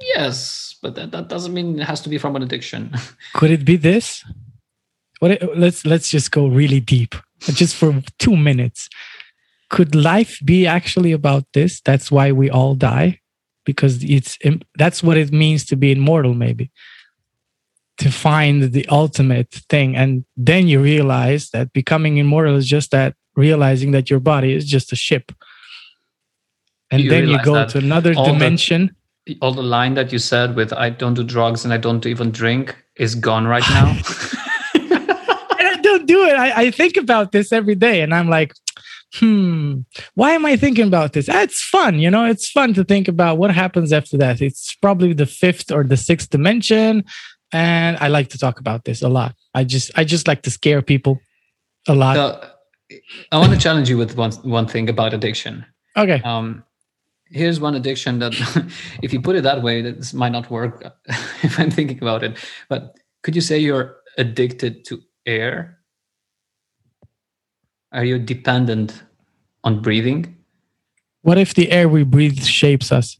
Yes, 0.00 0.74
but 0.82 0.96
that, 0.96 1.12
that 1.12 1.28
doesn't 1.28 1.54
mean 1.54 1.78
it 1.78 1.86
has 1.86 2.00
to 2.00 2.08
be 2.08 2.18
from 2.18 2.34
an 2.34 2.42
addiction. 2.42 2.92
Could 3.32 3.52
it 3.52 3.64
be 3.64 3.76
this? 3.76 4.24
What? 5.20 5.40
Let's 5.56 5.86
let's 5.86 6.10
just 6.10 6.32
go 6.32 6.48
really 6.48 6.80
deep, 6.80 7.14
just 7.42 7.76
for 7.76 8.02
two 8.18 8.36
minutes. 8.36 8.88
Could 9.70 9.94
life 9.94 10.40
be 10.44 10.66
actually 10.66 11.12
about 11.12 11.44
this? 11.52 11.80
That's 11.80 12.10
why 12.10 12.32
we 12.32 12.50
all 12.50 12.74
die, 12.74 13.20
because 13.64 14.02
it's 14.02 14.36
that's 14.76 15.00
what 15.00 15.16
it 15.16 15.30
means 15.32 15.64
to 15.66 15.76
be 15.76 15.92
immortal. 15.92 16.34
Maybe 16.34 16.72
to 17.98 18.10
find 18.10 18.72
the 18.72 18.86
ultimate 18.88 19.52
thing, 19.70 19.94
and 19.94 20.24
then 20.36 20.66
you 20.66 20.82
realize 20.82 21.50
that 21.50 21.72
becoming 21.72 22.16
immortal 22.16 22.56
is 22.56 22.66
just 22.66 22.90
that 22.90 23.14
realizing 23.36 23.92
that 23.92 24.10
your 24.10 24.20
body 24.20 24.52
is 24.52 24.64
just 24.66 24.92
a 24.92 24.96
ship, 24.96 25.30
and 26.94 27.02
You 27.04 27.10
then 27.10 27.28
you 27.28 27.38
go 27.42 27.66
to 27.66 27.78
another 27.78 28.12
all 28.16 28.26
the- 28.26 28.32
dimension. 28.32 28.94
All 29.40 29.54
the 29.54 29.62
line 29.62 29.94
that 29.94 30.12
you 30.12 30.18
said 30.18 30.54
with 30.54 30.70
"I 30.72 30.90
don't 30.90 31.14
do 31.14 31.24
drugs 31.24 31.64
and 31.64 31.72
I 31.72 31.78
don't 31.78 32.04
even 32.06 32.30
drink" 32.30 32.76
is 32.96 33.14
gone 33.14 33.46
right 33.46 33.64
now. 33.70 33.88
and 34.74 35.68
I 35.68 35.78
don't 35.82 36.06
do 36.06 36.24
it. 36.24 36.34
I, 36.34 36.48
I 36.64 36.70
think 36.70 36.96
about 36.96 37.32
this 37.32 37.52
every 37.52 37.74
day 37.74 38.02
and 38.02 38.12
I'm 38.14 38.28
like, 38.28 38.52
hmm, 39.14 39.80
why 40.14 40.32
am 40.32 40.44
I 40.44 40.56
thinking 40.56 40.86
about 40.86 41.12
this? 41.14 41.28
Ah, 41.28 41.42
It's 41.42 41.62
fun, 41.62 41.98
you 41.98 42.10
know, 42.10 42.24
it's 42.26 42.50
fun 42.50 42.74
to 42.74 42.84
think 42.84 43.08
about 43.08 43.38
what 43.38 43.50
happens 43.50 43.92
after 43.92 44.16
that. 44.18 44.40
It's 44.42 44.74
probably 44.82 45.12
the 45.14 45.26
fifth 45.26 45.70
or 45.72 45.84
the 45.84 45.96
sixth 45.96 46.28
dimension. 46.30 47.04
And 47.52 47.96
I 48.00 48.08
like 48.08 48.28
to 48.30 48.38
talk 48.38 48.60
about 48.60 48.84
this 48.84 49.00
a 49.02 49.08
lot. 49.08 49.34
I 49.54 49.64
just 49.64 49.90
I 49.96 50.04
just 50.04 50.26
like 50.28 50.42
to 50.42 50.50
scare 50.50 50.82
people 50.82 51.20
a 51.88 51.94
lot. 51.94 52.16
So, 52.16 52.50
I 53.32 53.38
want 53.38 53.52
to 53.52 53.58
challenge 53.58 53.88
you 53.88 53.96
with 53.96 54.16
one 54.16 54.32
one 54.42 54.66
thing 54.66 54.88
about 54.90 55.14
addiction. 55.14 55.64
okay. 55.96 56.20
Um, 56.24 56.64
here's 57.34 57.60
one 57.60 57.74
addiction 57.74 58.20
that, 58.20 58.32
if 59.02 59.12
you 59.12 59.20
put 59.20 59.36
it 59.36 59.42
that 59.42 59.62
way, 59.62 59.82
this 59.82 60.14
might 60.14 60.32
not 60.32 60.50
work. 60.50 60.84
if 61.42 61.58
I'm 61.58 61.70
thinking 61.70 61.98
about 61.98 62.22
it, 62.22 62.38
but 62.68 62.96
could 63.22 63.34
you 63.34 63.40
say 63.40 63.58
you're 63.58 63.96
addicted 64.16 64.84
to 64.86 65.02
air? 65.26 65.78
Are 67.92 68.04
you 68.04 68.18
dependent 68.18 69.02
on 69.64 69.82
breathing? 69.82 70.36
What 71.22 71.38
if 71.38 71.54
the 71.54 71.70
air 71.70 71.88
we 71.88 72.04
breathe 72.04 72.42
shapes 72.42 72.92
us? 72.92 73.18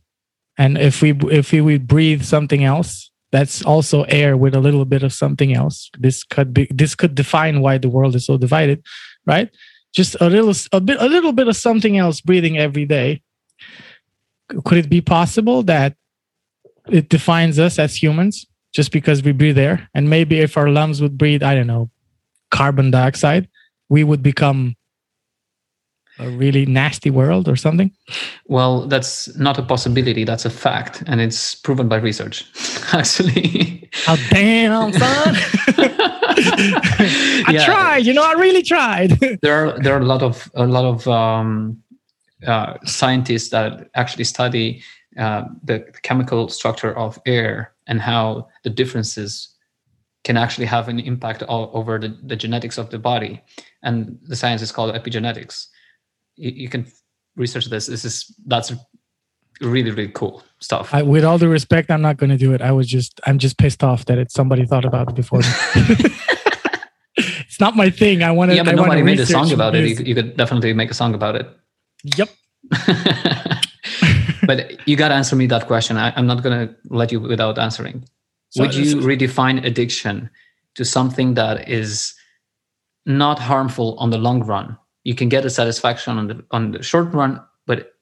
And 0.56 0.78
if 0.78 1.02
we 1.02 1.12
if 1.32 1.52
we 1.52 1.60
would 1.60 1.88
breathe 1.88 2.22
something 2.22 2.62
else, 2.62 3.10
that's 3.32 3.62
also 3.64 4.04
air 4.04 4.36
with 4.36 4.54
a 4.54 4.60
little 4.60 4.84
bit 4.84 5.02
of 5.02 5.12
something 5.12 5.54
else. 5.54 5.90
This 5.98 6.22
could 6.22 6.54
be 6.54 6.68
this 6.70 6.94
could 6.94 7.14
define 7.14 7.60
why 7.60 7.78
the 7.78 7.88
world 7.88 8.14
is 8.14 8.26
so 8.26 8.36
divided, 8.36 8.84
right? 9.26 9.50
Just 9.92 10.16
a 10.20 10.28
little 10.28 10.54
a 10.72 10.80
bit 10.80 10.98
a 11.00 11.08
little 11.08 11.32
bit 11.32 11.48
of 11.48 11.56
something 11.56 11.96
else 11.96 12.20
breathing 12.20 12.58
every 12.58 12.84
day. 12.84 13.22
Could 14.64 14.78
it 14.78 14.88
be 14.90 15.00
possible 15.00 15.62
that 15.64 15.96
it 16.88 17.08
defines 17.08 17.58
us 17.58 17.78
as 17.78 18.00
humans 18.02 18.46
just 18.74 18.92
because 18.92 19.22
we 19.22 19.32
breathe 19.32 19.58
air? 19.58 19.88
And 19.94 20.10
maybe 20.10 20.40
if 20.40 20.56
our 20.56 20.68
lungs 20.68 21.00
would 21.00 21.16
breathe, 21.18 21.42
I 21.42 21.54
don't 21.54 21.66
know, 21.66 21.90
carbon 22.50 22.90
dioxide, 22.90 23.48
we 23.88 24.04
would 24.04 24.22
become 24.22 24.74
a 26.20 26.28
really 26.30 26.64
nasty 26.66 27.10
world 27.10 27.48
or 27.48 27.56
something. 27.56 27.90
Well, 28.46 28.86
that's 28.86 29.34
not 29.36 29.58
a 29.58 29.62
possibility. 29.62 30.22
That's 30.24 30.44
a 30.44 30.50
fact, 30.50 31.02
and 31.08 31.20
it's 31.20 31.56
proven 31.56 31.88
by 31.88 31.96
research. 31.96 32.44
Actually, 32.92 33.90
Oh 34.06 34.16
damn, 34.30 34.92
son! 34.92 35.34
I 37.46 37.46
Yeah. 37.50 37.64
tried. 37.64 38.06
You 38.06 38.12
know, 38.12 38.24
I 38.24 38.32
really 38.34 38.62
tried. 38.62 39.10
there 39.42 39.66
are 39.68 39.78
there 39.80 39.94
are 39.96 40.00
a 40.00 40.04
lot 40.04 40.22
of 40.22 40.50
a 40.54 40.66
lot 40.66 40.84
of 40.84 41.06
um, 41.08 41.82
uh, 42.46 42.78
scientists 42.84 43.50
that 43.50 43.88
actually 43.94 44.24
study 44.24 44.82
uh, 45.18 45.44
the 45.62 45.80
chemical 46.02 46.48
structure 46.48 46.96
of 46.96 47.18
air 47.26 47.72
and 47.86 48.00
how 48.00 48.48
the 48.64 48.70
differences 48.70 49.50
can 50.24 50.36
actually 50.36 50.66
have 50.66 50.88
an 50.88 50.98
impact 50.98 51.42
o- 51.48 51.70
over 51.72 51.98
the, 51.98 52.16
the 52.24 52.36
genetics 52.36 52.78
of 52.78 52.90
the 52.90 52.98
body 52.98 53.42
and 53.82 54.18
the 54.22 54.34
science 54.34 54.62
is 54.62 54.72
called 54.72 54.94
epigenetics 54.94 55.66
you, 56.36 56.50
you 56.50 56.68
can 56.68 56.86
research 57.36 57.66
this 57.66 57.86
this 57.86 58.04
is 58.04 58.34
that's 58.46 58.72
really 59.60 59.90
really 59.90 60.10
cool 60.14 60.42
stuff 60.58 60.92
I, 60.92 61.02
with 61.02 61.24
all 61.24 61.38
the 61.38 61.48
respect, 61.48 61.90
I'm 61.90 62.02
not 62.02 62.16
going 62.16 62.30
to 62.30 62.36
do 62.36 62.52
it. 62.54 62.60
I 62.60 62.72
was 62.72 62.88
just, 62.88 63.20
I'm 63.24 63.38
just 63.38 63.56
pissed 63.56 63.84
off 63.84 64.04
that 64.06 64.18
it 64.18 64.32
somebody 64.32 64.66
thought 64.66 64.84
about 64.84 65.10
it 65.10 65.14
before. 65.14 65.40
it's 67.16 67.60
not 67.60 67.76
my 67.76 67.90
thing. 67.90 68.22
I 68.22 68.32
want 68.32 68.50
to. 68.50 68.56
yeah 68.56 68.64
but 68.64 68.72
I 68.72 68.76
nobody 68.76 69.02
made 69.02 69.20
a 69.20 69.26
song 69.26 69.52
about 69.52 69.74
it 69.74 69.86
you, 69.86 70.04
you 70.04 70.14
could 70.14 70.36
definitely 70.36 70.72
make 70.72 70.90
a 70.90 70.94
song 70.94 71.14
about 71.14 71.36
it 71.36 71.48
Yep. 72.04 72.28
but 74.46 74.86
you 74.88 74.96
got 74.96 75.08
to 75.08 75.14
answer 75.14 75.36
me 75.36 75.46
that 75.46 75.66
question. 75.66 75.96
I, 75.96 76.12
I'm 76.16 76.26
not 76.26 76.42
going 76.42 76.68
to 76.68 76.74
let 76.90 77.12
you 77.12 77.20
without 77.20 77.58
answering. 77.58 78.04
So- 78.50 78.62
Would 78.62 78.74
you 78.74 78.84
so- 78.84 78.98
redefine 78.98 79.64
addiction 79.64 80.30
to 80.76 80.84
something 80.84 81.34
that 81.34 81.68
is 81.68 82.14
not 83.06 83.38
harmful 83.38 83.96
on 83.98 84.10
the 84.10 84.18
long 84.18 84.42
run? 84.44 84.76
You 85.04 85.14
can 85.14 85.28
get 85.28 85.44
a 85.44 85.50
satisfaction 85.50 86.16
on 86.16 86.28
the 86.28 86.44
on 86.50 86.70
the 86.72 86.82
short 86.82 87.12
run, 87.12 87.38
but 87.66 87.92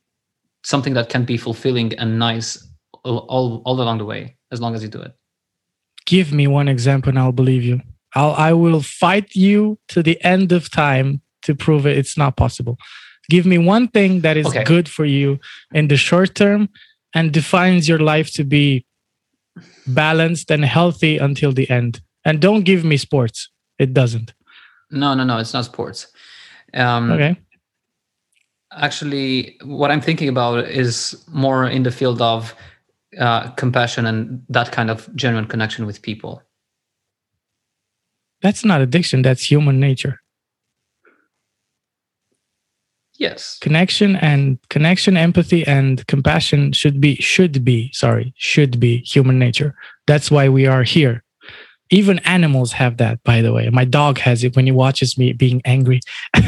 something 0.64 0.94
that 0.94 1.09
can 1.09 1.24
be 1.24 1.36
fulfilling 1.36 1.92
and 1.98 2.18
nice 2.18 2.64
all, 3.05 3.18
all, 3.28 3.62
all 3.64 3.80
along 3.80 3.98
the 3.98 4.05
way, 4.05 4.36
as 4.53 4.61
long 4.61 4.76
as 4.76 4.82
you 4.84 4.88
do 4.88 5.00
it. 5.00 5.12
Give 6.07 6.32
me 6.32 6.46
one 6.46 6.68
example, 6.68 7.09
and 7.11 7.18
I'll 7.18 7.32
believe 7.32 7.64
you. 7.64 7.80
I'll, 8.14 8.32
I 8.34 8.53
will 8.53 8.82
fight 8.82 9.34
you 9.34 9.78
to 9.88 10.03
the 10.03 10.22
end 10.22 10.53
of 10.53 10.70
time 10.70 11.22
to 11.42 11.57
prove 11.57 11.86
it. 11.86 11.98
It's 11.98 12.16
not 12.16 12.36
possible. 12.36 12.78
Give 13.31 13.47
me 13.47 13.59
one 13.59 13.89
thing 13.89 14.20
that 14.23 14.37
is 14.37 14.47
Okay. 14.47 14.64
good 14.64 14.89
for 14.89 15.05
you 15.05 15.39
in 15.73 15.89
the 15.89 15.97
short 15.97 16.35
term 16.35 16.68
and 17.14 17.33
defines 17.33 17.89
your 17.89 17.99
life 17.99 18.33
to 18.33 18.45
be 18.45 18.85
balanced 19.87 20.51
and 20.51 20.64
healthy 20.64 21.18
until 21.18 21.53
the 21.53 21.68
end. 21.70 22.01
And 22.25 22.41
don't 22.41 22.64
give 22.64 22.85
me 22.85 22.97
sports. 22.97 23.51
It 23.79 23.93
doesn't. 23.95 24.33
No, 24.91 25.14
no, 25.14 25.25
no, 25.25 25.39
it's 25.39 25.53
not 25.55 25.64
sports. 25.64 26.07
Um, 26.75 27.11
Okay. 27.12 27.37
actually 28.73 29.57
what 29.64 29.91
I'm 29.91 30.01
thinking 30.01 30.29
about 30.29 30.64
is 30.68 31.23
more 31.29 31.66
in 31.66 31.83
the 31.83 31.91
field 31.91 32.23
of 32.23 32.55
uh, 33.18 33.51
compassion 33.51 34.07
and 34.07 34.43
that 34.49 34.73
kind 34.73 34.91
of 34.91 35.09
genuine 35.14 35.47
connection 35.47 35.85
with 35.87 36.01
people. 36.01 36.43
That's 38.41 38.64
not 38.64 38.81
addiction. 38.81 39.23
That's 39.23 39.45
human 39.51 39.79
nature. 39.79 40.22
Yes. 43.23 43.57
Connection 43.61 44.16
and 44.16 44.59
connection, 44.68 45.16
empathy, 45.16 45.64
and 45.64 46.05
compassion 46.09 46.73
should 46.73 47.01
be 47.01 47.14
should 47.16 47.64
be 47.64 47.89
sorry 47.93 48.35
should 48.37 48.81
be 48.81 48.97
human 49.14 49.39
nature. 49.39 49.77
That's 50.09 50.29
why 50.29 50.49
we 50.49 50.66
are 50.66 50.83
here. 50.83 51.23
Even 51.91 52.18
animals 52.20 52.73
have 52.73 52.97
that, 52.97 53.23
by 53.23 53.41
the 53.41 53.53
way. 53.53 53.70
My 53.70 53.85
dog 53.85 54.18
has 54.18 54.43
it 54.43 54.57
when 54.57 54.66
he 54.66 54.73
watches 54.73 55.16
me 55.16 55.33
being 55.35 55.62
angry. 55.64 56.01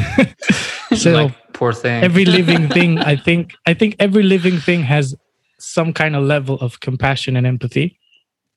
so 0.97 1.11
like, 1.11 1.53
poor 1.53 1.71
thing. 1.71 2.03
every 2.03 2.25
living 2.39 2.67
thing, 2.67 2.99
I 2.99 3.15
think, 3.15 3.53
I 3.65 3.73
think 3.73 3.95
every 3.97 4.23
living 4.23 4.57
thing 4.57 4.81
has 4.83 5.15
some 5.57 5.93
kind 5.93 6.13
of 6.13 6.25
level 6.25 6.59
of 6.59 6.81
compassion 6.81 7.37
and 7.37 7.47
empathy. 7.47 7.97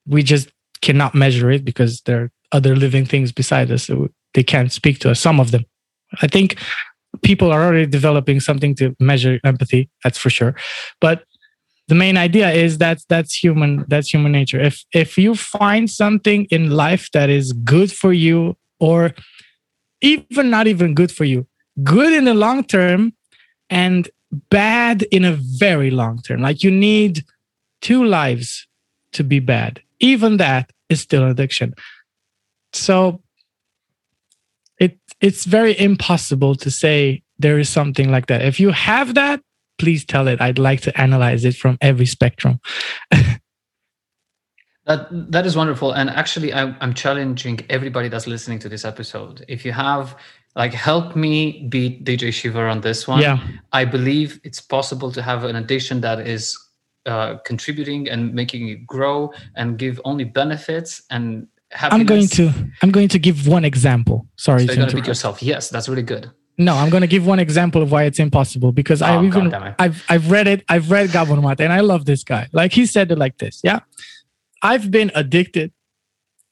We 0.07 0.25
just 0.25 0.51
cannot 0.81 1.14
measure 1.14 1.53
it 1.53 1.64
because 1.64 2.01
there 2.01 2.23
are 2.23 2.31
other 2.51 2.75
living 2.75 3.07
things 3.07 3.31
beside 3.31 3.71
us. 3.71 3.85
So 3.85 4.09
they 4.35 4.43
can't 4.43 4.73
speak 4.73 4.99
to 5.01 5.11
us. 5.12 5.21
Some 5.21 5.39
of 5.39 5.53
them. 5.53 5.64
I 6.23 6.27
think 6.27 6.57
people 7.22 7.50
are 7.52 7.64
already 7.64 7.86
developing 7.86 8.40
something 8.40 8.74
to 8.76 8.94
measure 9.00 9.40
empathy. 9.44 9.90
That's 10.04 10.18
for 10.18 10.30
sure. 10.30 10.54
But 11.00 11.24
the 11.88 11.94
main 11.94 12.16
idea 12.16 12.50
is 12.50 12.78
that 12.78 13.00
that's 13.09 13.34
human 13.34 13.84
that's 13.88 14.12
human 14.12 14.30
nature 14.30 14.61
if 14.61 14.84
if 14.92 15.18
you 15.18 15.34
find 15.34 15.90
something 15.90 16.44
in 16.50 16.70
life 16.70 17.11
that 17.12 17.30
is 17.30 17.52
good 17.52 17.90
for 17.90 18.12
you 18.12 18.56
or 18.78 19.14
even 20.02 20.50
not 20.50 20.66
even 20.66 20.94
good 20.94 21.11
for 21.11 21.24
you 21.24 21.46
good 21.82 22.12
in 22.12 22.24
the 22.24 22.34
long 22.34 22.62
term 22.62 23.12
and 23.70 24.11
bad 24.50 25.02
in 25.04 25.24
a 25.24 25.32
very 25.32 25.90
long 25.90 26.18
term 26.20 26.40
like 26.42 26.62
you 26.62 26.70
need 26.70 27.24
two 27.80 28.04
lives 28.04 28.66
to 29.12 29.24
be 29.24 29.40
bad 29.40 29.80
even 29.98 30.36
that 30.36 30.70
is 30.90 31.00
still 31.00 31.24
addiction 31.26 31.74
so 32.72 33.20
it's 35.21 35.45
very 35.45 35.79
impossible 35.79 36.55
to 36.55 36.71
say 36.71 37.23
there 37.39 37.59
is 37.59 37.69
something 37.69 38.11
like 38.11 38.27
that 38.27 38.43
if 38.43 38.59
you 38.61 38.71
have 38.71 39.14
that 39.14 39.41
please 39.79 40.05
tell 40.05 40.29
it. 40.29 40.41
I'd 40.41 40.59
like 40.59 40.81
to 40.83 41.01
analyze 41.01 41.45
it 41.45 41.57
from 41.57 41.79
every 41.81 42.07
spectrum. 42.07 42.61
that 43.11 45.09
that 45.11 45.47
is 45.47 45.57
wonderful, 45.57 45.93
and 45.93 46.11
actually, 46.11 46.53
I'm, 46.53 46.77
I'm 46.81 46.93
challenging 46.93 47.61
everybody 47.71 48.09
that's 48.09 48.27
listening 48.27 48.59
to 48.61 48.69
this 48.69 48.85
episode. 48.85 49.45
If 49.49 49.64
you 49.64 49.73
have 49.73 50.16
like 50.57 50.75
help 50.75 51.14
me 51.14 51.69
beat 51.69 52.05
DJ 52.05 52.33
Shiver 52.33 52.66
on 52.66 52.81
this 52.81 53.07
one. 53.07 53.21
Yeah. 53.23 53.39
I 53.73 53.85
believe 53.85 54.41
it's 54.43 54.61
possible 54.61 55.12
to 55.12 55.23
have 55.23 55.45
an 55.45 55.55
addition 55.55 56.01
that 56.01 56.27
is 56.27 56.59
uh, 57.07 57.37
contributing 57.45 58.09
and 58.09 58.35
making 58.35 58.69
it 58.69 58.85
grow 58.85 59.33
and 59.55 59.79
give 59.79 60.01
only 60.05 60.25
benefits 60.25 61.03
and 61.11 61.47
happiness. 61.71 62.01
I'm 62.01 62.07
going 62.07 62.29
to 62.29 62.71
I'm 62.83 62.91
going 62.91 63.09
to 63.09 63.19
give 63.19 63.47
one 63.47 63.64
example. 63.64 64.27
Sorry, 64.37 64.61
so 64.61 64.66
you're 64.66 64.77
going 64.77 64.89
to 64.89 64.97
beat 64.97 65.07
yourself. 65.07 65.43
Yes, 65.43 65.69
that's 65.69 65.89
really 65.89 66.03
good. 66.03 66.31
No, 66.61 66.75
I'm 66.75 66.91
going 66.91 67.03
to 67.03 67.07
give 67.07 67.25
one 67.25 67.39
example 67.39 67.83
of 67.83 67.93
why 67.93 68.03
it's 68.03 68.19
impossible 68.19 68.73
because 68.73 69.01
oh, 69.01 69.07
I've 69.07 69.25
even 69.25 69.55
I've 69.79 70.05
I've 70.09 70.31
read 70.31 70.49
it. 70.49 70.64
I've 70.69 70.91
read 70.91 71.12
Gabor 71.12 71.41
Mate 71.41 71.61
and 71.61 71.73
I 71.73 71.81
love 71.81 72.05
this 72.05 72.25
guy. 72.25 72.49
Like 72.53 72.73
he 72.73 72.85
said 72.85 73.12
it 73.12 73.19
like 73.19 73.39
this. 73.39 73.61
Yeah, 73.62 73.81
I've 74.62 74.91
been 74.91 75.12
addicted 75.14 75.73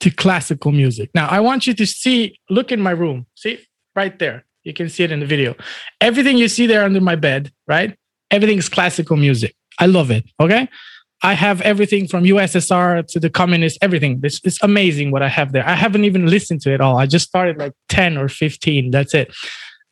to 0.01 0.11
classical 0.11 0.71
music. 0.71 1.11
Now 1.15 1.27
I 1.29 1.41
want 1.41 1.67
you 1.67 1.75
to 1.75 1.87
see. 1.87 2.39
Look 2.49 2.71
in 2.71 2.81
my 2.81 2.93
room. 2.93 3.27
See 3.35 3.59
right 3.97 4.17
there. 4.19 4.45
You 4.63 4.73
can 4.73 4.89
see 4.89 5.05
it 5.05 5.11
in 5.11 5.21
the 5.21 5.27
video. 5.27 5.57
Everything 6.01 6.37
you 6.37 6.49
see 6.49 6.67
there 6.67 6.85
under 6.85 7.01
my 7.01 7.17
bed, 7.17 7.53
right? 7.67 7.97
Everything 8.31 8.59
is 8.59 8.69
classical 8.69 9.17
music. 9.17 9.55
I 9.79 9.87
love 9.87 10.11
it. 10.11 10.25
Okay. 10.41 10.69
I 11.23 11.33
have 11.33 11.61
everything 11.63 12.07
from 12.07 12.25
USSR 12.25 13.07
to 13.09 13.21
the 13.21 13.31
communist, 13.31 13.79
everything. 13.81 14.21
It's, 14.23 14.41
it's 14.45 14.63
amazing 14.63 15.11
what 15.11 15.23
I 15.23 15.29
have 15.29 15.53
there. 15.53 15.67
I 15.67 15.75
haven't 15.75 16.05
even 16.05 16.27
listened 16.27 16.61
to 16.63 16.75
it 16.75 16.81
all. 16.81 16.99
I 16.99 17.07
just 17.07 17.27
started 17.27 17.59
like 17.59 17.73
10 17.89 18.19
or 18.19 18.29
15. 18.29 18.91
That's 18.91 19.15
it. 19.15 19.35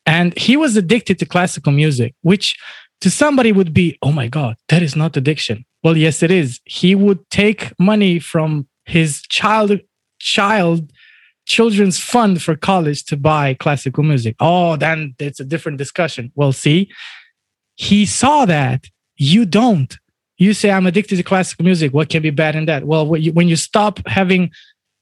And 0.06 0.36
he 0.38 0.56
was 0.56 0.76
addicted 0.76 1.18
to 1.20 1.26
classical 1.26 1.72
music, 1.72 2.14
which 2.22 2.56
to 3.00 3.10
somebody 3.10 3.52
would 3.52 3.72
be, 3.72 3.98
oh 4.02 4.12
my 4.12 4.28
God, 4.28 4.56
that 4.68 4.82
is 4.82 4.94
not 4.94 5.16
addiction. 5.16 5.64
Well, 5.82 5.96
yes, 5.96 6.22
it 6.22 6.30
is. 6.30 6.60
He 6.64 6.94
would 6.94 7.28
take 7.30 7.72
money 7.78 8.18
from 8.18 8.68
his 8.84 9.22
child, 9.22 9.80
child, 10.18 10.90
children's 11.46 11.98
fund 11.98 12.42
for 12.42 12.56
college 12.56 13.04
to 13.04 13.16
buy 13.16 13.54
classical 13.54 14.02
music. 14.02 14.36
Oh, 14.40 14.76
then 14.76 15.14
it's 15.18 15.40
a 15.40 15.44
different 15.44 15.78
discussion. 15.78 16.32
Well, 16.34 16.52
see, 16.52 16.90
he 17.76 18.06
saw 18.06 18.46
that. 18.46 18.86
You 19.16 19.44
don't. 19.44 19.96
You 20.44 20.52
say, 20.52 20.70
I'm 20.70 20.86
addicted 20.86 21.16
to 21.16 21.22
classical 21.22 21.64
music. 21.64 21.94
What 21.94 22.10
can 22.10 22.20
be 22.20 22.28
bad 22.28 22.54
in 22.54 22.66
that? 22.66 22.84
Well, 22.84 23.06
when 23.06 23.48
you, 23.48 23.56
stop 23.56 24.06
having 24.06 24.50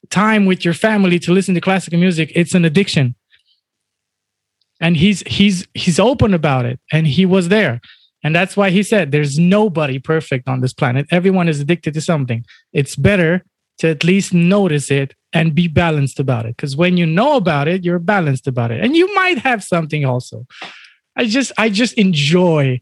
time 0.09 0.47
with 0.47 0.65
your 0.65 0.73
family 0.73 1.19
to 1.19 1.33
listen 1.33 1.57
to 1.57 1.61
classical 1.61 1.99
music, 1.99 2.31
it's 2.37 2.55
an 2.55 2.65
addiction. 2.65 3.17
And 4.81 4.97
he's 4.97 5.23
he's 5.27 5.67
he's 5.75 5.99
open 5.99 6.33
about 6.33 6.65
it 6.65 6.79
and 6.93 7.07
he 7.07 7.27
was 7.27 7.49
there. 7.49 7.81
And 8.25 8.35
that's 8.37 8.57
why 8.57 8.71
he 8.71 8.85
said 8.85 9.11
there's 9.11 9.37
nobody 9.37 9.99
perfect 9.99 10.49
on 10.49 10.61
this 10.61 10.73
planet. 10.73 11.07
Everyone 11.11 11.49
is 11.49 11.59
addicted 11.61 11.95
to 11.95 12.01
something. 12.01 12.45
It's 12.73 12.95
better 12.95 13.45
to 13.79 13.89
at 13.89 14.05
least 14.05 14.33
notice 14.33 14.91
it 14.91 15.15
and 15.33 15.55
be 15.55 15.67
balanced 15.67 16.21
about 16.21 16.47
it. 16.47 16.57
Because 16.57 16.77
when 16.77 16.97
you 16.97 17.07
know 17.07 17.37
about 17.37 17.67
it 17.67 17.85
you're 17.85 17.99
balanced 17.99 18.47
about 18.47 18.71
it. 18.71 18.81
And 18.85 18.97
you 18.97 19.13
might 19.15 19.39
have 19.39 19.65
something 19.65 20.05
also. 20.05 20.47
I 21.17 21.27
just 21.27 21.51
i 21.59 21.69
just 21.69 21.95
enjoy 21.95 22.81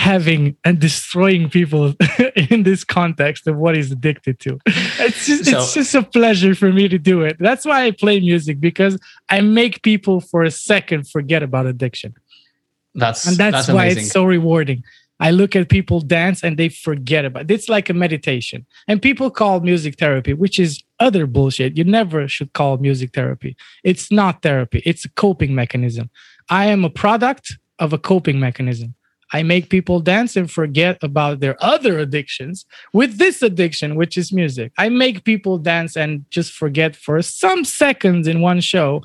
having 0.00 0.56
and 0.64 0.78
destroying 0.80 1.50
people 1.50 1.94
in 2.50 2.62
this 2.62 2.84
context 2.84 3.46
of 3.46 3.58
what 3.58 3.76
he's 3.76 3.92
addicted 3.92 4.40
to. 4.40 4.58
It's 4.66 5.26
just, 5.26 5.44
so, 5.44 5.58
it's 5.58 5.74
just 5.74 5.94
a 5.94 6.02
pleasure 6.02 6.54
for 6.54 6.72
me 6.72 6.88
to 6.88 6.98
do 6.98 7.20
it. 7.20 7.36
That's 7.38 7.66
why 7.66 7.84
I 7.84 7.90
play 7.90 8.18
music 8.18 8.60
because 8.60 8.98
I 9.28 9.42
make 9.42 9.82
people 9.82 10.22
for 10.22 10.42
a 10.42 10.50
second 10.50 11.06
forget 11.06 11.42
about 11.42 11.66
addiction. 11.66 12.14
That's 12.94 13.26
and 13.26 13.36
that's, 13.36 13.66
that's 13.66 13.68
why 13.68 13.84
amazing. 13.84 14.04
it's 14.04 14.12
so 14.12 14.24
rewarding. 14.24 14.84
I 15.20 15.32
look 15.32 15.54
at 15.54 15.68
people 15.68 16.00
dance 16.00 16.42
and 16.42 16.56
they 16.56 16.70
forget 16.70 17.26
about 17.26 17.42
it. 17.42 17.50
It's 17.50 17.68
like 17.68 17.90
a 17.90 17.94
meditation. 17.94 18.64
And 18.88 19.02
people 19.02 19.30
call 19.30 19.60
music 19.60 19.98
therapy, 19.98 20.32
which 20.32 20.58
is 20.58 20.82
other 20.98 21.26
bullshit. 21.26 21.76
You 21.76 21.84
never 21.84 22.26
should 22.26 22.54
call 22.54 22.78
music 22.78 23.12
therapy. 23.12 23.54
It's 23.84 24.10
not 24.10 24.40
therapy, 24.40 24.82
it's 24.86 25.04
a 25.04 25.10
coping 25.10 25.54
mechanism. 25.54 26.08
I 26.48 26.66
am 26.66 26.86
a 26.86 26.90
product 26.90 27.58
of 27.78 27.92
a 27.92 27.98
coping 27.98 28.40
mechanism. 28.40 28.94
I 29.32 29.42
make 29.42 29.68
people 29.68 30.00
dance 30.00 30.36
and 30.36 30.50
forget 30.50 30.98
about 31.02 31.40
their 31.40 31.56
other 31.62 31.98
addictions 31.98 32.66
with 32.92 33.18
this 33.18 33.42
addiction, 33.42 33.94
which 33.94 34.18
is 34.18 34.32
music. 34.32 34.72
I 34.76 34.88
make 34.88 35.24
people 35.24 35.58
dance 35.58 35.96
and 35.96 36.24
just 36.30 36.52
forget 36.52 36.96
for 36.96 37.22
some 37.22 37.64
seconds 37.64 38.26
in 38.26 38.40
one 38.40 38.60
show 38.60 39.02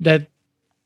that 0.00 0.28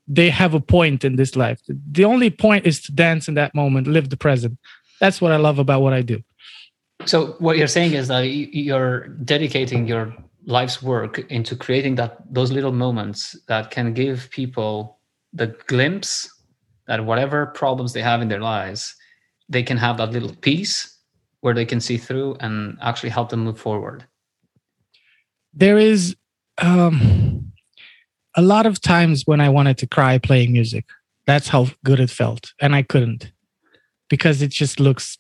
they 0.08 0.30
have 0.30 0.54
a 0.54 0.60
point 0.60 1.04
in 1.04 1.16
this 1.16 1.36
life. 1.36 1.60
The 1.68 2.04
only 2.04 2.30
point 2.30 2.66
is 2.66 2.80
to 2.82 2.92
dance 2.92 3.28
in 3.28 3.34
that 3.34 3.54
moment, 3.54 3.86
live 3.86 4.10
the 4.10 4.16
present. 4.16 4.58
That's 5.00 5.20
what 5.20 5.32
I 5.32 5.36
love 5.36 5.58
about 5.58 5.82
what 5.82 5.92
I 5.92 6.02
do. 6.02 6.22
So 7.04 7.36
what 7.38 7.58
you're 7.58 7.66
saying 7.66 7.92
is 7.92 8.08
that 8.08 8.22
you're 8.22 9.08
dedicating 9.08 9.86
your 9.86 10.14
life's 10.46 10.82
work 10.82 11.18
into 11.30 11.56
creating 11.56 11.96
that 11.96 12.18
those 12.32 12.52
little 12.52 12.72
moments 12.72 13.36
that 13.48 13.70
can 13.70 13.92
give 13.92 14.28
people 14.30 14.98
the 15.32 15.48
glimpse 15.66 16.32
that 16.87 17.05
whatever 17.05 17.47
problems 17.47 17.93
they 17.93 18.03
have 18.03 18.22
in 18.22 18.28
their 18.28 18.41
lives, 18.41 18.95
they 19.49 19.62
can 19.62 19.76
have 19.76 19.97
that 19.99 20.12
little 20.12 20.34
piece 20.37 20.99
where 21.41 21.55
they 21.55 21.64
can 21.64 21.80
see 21.80 21.97
through 21.97 22.37
and 22.41 22.76
actually 22.80 23.11
help 23.11 23.28
them 23.28 23.45
move 23.45 23.59
forward. 23.59 24.05
There 25.53 25.78
is 25.78 26.16
um, 26.59 27.53
a 28.37 28.43
lot 28.43 28.66
of 28.66 28.80
times 28.80 29.22
when 29.26 29.41
I 29.41 29.49
wanted 29.49 29.78
to 29.78 29.87
cry 29.87 30.18
playing 30.18 30.53
music. 30.53 30.84
That's 31.26 31.49
how 31.49 31.68
good 31.84 32.01
it 32.01 32.11
felt. 32.11 32.53
And 32.61 32.74
I 32.74 32.82
couldn't 32.82 33.32
because 34.09 34.43
it 34.43 34.51
just 34.51 34.78
looks 34.78 35.18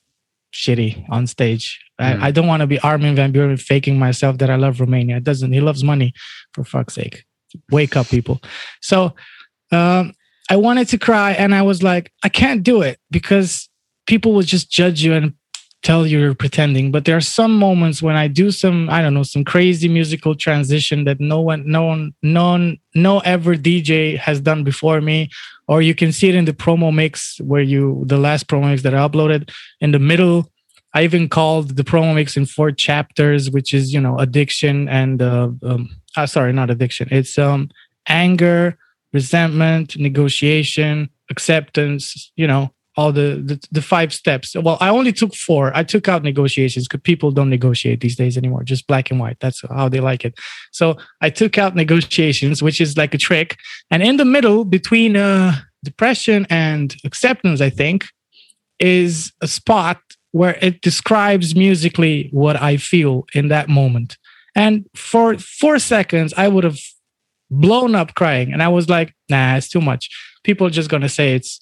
shitty 0.52 1.04
on 1.10 1.26
stage. 1.26 1.80
Mm. 2.00 2.20
I, 2.20 2.26
I, 2.26 2.30
don't 2.30 2.46
want 2.46 2.60
to 2.60 2.66
be 2.66 2.78
Armin 2.80 3.16
van 3.16 3.32
Buuren 3.32 3.60
faking 3.60 3.98
myself 3.98 4.38
that 4.38 4.50
I 4.50 4.56
love 4.56 4.80
Romania. 4.80 5.16
It 5.16 5.24
doesn't. 5.24 5.52
He 5.52 5.60
loves 5.60 5.82
money, 5.82 6.12
for 6.52 6.64
fuck's 6.64 6.94
sake. 6.94 7.24
Wake 7.70 7.96
up, 7.96 8.08
people. 8.08 8.40
So 8.80 9.14
um, 9.72 10.12
I 10.50 10.56
wanted 10.56 10.88
to 10.88 10.98
cry 10.98 11.32
and 11.32 11.54
I 11.54 11.62
was 11.62 11.82
like, 11.82 12.12
I 12.22 12.28
can't 12.28 12.62
do 12.62 12.82
it 12.82 12.98
because 13.10 13.68
people 14.06 14.32
will 14.32 14.42
just 14.42 14.70
judge 14.70 15.02
you 15.02 15.12
and 15.12 15.34
tell 15.82 16.06
you 16.06 16.18
you're 16.18 16.34
pretending. 16.34 16.90
But 16.90 17.04
there 17.04 17.16
are 17.16 17.20
some 17.20 17.56
moments 17.58 18.02
when 18.02 18.16
I 18.16 18.28
do 18.28 18.50
some, 18.50 18.88
I 18.90 19.02
don't 19.02 19.14
know, 19.14 19.22
some 19.22 19.44
crazy 19.44 19.88
musical 19.88 20.34
transition 20.34 21.04
that 21.04 21.20
no 21.20 21.40
one, 21.40 21.68
no 21.70 21.84
one, 21.84 22.12
none, 22.22 22.78
no 22.94 23.20
ever 23.20 23.54
DJ 23.54 24.16
has 24.18 24.40
done 24.40 24.64
before 24.64 25.00
me. 25.00 25.30
Or 25.68 25.82
you 25.82 25.94
can 25.94 26.12
see 26.12 26.28
it 26.28 26.34
in 26.34 26.44
the 26.44 26.52
promo 26.52 26.94
mix 26.94 27.40
where 27.40 27.62
you, 27.62 28.04
the 28.06 28.18
last 28.18 28.46
promo 28.46 28.70
mix 28.70 28.82
that 28.82 28.94
I 28.94 29.06
uploaded 29.06 29.50
in 29.80 29.90
the 29.90 29.98
middle. 29.98 30.50
I 30.94 31.04
even 31.04 31.28
called 31.28 31.76
the 31.76 31.84
promo 31.84 32.14
mix 32.14 32.36
in 32.36 32.46
four 32.46 32.70
chapters, 32.70 33.50
which 33.50 33.74
is, 33.74 33.92
you 33.92 34.00
know, 34.00 34.16
addiction 34.18 34.88
and, 34.88 35.20
uh, 35.20 35.50
um, 35.62 35.90
uh, 36.16 36.26
sorry, 36.26 36.52
not 36.52 36.70
addiction. 36.70 37.08
It's 37.10 37.36
um, 37.36 37.68
anger, 38.08 38.78
resentment, 39.20 39.86
negotiation, 40.08 40.94
acceptance, 41.34 42.32
you 42.36 42.46
know, 42.50 42.64
all 42.96 43.12
the, 43.12 43.28
the 43.48 43.56
the 43.76 43.84
five 43.94 44.10
steps. 44.20 44.48
Well, 44.66 44.78
I 44.86 44.88
only 44.98 45.12
took 45.20 45.32
four. 45.34 45.64
I 45.80 45.84
took 45.92 46.04
out 46.12 46.22
negotiations 46.32 46.86
because 46.86 47.02
people 47.02 47.30
don't 47.38 47.54
negotiate 47.58 48.00
these 48.00 48.16
days 48.22 48.36
anymore. 48.36 48.62
Just 48.72 48.86
black 48.86 49.10
and 49.10 49.20
white. 49.22 49.38
That's 49.40 49.60
how 49.80 49.88
they 49.90 50.02
like 50.10 50.22
it. 50.28 50.34
So 50.78 50.86
I 51.26 51.30
took 51.40 51.54
out 51.62 51.74
negotiations, 51.74 52.62
which 52.66 52.80
is 52.80 52.96
like 52.96 53.14
a 53.14 53.22
trick. 53.28 53.50
And 53.92 54.02
in 54.02 54.16
the 54.16 54.24
middle, 54.36 54.64
between 54.78 55.12
uh, 55.16 55.52
depression 55.90 56.46
and 56.48 56.86
acceptance, 57.08 57.60
I 57.68 57.70
think, 57.70 57.98
is 58.78 59.32
a 59.46 59.48
spot 59.48 59.98
where 60.32 60.56
it 60.60 60.80
describes 60.82 61.48
musically 61.54 62.28
what 62.32 62.56
I 62.70 62.76
feel 62.76 63.14
in 63.38 63.48
that 63.48 63.68
moment. 63.68 64.10
And 64.54 64.84
for 64.94 65.38
four 65.38 65.78
seconds, 65.78 66.32
I 66.44 66.48
would 66.48 66.64
have 66.64 66.80
blown 67.50 67.94
up 67.94 68.14
crying. 68.14 68.52
And 68.52 68.62
I 68.62 68.68
was 68.68 68.88
like, 68.88 69.14
nah, 69.28 69.56
it's 69.56 69.68
too 69.68 69.80
much. 69.80 70.10
People 70.44 70.66
are 70.66 70.70
just 70.70 70.90
gonna 70.90 71.08
say 71.08 71.34
it's 71.34 71.60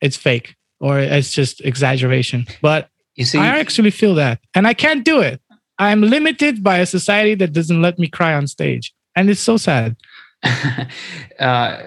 it's 0.00 0.16
fake 0.16 0.54
or 0.80 0.98
it's 0.98 1.32
just 1.32 1.60
exaggeration. 1.62 2.46
But 2.60 2.88
you 3.14 3.24
see, 3.24 3.38
I 3.38 3.58
actually 3.58 3.90
feel 3.90 4.14
that. 4.16 4.40
And 4.54 4.66
I 4.66 4.74
can't 4.74 5.04
do 5.04 5.20
it. 5.20 5.40
I'm 5.78 6.02
limited 6.02 6.62
by 6.62 6.78
a 6.78 6.86
society 6.86 7.34
that 7.36 7.52
doesn't 7.52 7.82
let 7.82 7.98
me 7.98 8.08
cry 8.08 8.34
on 8.34 8.46
stage. 8.46 8.94
And 9.14 9.30
it's 9.30 9.40
so 9.40 9.56
sad. 9.56 9.96
uh, 11.40 11.82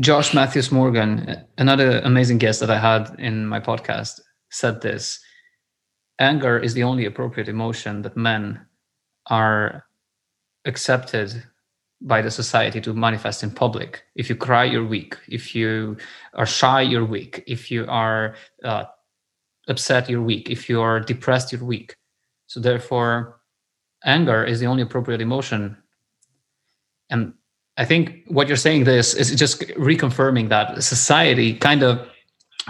Josh 0.00 0.34
Matthews 0.34 0.72
Morgan, 0.72 1.36
another 1.56 2.00
amazing 2.00 2.38
guest 2.38 2.60
that 2.60 2.70
I 2.70 2.78
had 2.78 3.14
in 3.18 3.46
my 3.46 3.60
podcast, 3.60 4.20
said 4.50 4.80
this 4.80 5.20
anger 6.18 6.58
is 6.58 6.74
the 6.74 6.82
only 6.82 7.04
appropriate 7.04 7.48
emotion 7.48 8.02
that 8.02 8.16
men 8.16 8.64
are 9.26 9.84
accepted 10.64 11.44
by 12.04 12.20
the 12.20 12.30
society 12.30 12.80
to 12.82 12.92
manifest 12.92 13.42
in 13.42 13.50
public. 13.50 14.04
If 14.14 14.28
you 14.28 14.36
cry, 14.36 14.64
you're 14.64 14.86
weak. 14.86 15.16
If 15.26 15.54
you 15.54 15.96
are 16.34 16.46
shy, 16.46 16.82
you're 16.82 17.04
weak. 17.04 17.42
If 17.46 17.70
you 17.70 17.86
are 17.88 18.36
uh, 18.62 18.84
upset, 19.68 20.08
you're 20.10 20.22
weak. 20.22 20.50
If 20.50 20.68
you 20.68 20.82
are 20.82 21.00
depressed, 21.00 21.50
you're 21.50 21.64
weak. 21.64 21.96
So 22.46 22.60
therefore, 22.60 23.40
anger 24.04 24.44
is 24.44 24.60
the 24.60 24.66
only 24.66 24.82
appropriate 24.82 25.22
emotion. 25.22 25.78
And 27.08 27.32
I 27.78 27.86
think 27.86 28.20
what 28.26 28.48
you're 28.48 28.56
saying 28.58 28.84
this 28.84 29.14
is 29.14 29.34
just 29.34 29.60
reconfirming 29.60 30.50
that 30.50 30.82
society 30.82 31.54
kind 31.54 31.82
of 31.82 32.06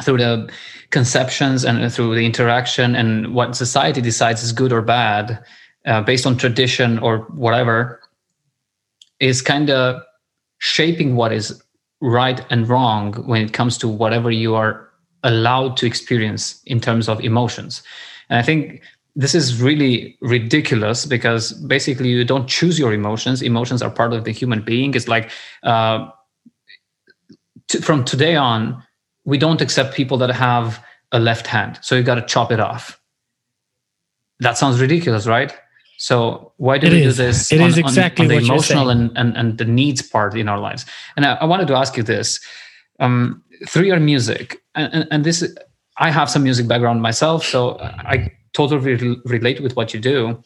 through 0.03 0.19
the 0.19 0.51
conceptions 0.91 1.65
and 1.65 1.93
through 1.93 2.15
the 2.15 2.25
interaction 2.25 2.95
and 2.95 3.35
what 3.35 3.57
society 3.57 4.01
decides 4.01 4.43
is 4.43 4.53
good 4.53 4.73
or 4.73 4.81
bad 4.81 5.45
uh, 5.87 6.01
based 6.03 6.27
on 6.27 6.37
tradition 6.37 6.99
or 7.01 7.19
whatever 7.35 8.01
is 9.25 9.41
kind 9.41 9.71
of 9.71 10.03
shaping 10.59 11.17
what 11.17 11.33
is 11.33 11.63
right 12.01 12.45
and 12.51 12.69
wrong 12.69 13.15
when 13.27 13.43
it 13.43 13.53
comes 13.53 13.79
to 13.79 13.89
whatever 13.89 14.31
you 14.31 14.55
are 14.55 14.89
allowed 15.23 15.77
to 15.79 15.87
experience 15.87 16.61
in 16.67 16.81
terms 16.81 17.09
of 17.09 17.21
emotions. 17.25 17.83
And 18.29 18.39
I 18.39 18.43
think 18.43 18.83
this 19.17 19.35
is 19.35 19.63
really 19.63 20.19
ridiculous 20.21 21.07
because 21.07 21.53
basically 21.53 22.11
you 22.11 22.25
don't 22.25 22.49
choose 22.49 22.79
your 22.79 22.93
emotions. 22.93 23.41
Emotions 23.41 23.81
are 23.81 23.91
part 23.91 24.13
of 24.13 24.25
the 24.25 24.33
human 24.33 24.61
being. 24.63 24.95
It's 24.95 25.09
like 25.09 25.31
uh, 25.63 26.09
from 27.81 28.05
today 28.05 28.37
on, 28.37 28.83
we 29.25 29.39
don't 29.39 29.63
accept 29.63 29.95
people 29.95 30.19
that 30.19 30.31
have 30.31 30.85
a 31.13 31.19
left 31.19 31.47
hand. 31.47 31.79
So 31.81 31.95
you 31.95 32.03
got 32.03 32.17
to 32.17 32.27
chop 32.27 32.53
it 32.53 32.61
off. 32.61 33.01
That 34.41 34.59
sounds 34.59 34.81
ridiculous, 34.81 35.27
right? 35.27 35.57
So 35.97 36.53
why 36.57 36.79
do 36.79 36.87
it 36.87 36.93
we 36.93 37.03
is. 37.03 37.17
do 37.17 37.25
this? 37.25 37.53
It 37.53 37.61
on, 37.61 37.69
is 37.69 37.79
exactly 37.79 38.27
on, 38.27 38.33
on 38.33 38.39
the 38.39 38.45
emotional 38.45 38.91
and, 38.91 39.17
and, 39.17 39.37
and 39.37 39.59
the 39.59 39.65
needs 39.65 40.03
part 40.03 40.37
in 40.37 40.49
our 40.49 40.59
lives. 40.59 40.85
And 41.17 41.25
I, 41.25 41.35
I 41.35 41.45
wanted 41.45 41.69
to 41.69 41.75
ask 41.75 41.97
you 41.97 42.03
this: 42.03 42.41
um, 43.01 43.43
through 43.69 43.85
your 43.85 44.01
music, 44.01 44.63
and, 44.75 44.93
and, 44.93 45.09
and, 45.11 45.25
this, 45.25 45.45
I 45.99 46.11
have 46.11 46.29
some 46.29 46.43
music 46.43 46.67
background 46.67 47.03
myself, 47.03 47.45
so 47.45 47.79
I 47.81 48.33
totally 48.53 48.95
re- 48.95 49.21
relate 49.25 49.63
with 49.63 49.77
what 49.77 49.95
you 49.95 50.01
do. 50.01 50.43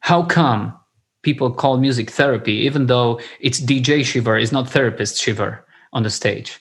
How 0.00 0.22
come 0.22 0.74
people 1.22 1.50
call 1.50 1.76
music 1.76 2.10
therapy, 2.10 2.54
even 2.54 2.86
though 2.86 3.20
it's 3.40 3.60
DJ 3.60 4.04
Shiver, 4.04 4.38
it's 4.38 4.52
not 4.52 4.68
therapist 4.68 5.20
Shiver 5.20 5.64
on 5.92 6.02
the 6.02 6.10
stage? 6.10 6.58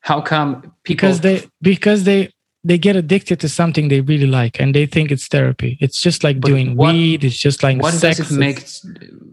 How 0.00 0.20
come 0.20 0.72
people? 0.84 1.08
Because 1.08 1.20
they 1.20 1.46
because 1.60 2.04
they 2.04 2.32
they 2.64 2.78
get 2.78 2.96
addicted 2.96 3.40
to 3.40 3.48
something 3.48 3.88
they 3.88 4.00
really 4.00 4.26
like 4.26 4.60
and 4.60 4.74
they 4.74 4.86
think 4.86 5.10
it's 5.10 5.28
therapy. 5.28 5.78
It's 5.80 6.00
just 6.00 6.24
like 6.24 6.40
but 6.40 6.48
doing 6.48 6.76
what, 6.76 6.92
weed. 6.92 7.24
It's 7.24 7.38
just 7.38 7.62
like 7.62 7.80
what 7.80 7.94
sex. 7.94 8.18
Does 8.18 8.32
it 8.32 8.38
make 8.38 8.66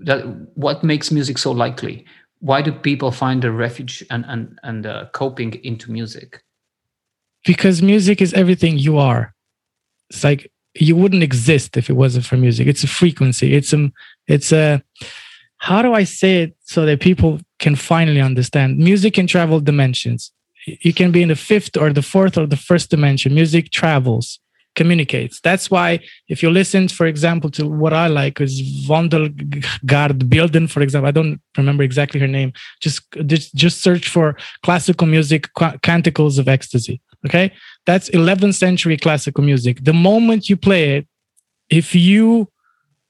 that? 0.06 0.26
What 0.56 0.84
makes 0.84 1.12
music 1.12 1.38
so 1.38 1.52
likely? 1.52 2.06
Why 2.40 2.62
do 2.62 2.72
people 2.72 3.12
find 3.12 3.44
a 3.44 3.52
refuge 3.52 4.04
and 4.10 4.26
and 4.28 4.60
and 4.64 4.86
uh, 4.86 5.06
coping 5.14 5.56
into 5.64 5.92
music? 5.92 6.44
Because 7.46 7.82
music 7.82 8.22
is 8.22 8.34
everything 8.34 8.78
you 8.78 8.98
are. 8.98 9.34
It's 10.10 10.24
like 10.24 10.52
you 10.76 10.96
wouldn't 10.96 11.24
exist 11.24 11.78
if 11.78 11.90
it 11.90 11.94
wasn't 11.94 12.26
for 12.26 12.38
music. 12.38 12.68
It's 12.68 12.84
a 12.84 12.88
frequency. 12.88 13.56
It's 13.56 13.74
a 13.74 13.92
it's 14.28 14.52
a 14.52 14.84
how 15.58 15.82
do 15.82 15.94
I 15.94 16.04
say 16.04 16.44
it 16.44 16.56
so 16.66 16.86
that 16.86 17.00
people 17.00 17.40
can 17.58 17.76
finally 17.76 18.22
understand? 18.22 18.78
Music 18.78 19.16
can 19.16 19.26
travel 19.26 19.60
dimensions 19.60 20.32
you 20.66 20.94
can 20.94 21.12
be 21.12 21.22
in 21.22 21.30
the 21.30 21.36
fifth 21.36 21.78
or 21.78 21.94
the 21.94 22.02
fourth 22.02 22.38
or 22.38 22.46
the 22.46 22.58
first 22.58 22.90
dimension. 22.90 23.34
Music 23.34 23.72
travels, 23.72 24.40
communicates. 24.76 25.40
That's 25.42 25.72
why 25.72 26.00
if 26.28 26.44
you 26.44 26.50
listen, 26.50 26.88
for 26.88 27.06
example, 27.06 27.50
to 27.52 27.68
what 27.68 27.94
I 27.94 28.08
like 28.08 28.42
is 28.42 28.62
Vondelgard 28.88 30.30
Bilden, 30.30 30.68
for 30.68 30.82
example, 30.82 31.08
I 31.08 31.12
don't 31.12 31.42
remember 31.58 31.84
exactly 31.84 32.20
her 32.20 32.28
name. 32.28 32.54
Just 32.82 33.02
just 33.28 33.82
search 33.82 34.10
for 34.10 34.38
classical 34.64 35.08
music, 35.08 35.50
canticles 35.82 36.38
of 36.38 36.48
ecstasy. 36.48 37.02
Okay, 37.26 37.52
that's 37.86 38.10
11th 38.10 38.54
century 38.54 38.98
classical 38.98 39.44
music. 39.44 39.84
The 39.84 39.94
moment 39.94 40.48
you 40.48 40.58
play 40.58 40.98
it, 40.98 41.08
if 41.70 41.96
you 41.96 42.50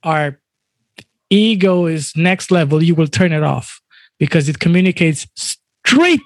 are 0.04 0.40
ego 1.30 1.86
is 1.86 2.16
next 2.16 2.52
level, 2.52 2.82
you 2.82 2.96
will 2.96 3.08
turn 3.08 3.34
it 3.34 3.44
off 3.44 3.82
because 4.18 4.48
it 4.48 4.60
communicates 4.60 5.28
straight 5.36 6.22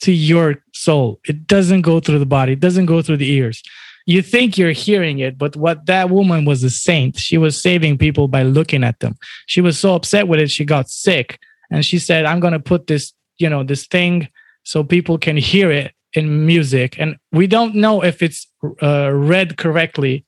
to 0.00 0.12
your 0.12 0.62
soul. 0.72 1.20
It 1.26 1.46
doesn't 1.46 1.82
go 1.82 2.00
through 2.00 2.18
the 2.18 2.26
body, 2.26 2.52
it 2.52 2.60
doesn't 2.60 2.86
go 2.86 3.02
through 3.02 3.18
the 3.18 3.30
ears. 3.30 3.62
You 4.06 4.22
think 4.22 4.56
you're 4.56 4.72
hearing 4.72 5.18
it, 5.18 5.36
but 5.36 5.54
what 5.54 5.84
that 5.84 6.08
woman 6.08 6.46
was 6.46 6.64
a 6.64 6.70
saint. 6.70 7.18
She 7.18 7.36
was 7.36 7.60
saving 7.60 7.98
people 7.98 8.26
by 8.26 8.42
looking 8.42 8.82
at 8.82 9.00
them. 9.00 9.16
She 9.46 9.60
was 9.60 9.78
so 9.78 9.94
upset 9.94 10.28
with 10.28 10.40
it, 10.40 10.50
she 10.50 10.64
got 10.64 10.88
sick. 10.88 11.38
And 11.70 11.84
she 11.84 11.98
said, 11.98 12.24
I'm 12.24 12.40
going 12.40 12.54
to 12.54 12.60
put 12.60 12.86
this, 12.86 13.12
you 13.36 13.50
know, 13.50 13.62
this 13.62 13.86
thing 13.86 14.28
so 14.62 14.82
people 14.82 15.18
can 15.18 15.36
hear 15.36 15.70
it 15.70 15.92
in 16.14 16.46
music. 16.46 16.96
And 16.98 17.16
we 17.32 17.46
don't 17.46 17.74
know 17.74 18.02
if 18.02 18.22
it's 18.22 18.46
uh, 18.82 19.10
read 19.12 19.58
correctly 19.58 20.24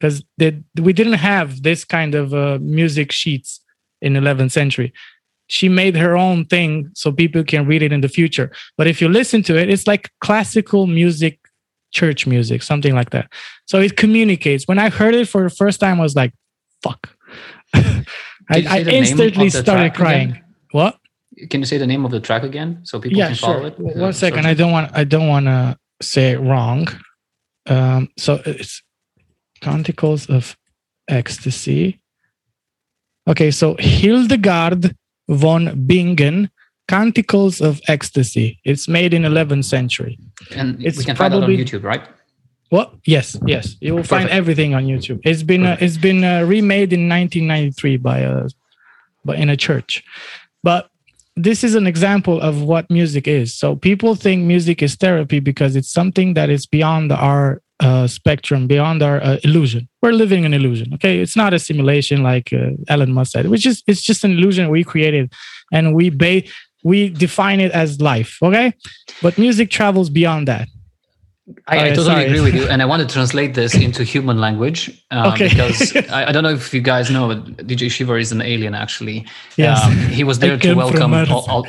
because 0.00 0.24
we 0.38 0.92
didn't 0.92 1.14
have 1.14 1.62
this 1.62 1.84
kind 1.84 2.14
of 2.14 2.32
uh, 2.32 2.58
music 2.62 3.12
sheets 3.12 3.60
in 4.00 4.14
11th 4.14 4.52
century 4.52 4.92
she 5.48 5.68
made 5.68 5.96
her 5.96 6.16
own 6.16 6.44
thing 6.44 6.90
so 6.94 7.10
people 7.10 7.42
can 7.42 7.66
read 7.66 7.82
it 7.82 7.92
in 7.92 8.02
the 8.02 8.08
future. 8.08 8.52
But 8.76 8.86
if 8.86 9.00
you 9.00 9.08
listen 9.08 9.42
to 9.44 9.58
it, 9.58 9.68
it's 9.68 9.86
like 9.86 10.10
classical 10.20 10.86
music, 10.86 11.40
church 11.90 12.26
music, 12.26 12.62
something 12.62 12.94
like 12.94 13.10
that. 13.10 13.32
So 13.66 13.80
it 13.80 13.96
communicates. 13.96 14.68
When 14.68 14.78
I 14.78 14.90
heard 14.90 15.14
it 15.14 15.26
for 15.26 15.42
the 15.42 15.50
first 15.50 15.80
time, 15.80 15.98
I 15.98 16.02
was 16.02 16.14
like, 16.14 16.32
fuck. 16.82 17.10
I, 17.74 18.04
I 18.50 18.80
instantly 18.82 19.50
started 19.50 19.94
crying. 19.94 20.30
Again? 20.30 20.44
What? 20.72 20.98
Can 21.50 21.60
you 21.60 21.66
say 21.66 21.78
the 21.78 21.86
name 21.86 22.04
of 22.04 22.10
the 22.10 22.20
track 22.20 22.42
again 22.42 22.80
so 22.82 23.00
people 23.00 23.18
yeah, 23.18 23.28
can 23.28 23.36
follow 23.36 23.60
sure. 23.60 23.66
it? 23.68 23.78
One 23.78 24.02
uh, 24.02 24.12
second. 24.12 24.46
I 24.46 24.54
don't 24.54 24.72
want 24.72 24.90
I 24.94 25.04
don't 25.04 25.28
want 25.28 25.46
to 25.46 25.78
say 26.02 26.32
it 26.32 26.40
wrong. 26.40 26.88
Um, 27.66 28.08
so 28.16 28.40
it's 28.44 28.82
Canticles 29.60 30.28
of 30.28 30.56
Ecstasy. 31.06 32.00
Okay, 33.28 33.50
so 33.50 33.76
Hildegard 33.78 34.96
von 35.28 35.86
Bingen, 35.86 36.50
Canticles 36.88 37.60
of 37.60 37.80
Ecstasy. 37.88 38.58
It's 38.64 38.88
made 38.88 39.12
in 39.12 39.22
11th 39.22 39.64
century. 39.64 40.18
And 40.54 40.84
it's 40.84 40.98
we 40.98 41.04
can 41.04 41.16
probably, 41.16 41.40
find 41.40 41.60
it 41.60 41.74
on 41.74 41.80
YouTube, 41.80 41.84
right? 41.84 42.02
What? 42.70 42.94
Yes, 43.04 43.36
yes. 43.46 43.76
You 43.80 43.94
will 43.94 44.02
Perfect. 44.02 44.10
find 44.10 44.30
everything 44.30 44.74
on 44.74 44.84
YouTube. 44.84 45.20
It's 45.24 45.42
been 45.42 45.64
uh, 45.64 45.78
it's 45.80 45.96
been 45.96 46.22
uh, 46.22 46.42
remade 46.42 46.92
in 46.92 47.08
1993 47.08 47.96
by 47.96 48.18
a 48.18 48.48
but 49.24 49.38
in 49.38 49.48
a 49.48 49.56
church. 49.56 50.04
But 50.62 50.90
this 51.34 51.64
is 51.64 51.74
an 51.74 51.86
example 51.86 52.40
of 52.40 52.62
what 52.62 52.90
music 52.90 53.26
is. 53.28 53.54
So 53.54 53.76
people 53.76 54.14
think 54.14 54.44
music 54.44 54.82
is 54.82 54.96
therapy 54.96 55.40
because 55.40 55.76
it's 55.76 55.90
something 55.90 56.34
that 56.34 56.50
is 56.50 56.66
beyond 56.66 57.12
our 57.12 57.62
uh, 57.80 58.06
spectrum, 58.06 58.66
beyond 58.66 59.02
our 59.02 59.22
uh, 59.22 59.38
illusion. 59.44 59.88
We're 60.02 60.12
living 60.12 60.44
an 60.44 60.54
illusion. 60.54 60.94
Okay, 60.94 61.20
it's 61.20 61.36
not 61.36 61.54
a 61.54 61.58
simulation 61.58 62.22
like 62.22 62.52
uh, 62.52 62.70
Elon 62.88 63.12
Musk 63.12 63.32
said. 63.32 63.48
Which 63.48 63.66
is 63.66 63.82
it's 63.86 64.02
just 64.02 64.24
an 64.24 64.32
illusion 64.32 64.68
we 64.68 64.84
created, 64.84 65.32
and 65.72 65.94
we 65.94 66.10
ba- 66.10 66.42
we 66.84 67.08
define 67.08 67.60
it 67.60 67.72
as 67.72 68.00
life. 68.00 68.38
Okay, 68.42 68.72
but 69.22 69.38
music 69.38 69.70
travels 69.70 70.10
beyond 70.10 70.48
that. 70.48 70.68
I, 71.66 71.86
I 71.86 71.88
totally 71.88 72.06
sorry. 72.06 72.24
agree 72.26 72.40
with 72.40 72.54
you, 72.54 72.64
and 72.70 72.82
I 72.82 72.84
want 72.84 73.00
to 73.06 73.12
translate 73.12 73.54
this 73.54 73.74
into 73.74 74.04
human 74.04 74.38
language 74.38 75.02
um, 75.10 75.32
okay. 75.32 75.48
because 75.48 75.96
I, 76.10 76.26
I, 76.26 76.32
don't 76.32 76.42
know 76.42 76.50
if 76.50 76.74
you 76.74 76.80
guys 76.80 77.10
know, 77.10 77.28
but 77.28 77.66
DJ 77.66 77.90
Shiver 77.90 78.18
is 78.18 78.32
an 78.32 78.42
alien. 78.42 78.74
Actually, 78.74 79.26
yes. 79.56 79.82
Um, 79.82 79.96
he 79.96 80.24
was 80.24 80.38
there 80.40 80.58
to 80.58 80.74
welcome 80.74 81.14
all, 81.14 81.48
all 81.48 81.66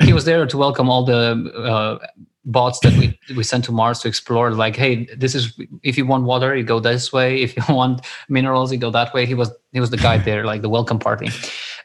he 0.00 0.12
was 0.12 0.24
there 0.24 0.46
to 0.46 0.56
welcome 0.56 0.88
all 0.88 1.04
the 1.04 1.52
uh, 1.56 2.06
bots 2.44 2.80
that 2.80 2.92
we 2.94 3.18
we 3.36 3.42
sent 3.42 3.64
to 3.64 3.72
Mars 3.72 4.00
to 4.00 4.08
explore. 4.08 4.50
Like, 4.52 4.76
hey, 4.76 5.06
this 5.16 5.34
is 5.34 5.58
if 5.82 5.98
you 5.98 6.06
want 6.06 6.24
water, 6.24 6.56
you 6.56 6.64
go 6.64 6.80
this 6.80 7.12
way. 7.12 7.42
If 7.42 7.56
you 7.56 7.62
want 7.74 8.06
minerals, 8.28 8.72
you 8.72 8.78
go 8.78 8.90
that 8.90 9.12
way. 9.12 9.26
He 9.26 9.34
was 9.34 9.50
he 9.72 9.80
was 9.80 9.90
the 9.90 9.96
guy 9.96 10.18
there, 10.18 10.44
like 10.44 10.62
the 10.62 10.68
welcome 10.68 10.98
party. 10.98 11.30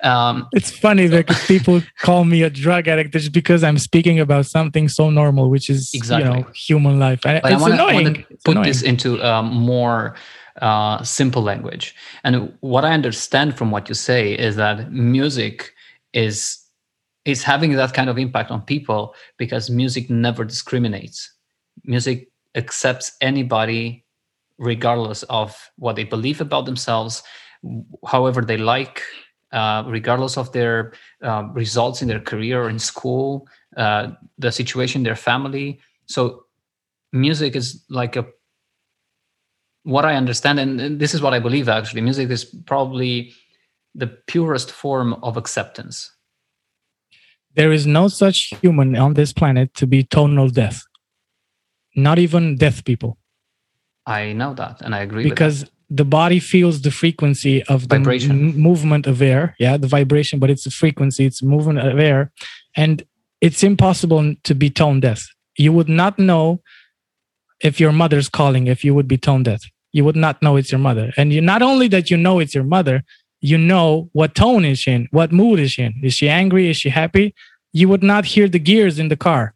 Um, 0.02 0.48
it's 0.54 0.72
funny 0.72 1.08
that 1.08 1.28
people 1.48 1.82
call 2.00 2.26
me 2.26 2.44
a 2.44 2.50
drug 2.50 2.88
addict 2.88 3.12
just 3.14 3.32
because 3.32 3.64
I'm 3.64 3.78
speaking 3.78 4.20
about 4.20 4.46
something 4.46 4.88
so 4.90 5.10
normal, 5.10 5.50
which 5.50 5.70
is 5.70 5.92
exactly. 5.94 6.30
you 6.30 6.44
know 6.44 6.50
human 6.52 7.00
life. 7.00 7.26
And 7.26 7.42
but 7.42 7.52
it's 7.52 7.62
I 7.62 7.70
wanna, 7.70 7.76
annoying. 7.76 8.00
I 8.00 8.04
want 8.04 8.16
to 8.18 8.38
put 8.44 8.52
annoying. 8.52 8.68
this 8.68 8.82
into 8.82 9.22
um, 9.24 9.48
more 9.54 10.16
uh, 10.62 11.04
simple 11.04 11.42
language. 11.42 11.96
And 12.24 12.54
what 12.62 12.86
I 12.86 12.94
understand 12.94 13.58
from 13.58 13.72
what 13.72 13.90
you 13.90 13.96
say 13.96 14.34
is 14.34 14.56
that 14.56 14.92
music 14.92 15.74
is 16.14 16.65
is 17.26 17.44
having 17.44 17.74
that 17.74 17.94
kind 17.94 18.10
of 18.10 18.18
impact 18.18 18.52
on 18.52 18.62
people 18.62 19.16
because 19.38 19.70
music 19.70 20.10
never 20.10 20.46
discriminates. 20.46 21.34
Music 21.84 22.30
accepts 22.54 23.12
anybody 23.20 24.06
regardless 24.58 25.24
of 25.24 25.70
what 25.78 25.96
they 25.96 26.04
believe 26.06 26.40
about 26.40 26.66
themselves, 26.66 27.24
however 28.08 28.42
they 28.42 28.58
like, 28.58 29.02
uh, 29.52 29.84
regardless 29.88 30.38
of 30.38 30.52
their 30.54 30.94
uh, 31.24 31.44
results 31.54 32.02
in 32.02 32.08
their 32.08 32.22
career 32.22 32.64
or 32.64 32.70
in 32.70 32.80
school, 32.80 33.48
uh, 33.76 34.12
the 34.38 34.52
situation 34.52 35.04
their 35.04 35.16
family. 35.16 35.80
So, 36.06 36.46
music 37.12 37.56
is 37.56 37.84
like 37.90 38.16
a 38.16 38.26
what 39.84 40.06
I 40.06 40.16
understand, 40.16 40.60
and 40.60 41.00
this 41.00 41.14
is 41.14 41.22
what 41.22 41.34
I 41.34 41.40
believe 41.40 41.70
actually, 41.70 42.02
music 42.02 42.30
is 42.30 42.46
probably 42.46 43.34
the 43.94 44.08
purest 44.08 44.72
form 44.72 45.14
of 45.22 45.38
acceptance 45.38 46.15
there 47.56 47.72
is 47.72 47.88
no 47.88 48.08
such 48.08 48.54
human 48.62 48.96
on 48.96 49.14
this 49.14 49.34
planet 49.34 49.74
to 49.76 49.88
be 49.88 50.04
tonal 50.04 50.50
deaf. 50.50 50.84
Not 51.96 52.20
even 52.20 52.58
deaf 52.58 52.84
people. 52.84 53.18
I 54.06 54.34
know 54.34 54.54
that, 54.54 54.82
and 54.82 54.94
I 54.94 55.00
agree. 55.00 55.24
Because 55.24 55.66
the 55.90 56.06
body 56.06 56.40
feels 56.40 56.82
the 56.82 56.92
frequency 56.92 57.64
of 57.64 57.88
the 57.88 57.98
vibration. 57.98 58.50
M- 58.50 58.58
movement 58.60 59.08
of 59.08 59.22
air. 59.22 59.56
Yeah, 59.60 59.78
the 59.78 59.88
vibration, 59.88 60.40
but 60.40 60.50
it's 60.50 60.66
a 60.66 60.72
frequency, 60.72 61.26
it's 61.26 61.42
movement 61.42 61.80
of 61.80 62.00
air, 62.00 62.32
and 62.76 63.04
it's 63.42 63.64
impossible 63.64 64.36
to 64.44 64.56
be 64.56 64.70
tone 64.70 65.00
deaf. 65.00 65.28
You 65.58 65.72
would 65.72 65.90
not 65.90 66.20
know 66.20 66.62
if 67.62 67.80
your 67.80 67.92
mother's 67.92 68.30
calling 68.30 68.68
if 68.68 68.84
you 68.84 68.94
would 68.94 69.08
be 69.08 69.18
tone 69.18 69.44
deaf. 69.44 69.62
You 69.94 70.04
would 70.04 70.18
not 70.18 70.42
know 70.42 70.58
it's 70.58 70.72
your 70.72 70.80
mother, 70.80 71.14
and 71.16 71.32
you 71.32 71.42
not 71.42 71.62
only 71.62 71.88
that 71.88 72.12
you 72.12 72.18
know 72.18 72.40
it's 72.40 72.54
your 72.54 72.66
mother, 72.66 73.04
you 73.42 73.58
know 73.58 74.10
what 74.14 74.36
tone 74.36 74.66
is 74.66 74.80
she 74.80 74.92
in, 74.92 75.08
what 75.12 75.32
mood 75.32 75.60
is 75.60 75.72
she 75.74 75.84
in. 75.84 75.94
Is 76.04 76.14
she 76.14 76.30
angry? 76.30 76.70
Is 76.70 76.78
she 76.78 76.90
happy? 76.90 77.36
You 77.74 77.90
would 77.90 78.04
not 78.04 78.26
hear 78.26 78.48
the 78.48 78.60
gears 78.60 79.00
in 79.00 79.10
the 79.10 79.18
car. 79.18 79.54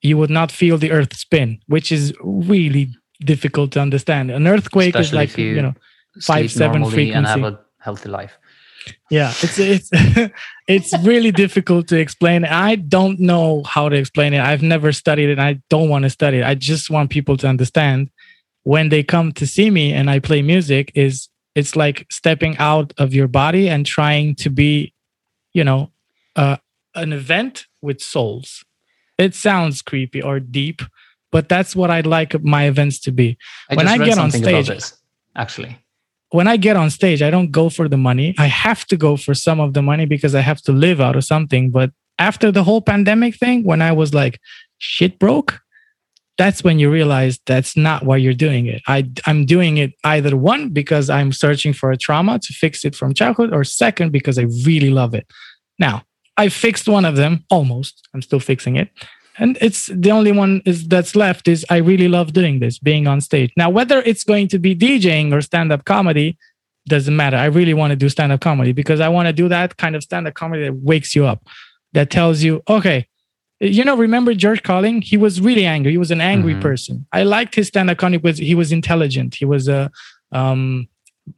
You 0.00 0.18
would 0.18 0.30
not 0.30 0.50
feel 0.50 0.78
the 0.78 0.90
earth 0.90 1.16
spin, 1.16 1.60
which 1.66 1.92
is 1.92 2.12
really 2.22 2.88
difficult 3.20 3.72
to 3.72 3.80
understand. 3.80 4.30
An 4.30 4.46
earthquake 4.46 4.94
Especially 4.94 5.24
is 5.24 5.30
like 5.30 5.38
you, 5.38 5.46
you, 5.46 5.62
know 5.62 5.74
five 6.20 6.50
seven 6.50 6.84
frequency 6.84 7.12
and 7.12 7.26
have 7.26 7.44
a 7.44 7.60
healthy 7.78 8.08
life. 8.08 8.36
Yeah, 9.10 9.32
it's 9.42 9.58
it's 9.58 9.90
it's 10.68 10.98
really 11.04 11.30
difficult 11.30 11.86
to 11.88 11.98
explain. 11.98 12.44
I 12.44 12.74
don't 12.74 13.20
know 13.20 13.62
how 13.62 13.88
to 13.88 13.96
explain 13.96 14.34
it. 14.34 14.40
I've 14.40 14.62
never 14.62 14.92
studied 14.92 15.30
it. 15.30 15.38
I 15.38 15.60
don't 15.70 15.88
want 15.88 16.02
to 16.02 16.10
study 16.10 16.38
it. 16.38 16.44
I 16.44 16.54
just 16.54 16.90
want 16.90 17.10
people 17.10 17.36
to 17.38 17.46
understand 17.46 18.10
when 18.64 18.88
they 18.88 19.02
come 19.02 19.32
to 19.32 19.46
see 19.46 19.70
me 19.70 19.92
and 19.92 20.08
I 20.10 20.18
play 20.18 20.42
music 20.42 20.92
is 20.94 21.28
it's 21.54 21.76
like 21.76 22.06
stepping 22.10 22.56
out 22.58 22.92
of 22.98 23.12
your 23.14 23.28
body 23.28 23.68
and 23.68 23.84
trying 23.84 24.34
to 24.36 24.50
be 24.50 24.94
you 25.52 25.64
know 25.64 25.90
uh, 26.36 26.56
an 26.94 27.12
event 27.12 27.66
with 27.80 28.00
souls. 28.00 28.64
It 29.18 29.34
sounds 29.34 29.82
creepy 29.82 30.22
or 30.22 30.40
deep 30.40 30.82
but 31.32 31.48
that's 31.48 31.74
what 31.74 31.90
i'd 31.90 32.06
like 32.06 32.40
my 32.44 32.64
events 32.64 33.00
to 33.00 33.10
be. 33.10 33.36
I 33.68 33.74
when 33.74 33.88
i 33.88 33.98
get 33.98 34.18
on 34.18 34.30
stage 34.30 34.68
this, 34.68 34.96
actually. 35.34 35.78
when 36.30 36.46
i 36.46 36.56
get 36.56 36.76
on 36.76 36.90
stage 36.90 37.22
i 37.22 37.30
don't 37.30 37.50
go 37.50 37.68
for 37.68 37.88
the 37.88 37.96
money. 37.96 38.36
I 38.38 38.46
have 38.46 38.84
to 38.86 38.96
go 38.96 39.16
for 39.16 39.34
some 39.34 39.58
of 39.58 39.74
the 39.74 39.82
money 39.82 40.04
because 40.04 40.36
i 40.36 40.40
have 40.40 40.62
to 40.62 40.72
live 40.72 41.00
out 41.00 41.16
of 41.16 41.24
something. 41.24 41.70
But 41.70 41.90
after 42.18 42.52
the 42.52 42.62
whole 42.62 42.82
pandemic 42.82 43.34
thing 43.36 43.64
when 43.64 43.82
i 43.82 43.90
was 43.90 44.14
like 44.14 44.38
shit 44.78 45.18
broke 45.18 45.60
that's 46.38 46.64
when 46.64 46.78
you 46.78 46.90
realize 46.90 47.38
that's 47.46 47.76
not 47.76 48.04
why 48.04 48.16
you're 48.16 48.32
doing 48.32 48.66
it. 48.66 48.82
I, 48.88 49.10
I'm 49.26 49.44
doing 49.44 49.76
it 49.76 49.92
either 50.04 50.36
one, 50.36 50.70
because 50.70 51.10
I'm 51.10 51.32
searching 51.32 51.72
for 51.72 51.90
a 51.90 51.96
trauma 51.96 52.38
to 52.38 52.52
fix 52.52 52.84
it 52.84 52.94
from 52.94 53.14
childhood, 53.14 53.52
or 53.52 53.64
second, 53.64 54.12
because 54.12 54.38
I 54.38 54.46
really 54.64 54.90
love 54.90 55.14
it. 55.14 55.26
Now, 55.78 56.04
I 56.36 56.48
fixed 56.48 56.88
one 56.88 57.04
of 57.04 57.16
them 57.16 57.44
almost. 57.50 58.08
I'm 58.14 58.22
still 58.22 58.40
fixing 58.40 58.76
it. 58.76 58.88
And 59.38 59.58
it's 59.60 59.86
the 59.86 60.10
only 60.10 60.32
one 60.32 60.62
is 60.66 60.88
that's 60.88 61.16
left 61.16 61.48
is 61.48 61.64
I 61.70 61.78
really 61.78 62.08
love 62.08 62.32
doing 62.32 62.60
this, 62.60 62.78
being 62.78 63.06
on 63.06 63.20
stage. 63.20 63.52
Now, 63.56 63.70
whether 63.70 64.00
it's 64.02 64.24
going 64.24 64.48
to 64.48 64.58
be 64.58 64.74
DJing 64.74 65.32
or 65.32 65.40
stand-up 65.40 65.84
comedy, 65.84 66.38
doesn't 66.86 67.14
matter. 67.14 67.36
I 67.36 67.46
really 67.46 67.74
want 67.74 67.92
to 67.92 67.96
do 67.96 68.08
stand-up 68.08 68.40
comedy 68.40 68.72
because 68.72 69.00
I 69.00 69.08
want 69.08 69.28
to 69.28 69.32
do 69.32 69.48
that 69.48 69.76
kind 69.76 69.96
of 69.96 70.02
stand-up 70.02 70.34
comedy 70.34 70.64
that 70.64 70.74
wakes 70.74 71.14
you 71.14 71.26
up, 71.26 71.46
that 71.92 72.10
tells 72.10 72.42
you, 72.42 72.62
okay, 72.68 73.06
you 73.62 73.84
know, 73.84 73.96
remember 73.96 74.34
George 74.34 74.62
Carlin? 74.64 75.00
He 75.00 75.16
was 75.16 75.40
really 75.40 75.64
angry. 75.64 75.92
He 75.92 75.98
was 75.98 76.10
an 76.10 76.20
angry 76.20 76.52
mm-hmm. 76.52 76.62
person. 76.62 77.06
I 77.12 77.22
liked 77.22 77.54
his 77.54 77.68
stand-up 77.68 77.96
comedy 77.96 78.18
because 78.18 78.38
he 78.38 78.56
was 78.56 78.72
intelligent. 78.72 79.36
He 79.36 79.44
was 79.44 79.68
uh, 79.68 79.88
um, 80.32 80.88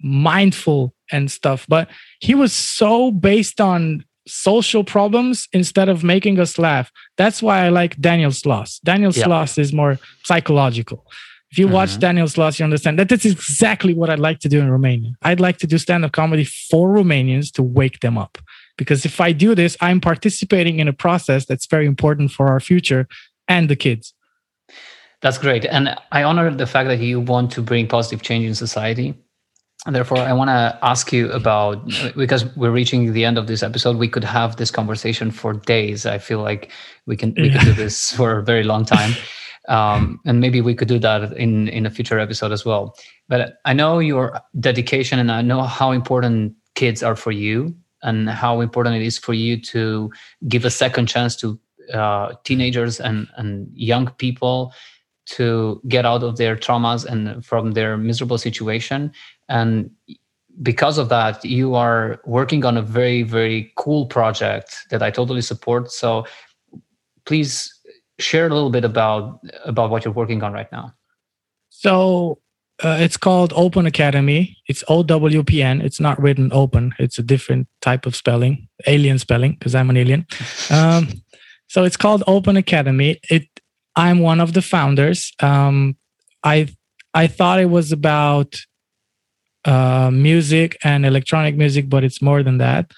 mindful 0.02 0.94
and 1.12 1.30
stuff. 1.30 1.66
But 1.68 1.90
he 2.20 2.34
was 2.34 2.52
so 2.52 3.10
based 3.10 3.60
on 3.60 4.04
social 4.26 4.84
problems 4.84 5.48
instead 5.52 5.90
of 5.90 6.02
making 6.02 6.40
us 6.40 6.58
laugh. 6.58 6.90
That's 7.18 7.42
why 7.42 7.66
I 7.66 7.68
like 7.68 8.00
Daniel 8.00 8.30
Sloss. 8.30 8.80
Daniel 8.82 9.12
yeah. 9.12 9.24
Sloss 9.24 9.58
is 9.58 9.74
more 9.74 9.98
psychological. 10.24 11.06
If 11.50 11.58
you 11.58 11.68
watch 11.68 11.90
mm-hmm. 11.90 12.00
Daniel 12.00 12.26
Sloss, 12.26 12.58
you 12.58 12.64
understand 12.64 12.98
that 12.98 13.10
this 13.10 13.26
is 13.26 13.34
exactly 13.34 13.92
what 13.92 14.08
I'd 14.08 14.18
like 14.18 14.40
to 14.40 14.48
do 14.48 14.60
in 14.60 14.70
Romania. 14.70 15.12
I'd 15.22 15.40
like 15.40 15.58
to 15.58 15.66
do 15.66 15.76
stand-up 15.76 16.12
comedy 16.12 16.44
for 16.44 16.88
Romanians 16.88 17.52
to 17.52 17.62
wake 17.62 18.00
them 18.00 18.16
up 18.16 18.38
because 18.76 19.04
if 19.04 19.20
I 19.20 19.32
do 19.32 19.54
this, 19.54 19.76
I'm 19.80 20.00
participating 20.00 20.80
in 20.80 20.88
a 20.88 20.92
process 20.92 21.46
that's 21.46 21.66
very 21.66 21.86
important 21.86 22.30
for 22.30 22.48
our 22.48 22.60
future 22.60 23.06
and 23.48 23.68
the 23.68 23.76
kids. 23.76 24.14
That's 25.20 25.38
great. 25.38 25.64
And 25.64 25.96
I 26.12 26.22
honor 26.22 26.50
the 26.50 26.66
fact 26.66 26.88
that 26.88 26.98
you 26.98 27.20
want 27.20 27.50
to 27.52 27.62
bring 27.62 27.86
positive 27.88 28.22
change 28.22 28.44
in 28.44 28.54
society. 28.54 29.14
And 29.86 29.94
therefore, 29.94 30.18
I 30.18 30.32
want 30.32 30.48
to 30.48 30.78
ask 30.82 31.12
you 31.12 31.30
about 31.30 31.82
because 32.16 32.44
we're 32.56 32.70
reaching 32.70 33.12
the 33.12 33.24
end 33.24 33.38
of 33.38 33.46
this 33.46 33.62
episode. 33.62 33.96
We 33.96 34.08
could 34.08 34.24
have 34.24 34.56
this 34.56 34.70
conversation 34.70 35.30
for 35.30 35.52
days. 35.52 36.06
I 36.06 36.18
feel 36.18 36.40
like 36.40 36.70
we 37.06 37.16
can 37.16 37.34
we 37.36 37.48
yeah. 37.48 37.58
could 37.58 37.64
do 37.66 37.72
this 37.72 38.12
for 38.16 38.38
a 38.38 38.42
very 38.42 38.64
long 38.64 38.86
time, 38.86 39.12
um, 39.68 40.20
and 40.24 40.40
maybe 40.40 40.62
we 40.62 40.74
could 40.74 40.88
do 40.88 40.98
that 41.00 41.36
in 41.36 41.68
in 41.68 41.84
a 41.84 41.90
future 41.90 42.18
episode 42.18 42.50
as 42.50 42.64
well. 42.64 42.96
But 43.28 43.58
I 43.66 43.74
know 43.74 43.98
your 43.98 44.40
dedication, 44.58 45.18
and 45.18 45.30
I 45.30 45.42
know 45.42 45.62
how 45.62 45.92
important 45.92 46.54
kids 46.74 47.02
are 47.02 47.16
for 47.16 47.30
you 47.30 47.74
and 48.04 48.30
how 48.30 48.60
important 48.60 48.96
it 48.96 49.02
is 49.02 49.18
for 49.18 49.34
you 49.34 49.60
to 49.60 50.10
give 50.48 50.64
a 50.64 50.70
second 50.70 51.06
chance 51.06 51.34
to 51.36 51.58
uh, 51.92 52.32
teenagers 52.44 53.00
and, 53.00 53.28
and 53.36 53.68
young 53.74 54.10
people 54.12 54.72
to 55.26 55.80
get 55.88 56.06
out 56.06 56.22
of 56.22 56.36
their 56.36 56.54
traumas 56.56 57.04
and 57.04 57.44
from 57.44 57.72
their 57.72 57.96
miserable 57.96 58.38
situation. 58.38 59.12
And 59.48 59.90
because 60.62 60.98
of 60.98 61.08
that 61.08 61.44
you 61.44 61.74
are 61.74 62.20
working 62.24 62.64
on 62.64 62.76
a 62.76 62.82
very 62.82 63.24
very 63.24 63.72
cool 63.76 64.06
project 64.06 64.86
that 64.90 65.02
i 65.02 65.10
totally 65.10 65.42
support. 65.42 65.90
So 65.90 66.26
please 67.24 67.74
share 68.20 68.46
a 68.46 68.54
little 68.54 68.70
bit 68.70 68.84
about 68.84 69.40
about 69.64 69.90
what 69.90 70.04
you're 70.04 70.14
working 70.14 70.42
on 70.42 70.52
right 70.52 70.70
now. 70.70 70.94
So 71.70 72.38
uh, 72.82 72.98
it's 73.00 73.16
called 73.16 73.52
Open 73.54 73.86
Academy. 73.86 74.56
It's 74.66 74.82
OWPN. 74.84 75.82
It's 75.82 76.00
not 76.00 76.20
written 76.20 76.50
open. 76.52 76.92
It's 76.98 77.18
a 77.18 77.22
different 77.22 77.68
type 77.80 78.04
of 78.04 78.16
spelling, 78.16 78.68
alien 78.86 79.18
spelling, 79.18 79.52
because 79.52 79.74
I'm 79.74 79.90
an 79.90 79.96
alien. 79.96 80.26
Um, 80.70 81.08
so 81.68 81.84
it's 81.84 81.96
called 81.96 82.22
Open 82.26 82.56
Academy. 82.56 83.20
It. 83.30 83.48
I'm 83.96 84.18
one 84.18 84.40
of 84.40 84.54
the 84.54 84.62
founders. 84.62 85.32
Um, 85.40 85.96
I 86.42 86.68
I 87.14 87.26
thought 87.26 87.60
it 87.60 87.70
was 87.70 87.92
about 87.92 88.56
uh, 89.64 90.10
music 90.12 90.76
and 90.82 91.06
electronic 91.06 91.56
music, 91.56 91.88
but 91.88 92.02
it's 92.04 92.20
more 92.20 92.42
than 92.42 92.58
that. 92.58 92.90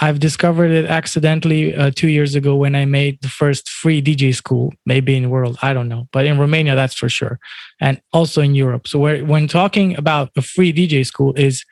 I've 0.00 0.20
discovered 0.20 0.70
it 0.72 0.84
accidentally 0.84 1.74
uh, 1.74 1.90
two 1.94 2.08
years 2.08 2.34
ago 2.34 2.54
when 2.54 2.74
I 2.74 2.84
made 2.84 3.20
the 3.22 3.28
first 3.28 3.68
free 3.68 4.02
DJ 4.02 4.34
school, 4.34 4.74
maybe 4.84 5.16
in 5.16 5.22
the 5.22 5.28
world, 5.28 5.58
I 5.62 5.72
don't 5.72 5.88
know, 5.88 6.08
but 6.12 6.26
in 6.26 6.38
Romania, 6.38 6.74
that's 6.74 6.94
for 6.94 7.08
sure, 7.08 7.38
and 7.80 8.00
also 8.12 8.42
in 8.42 8.54
Europe. 8.54 8.88
So 8.88 8.98
when 9.24 9.48
talking 9.48 9.96
about 9.96 10.30
a 10.36 10.42
free 10.42 10.72
DJ 10.72 11.06
school, 11.06 11.32
is 11.34 11.64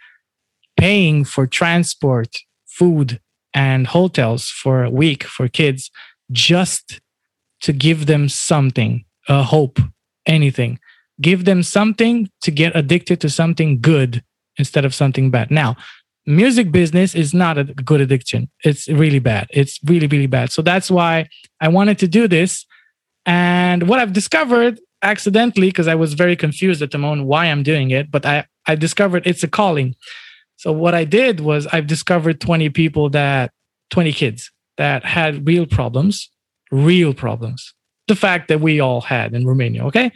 paying 0.77 1.25
for 1.25 1.47
transport, 1.47 2.37
food, 2.67 3.21
and 3.53 3.87
hotels 3.87 4.49
for 4.49 4.85
a 4.85 4.91
week 4.91 5.25
for 5.25 5.47
kids, 5.49 5.91
just 6.33 7.01
to 7.61 7.73
give 7.73 8.07
them 8.07 8.29
something, 8.29 9.05
a 9.29 9.43
hope, 9.43 9.79
anything. 10.27 10.79
Give 11.21 11.45
them 11.45 11.63
something 11.63 12.29
to 12.43 12.51
get 12.51 12.75
addicted 12.75 13.21
to 13.21 13.31
something 13.31 13.81
good 13.81 14.25
instead 14.59 14.85
of 14.85 14.95
something 14.95 15.31
bad. 15.31 15.51
Now, 15.51 15.77
music 16.27 16.73
business 16.73 17.15
is 17.15 17.35
not 17.35 17.59
a 17.59 17.65
good 17.65 18.01
addiction. 18.01 18.51
It's 18.65 18.89
really 18.89 19.19
bad. 19.19 19.49
It's 19.51 19.79
really, 19.85 20.07
really 20.07 20.27
bad. 20.27 20.53
So 20.53 20.63
that's 20.63 20.91
why 20.91 21.29
I 21.61 21.69
wanted 21.69 21.99
to 22.01 22.09
do 22.09 22.29
this 22.29 22.67
And 23.27 23.89
what 23.89 24.01
I've 24.01 24.13
discovered 24.13 24.81
accidentally, 25.03 25.69
because 25.69 25.89
I 25.89 25.95
was 25.95 26.15
very 26.15 26.37
confused 26.37 26.83
at 26.83 26.91
the 26.91 26.99
moment 26.99 27.29
why 27.29 27.47
I'm 27.47 27.63
doing 27.63 27.91
it, 27.91 28.11
but 28.11 28.27
I, 28.27 28.47
I 28.67 28.75
discovered 28.75 29.27
it's 29.27 29.43
a 29.43 29.49
calling. 29.49 29.95
So 30.57 30.73
what 30.73 30.95
I 30.95 31.05
did 31.05 31.41
was 31.41 31.67
I've 31.69 31.87
discovered 31.87 32.41
20 32.41 32.71
people 32.71 33.11
that 33.11 33.53
20 33.91 34.13
kids 34.13 34.51
that 34.77 35.05
had 35.05 35.47
real 35.47 35.67
problems, 35.67 36.31
real 36.71 37.15
problems. 37.15 37.75
The 38.09 38.17
fact 38.17 38.49
that 38.49 38.61
we 38.61 38.81
all 38.81 39.01
had 39.01 39.35
in 39.35 39.47
Romania, 39.47 39.85
okay? 39.87 40.13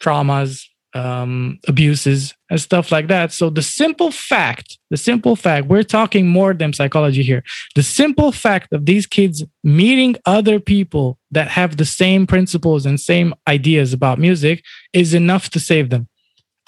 Traumas, 0.00 0.64
um, 0.94 1.58
abuses, 1.66 2.34
and 2.50 2.60
stuff 2.60 2.92
like 2.92 3.08
that. 3.08 3.32
So 3.32 3.50
the 3.50 3.62
simple 3.62 4.10
fact, 4.10 4.78
the 4.90 4.96
simple 4.96 5.36
fact, 5.36 5.66
we're 5.66 5.82
talking 5.82 6.28
more 6.28 6.52
than 6.52 6.72
psychology 6.72 7.22
here. 7.22 7.42
The 7.74 7.82
simple 7.82 8.32
fact 8.32 8.72
of 8.72 8.84
these 8.86 9.06
kids 9.06 9.44
meeting 9.64 10.16
other 10.26 10.60
people 10.60 11.18
that 11.30 11.48
have 11.48 11.76
the 11.76 11.84
same 11.84 12.26
principles 12.26 12.84
and 12.84 13.00
same 13.00 13.34
ideas 13.48 13.92
about 13.92 14.18
music 14.18 14.62
is 14.92 15.14
enough 15.14 15.48
to 15.50 15.60
save 15.60 15.90
them. 15.90 16.08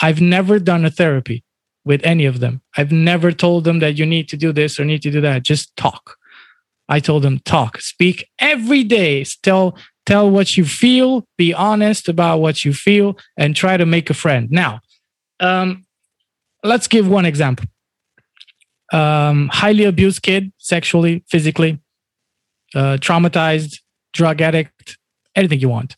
I've 0.00 0.20
never 0.20 0.58
done 0.58 0.84
a 0.84 0.90
therapy 0.90 1.44
with 1.84 2.00
any 2.04 2.24
of 2.24 2.40
them. 2.40 2.62
I've 2.76 2.92
never 2.92 3.30
told 3.30 3.64
them 3.64 3.78
that 3.80 3.98
you 3.98 4.06
need 4.06 4.28
to 4.30 4.36
do 4.36 4.52
this 4.52 4.80
or 4.80 4.84
need 4.84 5.02
to 5.02 5.10
do 5.10 5.20
that. 5.20 5.42
Just 5.42 5.76
talk. 5.76 6.16
I 6.88 7.00
told 7.00 7.22
them 7.22 7.40
talk, 7.40 7.80
speak 7.80 8.28
every 8.38 8.84
day. 8.84 9.24
Tell 9.42 9.76
tell 10.06 10.30
what 10.30 10.56
you 10.56 10.64
feel, 10.64 11.26
be 11.36 11.54
honest 11.54 12.08
about 12.08 12.40
what 12.40 12.64
you 12.64 12.72
feel, 12.72 13.18
and 13.36 13.56
try 13.56 13.76
to 13.76 13.86
make 13.86 14.10
a 14.10 14.14
friend. 14.14 14.50
Now, 14.50 14.80
um, 15.40 15.84
let's 16.62 16.88
give 16.88 17.08
one 17.08 17.24
example. 17.24 17.66
Um, 18.92 19.48
highly 19.48 19.84
abused 19.84 20.22
kid, 20.22 20.52
sexually, 20.58 21.24
physically, 21.28 21.80
uh, 22.74 22.98
traumatized, 23.00 23.80
drug 24.12 24.40
addict, 24.40 24.98
anything 25.34 25.60
you 25.60 25.68
want. 25.68 25.96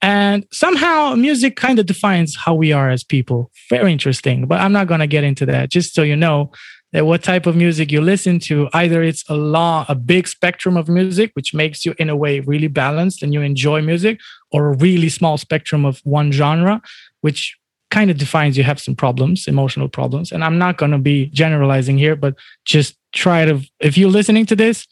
And 0.00 0.46
somehow 0.50 1.14
music 1.14 1.54
kind 1.54 1.78
of 1.78 1.86
defines 1.86 2.34
how 2.34 2.54
we 2.54 2.72
are 2.72 2.90
as 2.90 3.04
people. 3.04 3.52
Very 3.70 3.92
interesting, 3.92 4.46
but 4.46 4.60
I'm 4.60 4.72
not 4.72 4.88
going 4.88 5.00
to 5.00 5.06
get 5.06 5.22
into 5.22 5.46
that. 5.46 5.70
Just 5.70 5.94
so 5.94 6.02
you 6.02 6.16
know 6.16 6.50
that 6.92 7.06
what 7.06 7.22
type 7.22 7.46
of 7.46 7.56
music 7.56 7.90
you 7.90 8.00
listen 8.00 8.38
to, 8.38 8.68
either 8.74 9.02
it's 9.02 9.24
a 9.28 9.34
law, 9.34 9.86
a 9.88 9.94
big 9.94 10.28
spectrum 10.28 10.76
of 10.76 10.88
music, 10.88 11.30
which 11.34 11.54
makes 11.54 11.86
you 11.86 11.94
in 11.98 12.10
a 12.10 12.16
way 12.16 12.40
really 12.40 12.68
balanced 12.68 13.22
and 13.22 13.32
you 13.32 13.40
enjoy 13.40 13.80
music, 13.80 14.20
or 14.50 14.68
a 14.68 14.76
really 14.76 15.08
small 15.08 15.38
spectrum 15.38 15.84
of 15.84 16.00
one 16.04 16.30
genre, 16.30 16.82
which 17.22 17.56
kind 17.90 18.10
of 18.10 18.18
defines 18.18 18.56
you 18.56 18.64
have 18.64 18.80
some 18.80 18.96
problems, 18.96 19.46
emotional 19.46 19.88
problems. 19.88 20.32
And 20.32 20.44
I'm 20.44 20.58
not 20.58 20.76
going 20.76 20.92
to 20.92 20.98
be 20.98 21.26
generalizing 21.26 21.98
here, 21.98 22.16
but 22.16 22.34
just 22.64 22.96
try 23.12 23.44
to, 23.44 23.60
if 23.80 23.98
you're 23.98 24.10
listening 24.10 24.46
to 24.46 24.56
this, 24.56 24.86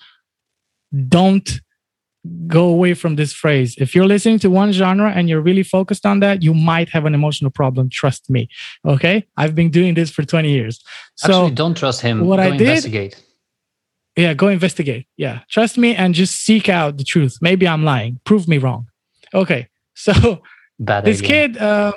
don't 1.09 1.61
go 2.47 2.69
away 2.69 2.95
from 2.95 3.17
this 3.17 3.33
phrase. 3.33 3.75
If 3.79 3.95
you're 3.95 4.07
listening 4.07 4.39
to 4.41 4.51
one 4.51 4.73
genre 4.73 5.11
and 5.11 5.29
you're 5.29 5.41
really 5.41 5.63
focused 5.63 6.05
on 6.05 6.21
that, 6.21 6.43
you 6.43 6.53
might 6.53 6.89
have 6.91 7.07
an 7.07 7.15
emotional 7.15 7.51
problem. 7.51 7.89
Trust 7.89 8.29
me. 8.29 8.49
Okay. 8.87 9.27
I've 9.37 9.55
been 9.55 9.71
doing 9.71 9.95
this 9.95 10.11
for 10.11 10.23
20 10.23 10.51
years. 10.51 10.83
So 11.17 11.33
Actually, 11.45 11.55
don't 11.55 11.77
trust 11.77 12.03
him. 12.03 12.27
What 12.27 12.37
go 12.37 12.43
I 12.43 12.51
did, 12.51 12.61
investigate. 12.63 13.23
Yeah, 14.17 14.35
go 14.35 14.49
investigate. 14.49 15.07
Yeah. 15.17 15.41
Trust 15.49 15.79
me 15.79 15.95
and 15.95 16.15
just 16.15 16.37
seek 16.37 16.69
out 16.69 16.99
the 16.99 17.05
truth. 17.05 17.39
Maybe 17.41 17.67
I'm 17.67 17.85
lying. 17.85 18.21
Prove 18.25 18.49
me 18.49 18.59
wrong. 18.59 18.87
Okay. 19.35 19.69
So 19.95 20.41
Bad 20.79 21.05
this 21.05 21.19
idea. 21.19 21.29
kid, 21.29 21.59
uh, 21.59 21.93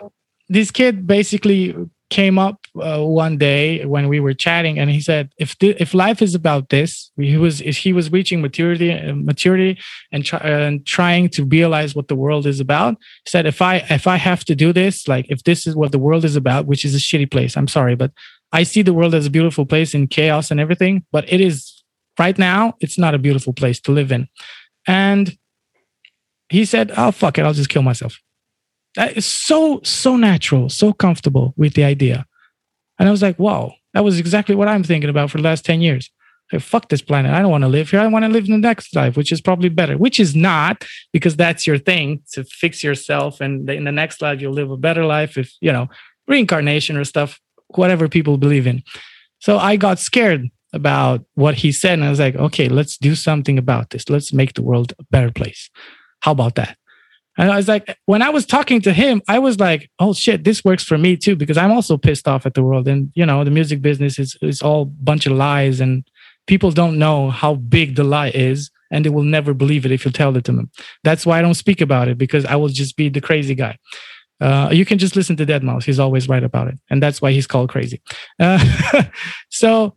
this 0.50 0.72
kid 0.72 1.08
basically 1.08 1.74
came 2.10 2.38
up 2.38 2.63
uh, 2.82 3.04
one 3.04 3.38
day 3.38 3.86
when 3.86 4.08
we 4.08 4.20
were 4.20 4.34
chatting, 4.34 4.80
and 4.80 4.90
he 4.90 5.00
said, 5.00 5.30
"If 5.38 5.52
thi- 5.52 5.76
if 5.80 5.94
life 5.94 6.22
is 6.22 6.34
about 6.34 6.70
this, 6.70 7.12
he 7.18 7.38
was 7.38 7.60
he 7.60 7.94
was 7.94 8.12
reaching 8.12 8.42
maturity, 8.42 8.92
uh, 8.92 9.14
maturity, 9.14 9.80
and, 10.12 10.28
and 10.42 10.86
trying 10.86 11.30
to 11.30 11.46
realize 11.46 11.96
what 11.96 12.08
the 12.08 12.16
world 12.16 12.46
is 12.48 12.60
about. 12.60 12.94
He 13.26 13.30
said, 13.30 13.46
if 13.46 13.62
I 13.62 13.78
if 13.90 14.08
I 14.08 14.18
have 14.18 14.44
to 14.46 14.56
do 14.56 14.74
this, 14.74 15.08
like 15.08 15.28
if 15.30 15.44
this 15.44 15.68
is 15.68 15.76
what 15.76 15.92
the 15.92 16.00
world 16.00 16.26
is 16.26 16.36
about, 16.36 16.66
which 16.66 16.84
is 16.84 16.96
a 16.96 17.00
shitty 17.00 17.30
place, 17.30 17.56
I'm 17.56 17.68
sorry, 17.68 17.96
but 17.96 18.12
I 18.52 18.64
see 18.64 18.82
the 18.82 18.94
world 18.94 19.14
as 19.14 19.26
a 19.26 19.32
beautiful 19.32 19.66
place 19.66 19.94
in 19.94 20.08
chaos 20.08 20.52
and 20.52 20.60
everything, 20.60 21.06
but 21.12 21.32
it 21.32 21.42
is 21.42 21.84
right 22.20 22.38
now, 22.38 22.74
it's 22.80 22.98
not 22.98 23.14
a 23.14 23.20
beautiful 23.20 23.54
place 23.54 23.80
to 23.82 23.92
live 23.92 24.12
in, 24.12 24.28
and." 24.88 25.38
He 26.50 26.66
said, 26.66 26.92
"Oh 26.96 27.12
fuck 27.12 27.40
it, 27.40 27.46
I'll 27.46 27.54
just 27.54 27.70
kill 27.70 27.82
myself." 27.82 28.20
That 28.96 29.18
is 29.18 29.26
so 29.26 29.82
so 29.84 30.18
natural, 30.18 30.70
so 30.70 30.94
comfortable 30.94 31.54
with 31.58 31.74
the 31.74 31.84
idea. 31.84 32.28
And 33.04 33.10
I 33.10 33.12
was 33.12 33.22
like, 33.22 33.38
wow, 33.38 33.74
that 33.94 34.06
was 34.06 34.18
exactly 34.18 34.56
what 34.56 34.70
I'm 34.70 34.82
thinking 34.82 35.10
about 35.10 35.30
for 35.30 35.38
the 35.38 35.44
last 35.44 35.66
10 35.66 35.82
years. 35.82 36.10
Like, 36.54 36.62
fuck 36.62 36.88
this 36.88 37.02
planet. 37.02 37.34
I 37.34 37.42
don't 37.42 37.52
want 37.52 37.66
to 37.66 37.68
live 37.68 37.90
here. 37.90 38.00
I 38.00 38.08
want 38.08 38.24
to 38.24 38.30
live 38.32 38.46
in 38.46 38.52
the 38.52 38.58
next 38.58 38.96
life, 38.96 39.18
which 39.18 39.30
is 39.30 39.42
probably 39.42 39.68
better, 39.68 39.98
which 39.98 40.22
is 40.22 40.38
not 40.38 40.86
because 41.12 41.36
that's 41.36 41.68
your 41.68 41.78
thing 41.78 42.24
to 42.32 42.46
fix 42.46 42.82
yourself. 42.82 43.42
And 43.42 43.70
in 43.70 43.84
the 43.84 43.92
next 43.92 44.22
life, 44.22 44.40
you'll 44.40 44.54
live 44.54 44.72
a 44.72 44.78
better 44.78 45.04
life 45.04 45.38
if, 45.38 45.54
you 45.60 45.70
know, 45.70 45.90
reincarnation 46.30 46.96
or 46.96 47.04
stuff, 47.04 47.42
whatever 47.76 48.08
people 48.08 48.38
believe 48.38 48.66
in. 48.66 48.84
So 49.40 49.58
I 49.58 49.76
got 49.76 50.00
scared 50.00 50.48
about 50.72 51.26
what 51.34 51.56
he 51.56 51.74
said. 51.74 51.96
And 51.96 52.06
I 52.06 52.10
was 52.10 52.22
like, 52.22 52.38
okay, 52.38 52.70
let's 52.70 52.98
do 52.98 53.16
something 53.16 53.58
about 53.58 53.90
this. 53.90 54.08
Let's 54.08 54.32
make 54.32 54.54
the 54.54 54.64
world 54.64 54.94
a 54.98 55.04
better 55.12 55.30
place. 55.30 55.70
How 56.22 56.32
about 56.32 56.56
that? 56.56 56.78
And 57.38 57.52
I 57.52 57.56
was 57.56 57.68
like, 57.68 57.98
when 58.06 58.22
I 58.22 58.30
was 58.30 58.46
talking 58.46 58.82
to 58.82 58.94
him, 58.94 59.22
I 59.28 59.40
was 59.40 59.60
like, 59.60 59.90
oh 60.00 60.14
shit, 60.14 60.44
this 60.44 60.64
works 60.64 60.84
for 60.84 60.98
me 60.98 61.18
too, 61.18 61.36
because 61.36 61.58
I'm 61.58 61.72
also 61.72 61.98
pissed 61.98 62.28
off 62.28 62.46
at 62.46 62.54
the 62.54 62.64
world. 62.64 62.88
And, 62.88 63.12
you 63.16 63.26
know, 63.26 63.44
the 63.44 63.52
music 63.52 63.82
business 63.82 64.20
is, 64.20 64.38
is 64.42 64.62
all 64.62 64.86
bunch 64.86 65.26
of 65.26 65.34
lies 65.34 65.80
and 65.80 66.08
people 66.46 66.72
don't 66.72 67.00
know 67.00 67.30
how 67.30 67.56
big 67.56 67.96
the 67.96 68.04
lie 68.04 68.30
is 68.30 68.70
and 68.92 69.04
they 69.04 69.10
will 69.10 69.24
never 69.24 69.54
believe 69.54 69.86
it 69.86 69.92
if 69.92 70.06
you 70.06 70.12
tell 70.12 70.36
it 70.38 70.44
to 70.46 70.52
them. 70.52 70.70
That's 71.04 71.26
why 71.26 71.40
I 71.40 71.42
don't 71.42 71.56
speak 71.56 71.82
about 71.82 72.08
it 72.08 72.18
because 72.18 72.46
I 72.46 72.56
will 72.56 72.68
just 72.68 72.96
be 72.96 73.10
the 73.10 73.22
crazy 73.22 73.56
guy. 73.56 73.78
Uh, 74.40 74.70
you 74.72 74.86
can 74.86 75.00
just 75.00 75.16
listen 75.16 75.36
to 75.38 75.46
deadmau5. 75.46 75.84
He's 75.84 76.00
always 76.00 76.28
right 76.28 76.44
about 76.44 76.68
it. 76.68 76.78
And 76.90 77.02
that's 77.02 77.22
why 77.22 77.32
he's 77.32 77.48
called 77.48 77.70
crazy. 77.70 78.02
Uh, 78.40 79.04
so 79.50 79.96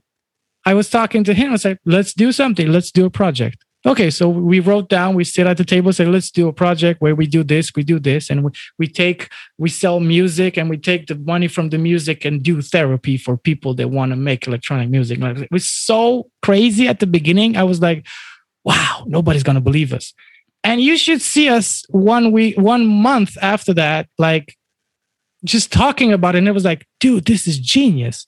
I 0.64 0.72
was 0.72 0.88
talking 0.88 1.24
to 1.24 1.34
him. 1.34 1.48
I 1.48 1.52
was 1.52 1.64
like, 1.64 1.80
let's 1.84 2.14
do 2.14 2.32
something. 2.32 2.68
Let's 2.68 2.90
do 2.90 3.04
a 3.04 3.10
project 3.10 3.65
okay 3.86 4.10
so 4.10 4.28
we 4.28 4.58
wrote 4.58 4.88
down 4.88 5.14
we 5.14 5.22
sit 5.22 5.46
at 5.46 5.56
the 5.56 5.64
table 5.64 5.92
say 5.92 6.04
let's 6.04 6.30
do 6.30 6.48
a 6.48 6.52
project 6.52 7.00
where 7.00 7.14
we 7.14 7.26
do 7.26 7.44
this 7.44 7.72
we 7.76 7.82
do 7.82 7.98
this 7.98 8.28
and 8.28 8.42
we, 8.44 8.50
we 8.78 8.86
take 8.88 9.28
we 9.58 9.68
sell 9.68 10.00
music 10.00 10.58
and 10.58 10.68
we 10.68 10.76
take 10.76 11.06
the 11.06 11.14
money 11.14 11.46
from 11.46 11.70
the 11.70 11.78
music 11.78 12.24
and 12.24 12.42
do 12.42 12.60
therapy 12.60 13.16
for 13.16 13.36
people 13.36 13.72
that 13.74 13.88
want 13.88 14.10
to 14.10 14.16
make 14.16 14.46
electronic 14.46 14.88
music. 14.90 15.20
Like, 15.20 15.38
it 15.38 15.52
was 15.52 15.70
so 15.70 16.28
crazy 16.42 16.88
at 16.88 17.00
the 17.00 17.06
beginning 17.06 17.56
i 17.56 17.62
was 17.62 17.80
like 17.80 18.06
wow 18.64 19.04
nobody's 19.06 19.44
gonna 19.44 19.60
believe 19.60 19.92
us. 19.92 20.12
And 20.64 20.80
you 20.80 20.98
should 20.98 21.22
see 21.22 21.48
us 21.48 21.84
one 21.90 22.32
week 22.32 22.56
one 22.58 22.86
month 22.86 23.38
after 23.40 23.72
that 23.74 24.08
like 24.18 24.56
just 25.44 25.72
talking 25.72 26.12
about 26.12 26.34
it 26.34 26.38
and 26.38 26.48
it 26.48 26.52
was 26.52 26.64
like 26.64 26.84
dude 26.98 27.26
this 27.26 27.46
is 27.46 27.58
genius. 27.58 28.26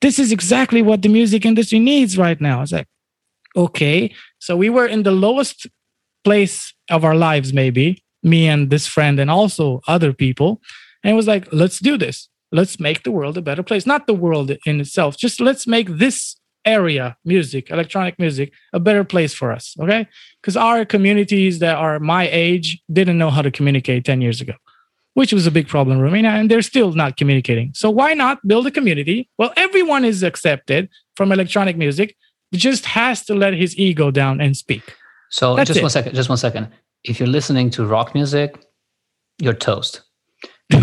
This 0.00 0.18
is 0.18 0.30
exactly 0.32 0.82
what 0.82 1.02
the 1.02 1.08
music 1.08 1.44
industry 1.44 1.80
needs 1.80 2.16
right 2.16 2.40
now. 2.40 2.62
It's 2.62 2.72
like 2.72 2.86
okay 3.56 4.14
so 4.42 4.56
we 4.56 4.68
were 4.68 4.86
in 4.86 5.04
the 5.04 5.12
lowest 5.12 5.68
place 6.24 6.74
of 6.90 7.04
our 7.04 7.14
lives, 7.14 7.52
maybe 7.52 8.02
me 8.24 8.48
and 8.48 8.70
this 8.70 8.88
friend, 8.88 9.20
and 9.20 9.30
also 9.30 9.80
other 9.86 10.12
people. 10.12 10.60
And 11.04 11.12
it 11.12 11.14
was 11.14 11.28
like, 11.28 11.46
let's 11.52 11.78
do 11.78 11.96
this. 11.96 12.28
Let's 12.50 12.80
make 12.80 13.04
the 13.04 13.12
world 13.12 13.38
a 13.38 13.42
better 13.42 13.62
place. 13.62 13.86
Not 13.86 14.08
the 14.08 14.14
world 14.14 14.50
in 14.66 14.80
itself, 14.80 15.16
just 15.16 15.40
let's 15.40 15.68
make 15.68 15.88
this 15.88 16.36
area, 16.64 17.16
music, 17.24 17.70
electronic 17.70 18.18
music, 18.18 18.52
a 18.72 18.80
better 18.80 19.04
place 19.04 19.32
for 19.32 19.52
us. 19.52 19.76
Okay. 19.78 20.08
Because 20.40 20.56
our 20.56 20.84
communities 20.84 21.60
that 21.60 21.76
are 21.76 22.00
my 22.00 22.28
age 22.28 22.82
didn't 22.92 23.18
know 23.18 23.30
how 23.30 23.42
to 23.42 23.50
communicate 23.52 24.04
10 24.04 24.20
years 24.20 24.40
ago, 24.40 24.54
which 25.14 25.32
was 25.32 25.46
a 25.46 25.52
big 25.52 25.68
problem 25.68 25.98
in 25.98 26.02
Romania. 26.02 26.30
And 26.30 26.50
they're 26.50 26.62
still 26.62 26.92
not 26.92 27.16
communicating. 27.16 27.70
So 27.74 27.90
why 27.90 28.14
not 28.14 28.44
build 28.44 28.66
a 28.66 28.72
community? 28.72 29.28
Well, 29.38 29.52
everyone 29.56 30.04
is 30.04 30.24
accepted 30.24 30.88
from 31.16 31.30
electronic 31.30 31.76
music 31.76 32.16
just 32.52 32.86
has 32.86 33.24
to 33.26 33.34
let 33.34 33.54
his 33.54 33.76
ego 33.78 34.10
down 34.10 34.40
and 34.40 34.56
speak. 34.56 34.96
So 35.30 35.56
That's 35.56 35.68
just 35.68 35.78
it. 35.78 35.82
one 35.82 35.90
second. 35.90 36.14
Just 36.14 36.28
one 36.28 36.38
second. 36.38 36.68
If 37.04 37.18
you're 37.18 37.28
listening 37.28 37.70
to 37.70 37.86
rock 37.86 38.14
music, 38.14 38.64
you're 39.38 39.54
toast. 39.54 40.02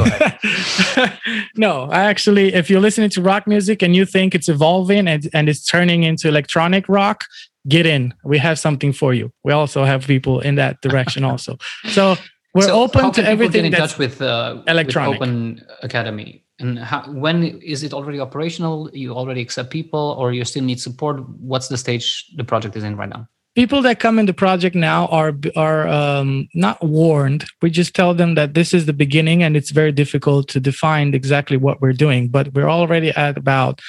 No, 1.56 1.90
I 1.92 2.04
actually, 2.06 2.54
if 2.54 2.70
you're 2.70 2.80
listening 2.80 3.10
to 3.12 3.22
rock 3.22 3.46
music 3.46 3.82
and 3.82 3.96
you 3.96 4.06
think 4.06 4.34
it's 4.34 4.48
evolving 4.48 5.08
and, 5.08 5.30
and 5.34 5.50
it's 5.50 5.66
turning 5.66 6.04
into 6.04 6.28
electronic 6.28 6.88
rock, 6.88 7.26
get 7.68 7.86
in. 7.86 8.14
We 8.24 8.38
have 8.38 8.58
something 8.58 8.94
for 8.94 9.14
you. 9.14 9.32
We 9.44 9.52
also 9.52 9.84
have 9.84 10.08
people 10.08 10.40
in 10.40 10.56
that 10.56 10.80
direction 10.82 11.24
also. 11.26 11.58
So 11.90 12.16
we're 12.54 12.64
So 12.64 12.82
open 12.82 13.12
to 13.14 13.28
everything 13.28 13.64
Get 13.64 13.66
in 13.66 13.72
that's 13.72 13.92
touch 13.94 14.00
with 14.00 14.22
uh, 14.22 14.62
electronic. 14.68 15.20
With 15.20 15.30
Open 15.30 15.62
Academy. 15.82 16.46
And 16.60 16.78
how, 16.78 17.10
when 17.12 17.44
is 17.62 17.84
it 17.84 17.94
already 17.94 18.20
operational? 18.20 18.90
You 18.94 19.14
already 19.14 19.42
accept 19.42 19.70
people, 19.70 20.16
or 20.20 20.34
you 20.34 20.44
still 20.46 20.64
need 20.64 20.80
support? 20.80 21.28
What's 21.40 21.68
the 21.70 21.78
stage 21.78 22.26
the 22.36 22.44
project 22.44 22.76
is 22.76 22.84
in 22.84 22.98
right 22.98 23.10
now? 23.10 23.28
people 23.56 23.82
that 23.82 24.00
come 24.00 24.20
in 24.20 24.26
the 24.26 24.34
project 24.34 24.76
now 24.76 25.08
are 25.08 25.34
are 25.56 25.88
um, 25.88 26.48
not 26.54 26.82
warned. 26.82 27.46
We 27.62 27.70
just 27.70 27.94
tell 27.94 28.14
them 28.14 28.36
that 28.36 28.54
this 28.54 28.74
is 28.74 28.86
the 28.86 28.94
beginning, 28.94 29.44
and 29.44 29.58
it's 29.58 29.72
very 29.72 29.92
difficult 29.92 30.48
to 30.50 30.60
define 30.60 31.14
exactly 31.14 31.58
what 31.58 31.82
we're 31.82 32.00
doing. 32.06 32.30
But 32.30 32.54
we're 32.54 32.70
already 32.70 33.10
at 33.10 33.38
about. 33.38 33.82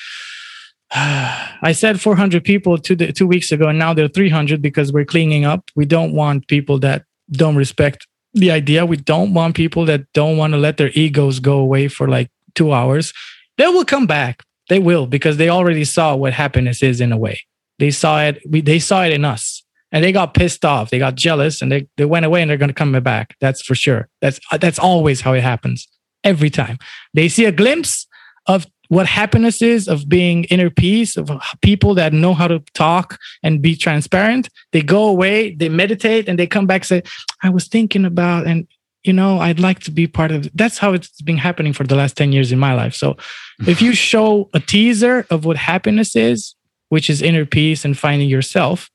I 0.92 1.72
said 1.72 2.00
400 2.00 2.42
people 2.42 2.78
two 2.78 2.96
two 2.96 3.26
weeks 3.26 3.52
ago, 3.52 3.68
and 3.68 3.78
now 3.78 3.94
they're 3.94 4.08
300 4.08 4.60
because 4.60 4.92
we're 4.92 5.04
cleaning 5.04 5.44
up. 5.44 5.70
We 5.76 5.86
don't 5.86 6.12
want 6.14 6.48
people 6.48 6.78
that 6.80 7.04
don't 7.30 7.56
respect 7.56 8.06
the 8.34 8.50
idea. 8.50 8.86
We 8.86 8.96
don't 8.96 9.34
want 9.34 9.54
people 9.54 9.84
that 9.86 10.00
don't 10.14 10.36
want 10.36 10.52
to 10.52 10.58
let 10.58 10.76
their 10.76 10.90
egos 10.94 11.38
go 11.38 11.58
away 11.58 11.88
for 11.88 12.08
like 12.08 12.30
two 12.54 12.72
hours. 12.72 13.12
They 13.58 13.66
will 13.66 13.84
come 13.84 14.06
back. 14.06 14.42
They 14.68 14.78
will 14.78 15.06
because 15.06 15.36
they 15.36 15.48
already 15.48 15.84
saw 15.84 16.14
what 16.14 16.32
happiness 16.32 16.82
is 16.82 17.00
in 17.00 17.12
a 17.12 17.18
way. 17.18 17.40
They 17.78 17.90
saw 17.90 18.22
it. 18.22 18.40
We, 18.48 18.60
they 18.60 18.78
saw 18.78 19.04
it 19.04 19.12
in 19.12 19.24
us, 19.24 19.62
and 19.90 20.04
they 20.04 20.12
got 20.12 20.34
pissed 20.34 20.64
off. 20.64 20.90
They 20.90 20.98
got 20.98 21.16
jealous, 21.16 21.60
and 21.60 21.72
they 21.72 21.88
they 21.96 22.04
went 22.04 22.26
away, 22.26 22.40
and 22.40 22.50
they're 22.50 22.56
going 22.56 22.68
to 22.68 22.74
come 22.74 22.92
back. 23.02 23.36
That's 23.40 23.62
for 23.62 23.74
sure. 23.74 24.08
That's 24.20 24.38
that's 24.60 24.78
always 24.78 25.22
how 25.22 25.32
it 25.32 25.42
happens. 25.42 25.88
Every 26.22 26.50
time 26.50 26.78
they 27.14 27.28
see 27.28 27.46
a 27.46 27.52
glimpse 27.52 28.06
of 28.46 28.66
what 28.90 29.06
happiness 29.06 29.62
is 29.62 29.86
of 29.86 30.08
being 30.08 30.44
inner 30.44 30.68
peace 30.68 31.16
of 31.16 31.30
people 31.62 31.94
that 31.94 32.12
know 32.12 32.34
how 32.34 32.48
to 32.48 32.60
talk 32.74 33.18
and 33.42 33.62
be 33.62 33.76
transparent 33.76 34.48
they 34.72 34.82
go 34.82 35.06
away 35.06 35.54
they 35.54 35.68
meditate 35.68 36.28
and 36.28 36.38
they 36.38 36.46
come 36.46 36.66
back 36.66 36.84
say 36.84 37.00
i 37.44 37.48
was 37.48 37.68
thinking 37.68 38.04
about 38.04 38.46
and 38.46 38.66
you 39.04 39.12
know 39.12 39.38
i'd 39.40 39.60
like 39.60 39.80
to 39.80 39.90
be 39.90 40.06
part 40.06 40.30
of 40.30 40.46
it. 40.46 40.52
that's 40.54 40.78
how 40.78 40.92
it's 40.92 41.20
been 41.22 41.38
happening 41.38 41.72
for 41.72 41.84
the 41.84 41.96
last 41.96 42.16
10 42.16 42.32
years 42.32 42.52
in 42.52 42.58
my 42.58 42.74
life 42.74 42.94
so 42.94 43.16
if 43.66 43.80
you 43.82 43.94
show 43.94 44.48
a 44.54 44.60
teaser 44.60 45.26
of 45.30 45.44
what 45.44 45.56
happiness 45.56 46.16
is 46.16 46.54
which 46.88 47.08
is 47.08 47.22
inner 47.22 47.46
peace 47.46 47.84
and 47.84 47.98
finding 47.98 48.28
yourself 48.28 48.90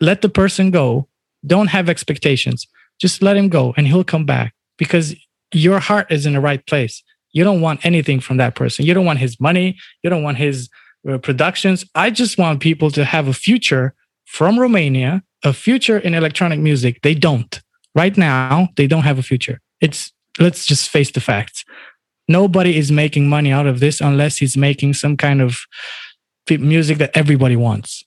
let 0.00 0.22
the 0.22 0.28
person 0.28 0.70
go 0.70 1.08
don't 1.46 1.68
have 1.68 1.88
expectations 1.88 2.66
just 2.98 3.22
let 3.22 3.36
him 3.36 3.48
go 3.48 3.74
and 3.76 3.86
he'll 3.86 4.04
come 4.04 4.24
back 4.24 4.54
because 4.78 5.14
your 5.52 5.78
heart 5.78 6.10
is 6.10 6.26
in 6.26 6.32
the 6.32 6.40
right 6.40 6.66
place 6.66 7.02
you 7.36 7.44
don't 7.44 7.60
want 7.60 7.84
anything 7.84 8.18
from 8.20 8.38
that 8.38 8.54
person. 8.54 8.86
You 8.86 8.94
don't 8.94 9.04
want 9.04 9.18
his 9.18 9.38
money. 9.38 9.76
You 10.02 10.08
don't 10.08 10.22
want 10.22 10.38
his 10.38 10.70
uh, 11.06 11.18
productions. 11.18 11.84
I 11.94 12.08
just 12.08 12.38
want 12.38 12.60
people 12.60 12.90
to 12.92 13.04
have 13.04 13.28
a 13.28 13.34
future 13.34 13.92
from 14.24 14.58
Romania, 14.58 15.22
a 15.44 15.52
future 15.52 15.98
in 15.98 16.14
electronic 16.14 16.60
music. 16.60 17.02
They 17.02 17.12
don't. 17.12 17.60
Right 17.96 18.16
now, 18.16 18.68
they 18.76 18.86
don't 18.86 19.02
have 19.02 19.18
a 19.18 19.22
future. 19.22 19.60
It's 19.80 20.12
let's 20.38 20.66
just 20.66 20.88
face 20.88 21.10
the 21.10 21.20
facts. 21.20 21.64
Nobody 22.28 22.76
is 22.76 22.92
making 22.92 23.28
money 23.28 23.50
out 23.50 23.66
of 23.66 23.80
this 23.80 24.00
unless 24.00 24.36
he's 24.36 24.56
making 24.56 24.94
some 24.94 25.16
kind 25.16 25.40
of 25.40 25.58
music 26.50 26.98
that 26.98 27.16
everybody 27.16 27.56
wants. 27.56 28.04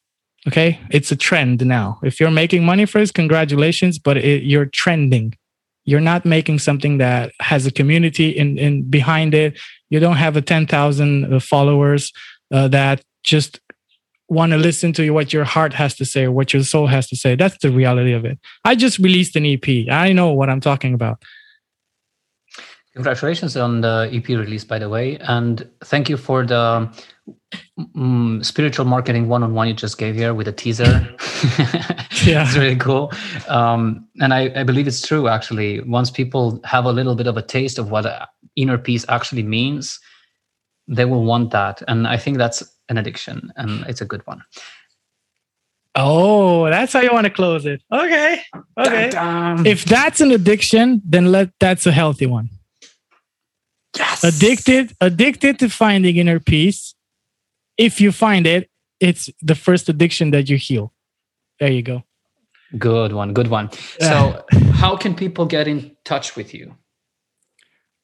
Okay, 0.48 0.80
it's 0.90 1.12
a 1.12 1.16
trend 1.16 1.66
now. 1.66 2.00
If 2.04 2.20
you're 2.20 2.32
making 2.32 2.64
money 2.64 2.86
for 2.86 3.00
this, 3.00 3.12
congratulations, 3.12 4.00
but 4.00 4.18
it, 4.18 4.44
you're 4.44 4.68
trending 4.68 5.34
you're 5.86 6.00
not 6.00 6.24
making 6.24 6.60
something 6.60 7.00
that 7.00 7.32
has 7.40 7.66
a 7.66 7.72
community 7.72 8.30
in, 8.30 8.60
in 8.60 8.84
behind 8.90 9.34
it 9.34 9.58
you 9.90 10.00
don't 10.00 10.18
have 10.18 10.38
a 10.38 10.42
10,000 10.42 11.34
uh, 11.34 11.40
followers 11.40 12.14
uh, 12.52 12.68
that 12.68 13.02
just 13.24 13.60
want 14.30 14.52
to 14.52 14.58
listen 14.58 14.94
to 14.94 15.10
what 15.10 15.34
your 15.34 15.44
heart 15.44 15.74
has 15.74 15.96
to 15.96 16.06
say 16.06 16.26
or 16.26 16.32
what 16.32 16.54
your 16.54 16.64
soul 16.64 16.88
has 16.88 17.08
to 17.08 17.16
say. 17.16 17.36
That's 17.36 17.58
the 17.58 17.72
reality 17.72 18.14
of 18.14 18.26
it. 18.26 18.40
I 18.64 18.76
just 18.76 19.00
released 19.00 19.36
an 19.36 19.46
ep 19.46 19.68
i 19.92 20.14
know 20.14 20.32
what 20.32 20.50
i'm 20.50 20.62
talking 20.62 20.94
about. 20.94 21.24
Congratulations 22.94 23.58
on 23.58 23.82
the 23.82 24.10
ep 24.14 24.28
release 24.28 24.64
by 24.64 24.80
the 24.80 24.90
way 24.90 25.18
and 25.20 25.68
thank 25.84 26.10
you 26.10 26.18
for 26.18 26.46
the 26.46 26.90
mm, 27.96 28.46
spiritual 28.46 28.86
marketing 28.86 29.28
one-on-one 29.28 29.68
you 29.68 29.74
just 29.74 29.98
gave 29.98 30.16
here 30.16 30.34
with 30.34 30.48
a 30.48 30.54
teaser. 30.54 31.08
Yeah. 32.26 32.44
It's 32.46 32.58
really 32.58 32.76
cool. 32.76 33.14
Um, 33.48 34.06
and 34.20 34.34
I, 34.34 34.52
I, 34.54 34.64
believe 34.64 34.88
it's 34.90 35.08
true 35.08 35.30
actually. 35.30 35.80
Once 35.80 36.12
people 36.12 36.60
have 36.66 36.84
a 36.84 36.92
little 36.92 37.16
bit 37.16 37.28
of 37.28 37.38
a 37.38 37.42
taste 37.42 37.80
of 37.80 37.92
what 37.92 38.30
inner 38.58 38.78
peace 38.78 39.06
actually 39.08 39.44
means 39.44 40.02
they 40.90 41.06
will 41.06 41.24
want 41.24 41.52
that. 41.52 41.82
And 41.88 42.08
i 42.08 42.18
think 42.18 42.38
that's 42.38 42.62
an 42.90 42.98
addiction 42.98 43.52
and 43.56 43.86
it's 43.88 44.02
a 44.02 44.06
good 44.06 44.26
one 44.26 44.44
Oh, 45.96 46.70
that's 46.70 46.94
how 46.94 47.02
you 47.02 47.10
want 47.12 47.26
to 47.26 47.32
close 47.32 47.66
it. 47.66 47.82
Okay. 47.92 48.42
Okay. 48.80 49.10
Dun, 49.10 49.58
dun. 49.58 49.66
If 49.66 49.86
that's 49.86 50.22
an 50.22 50.32
addiction, 50.32 51.02
then 51.04 51.32
let 51.32 51.50
that's 51.60 51.88
a 51.88 51.92
healthy 51.92 52.28
one. 52.28 52.52
Yes. 53.98 54.24
Addicted, 54.24 54.96
addicted 55.02 55.58
to 55.60 55.68
finding 55.68 56.16
inner 56.16 56.40
peace 56.40 56.94
if 57.80 58.02
you 58.02 58.12
find 58.12 58.46
it, 58.46 58.70
it's 59.00 59.30
the 59.42 59.56
first 59.56 59.90
addiction 59.90 60.32
that 60.32 60.50
you 60.50 60.58
heal. 60.58 60.94
There 61.60 61.72
you 61.72 61.82
go. 61.82 62.04
Good 62.78 63.14
one. 63.14 63.34
Good 63.34 63.48
one. 63.48 63.72
So, 64.00 64.46
how 64.74 64.96
can 64.98 65.16
people 65.16 65.46
get 65.46 65.68
in 65.68 65.96
touch 66.04 66.36
with 66.36 66.54
you? 66.54 66.76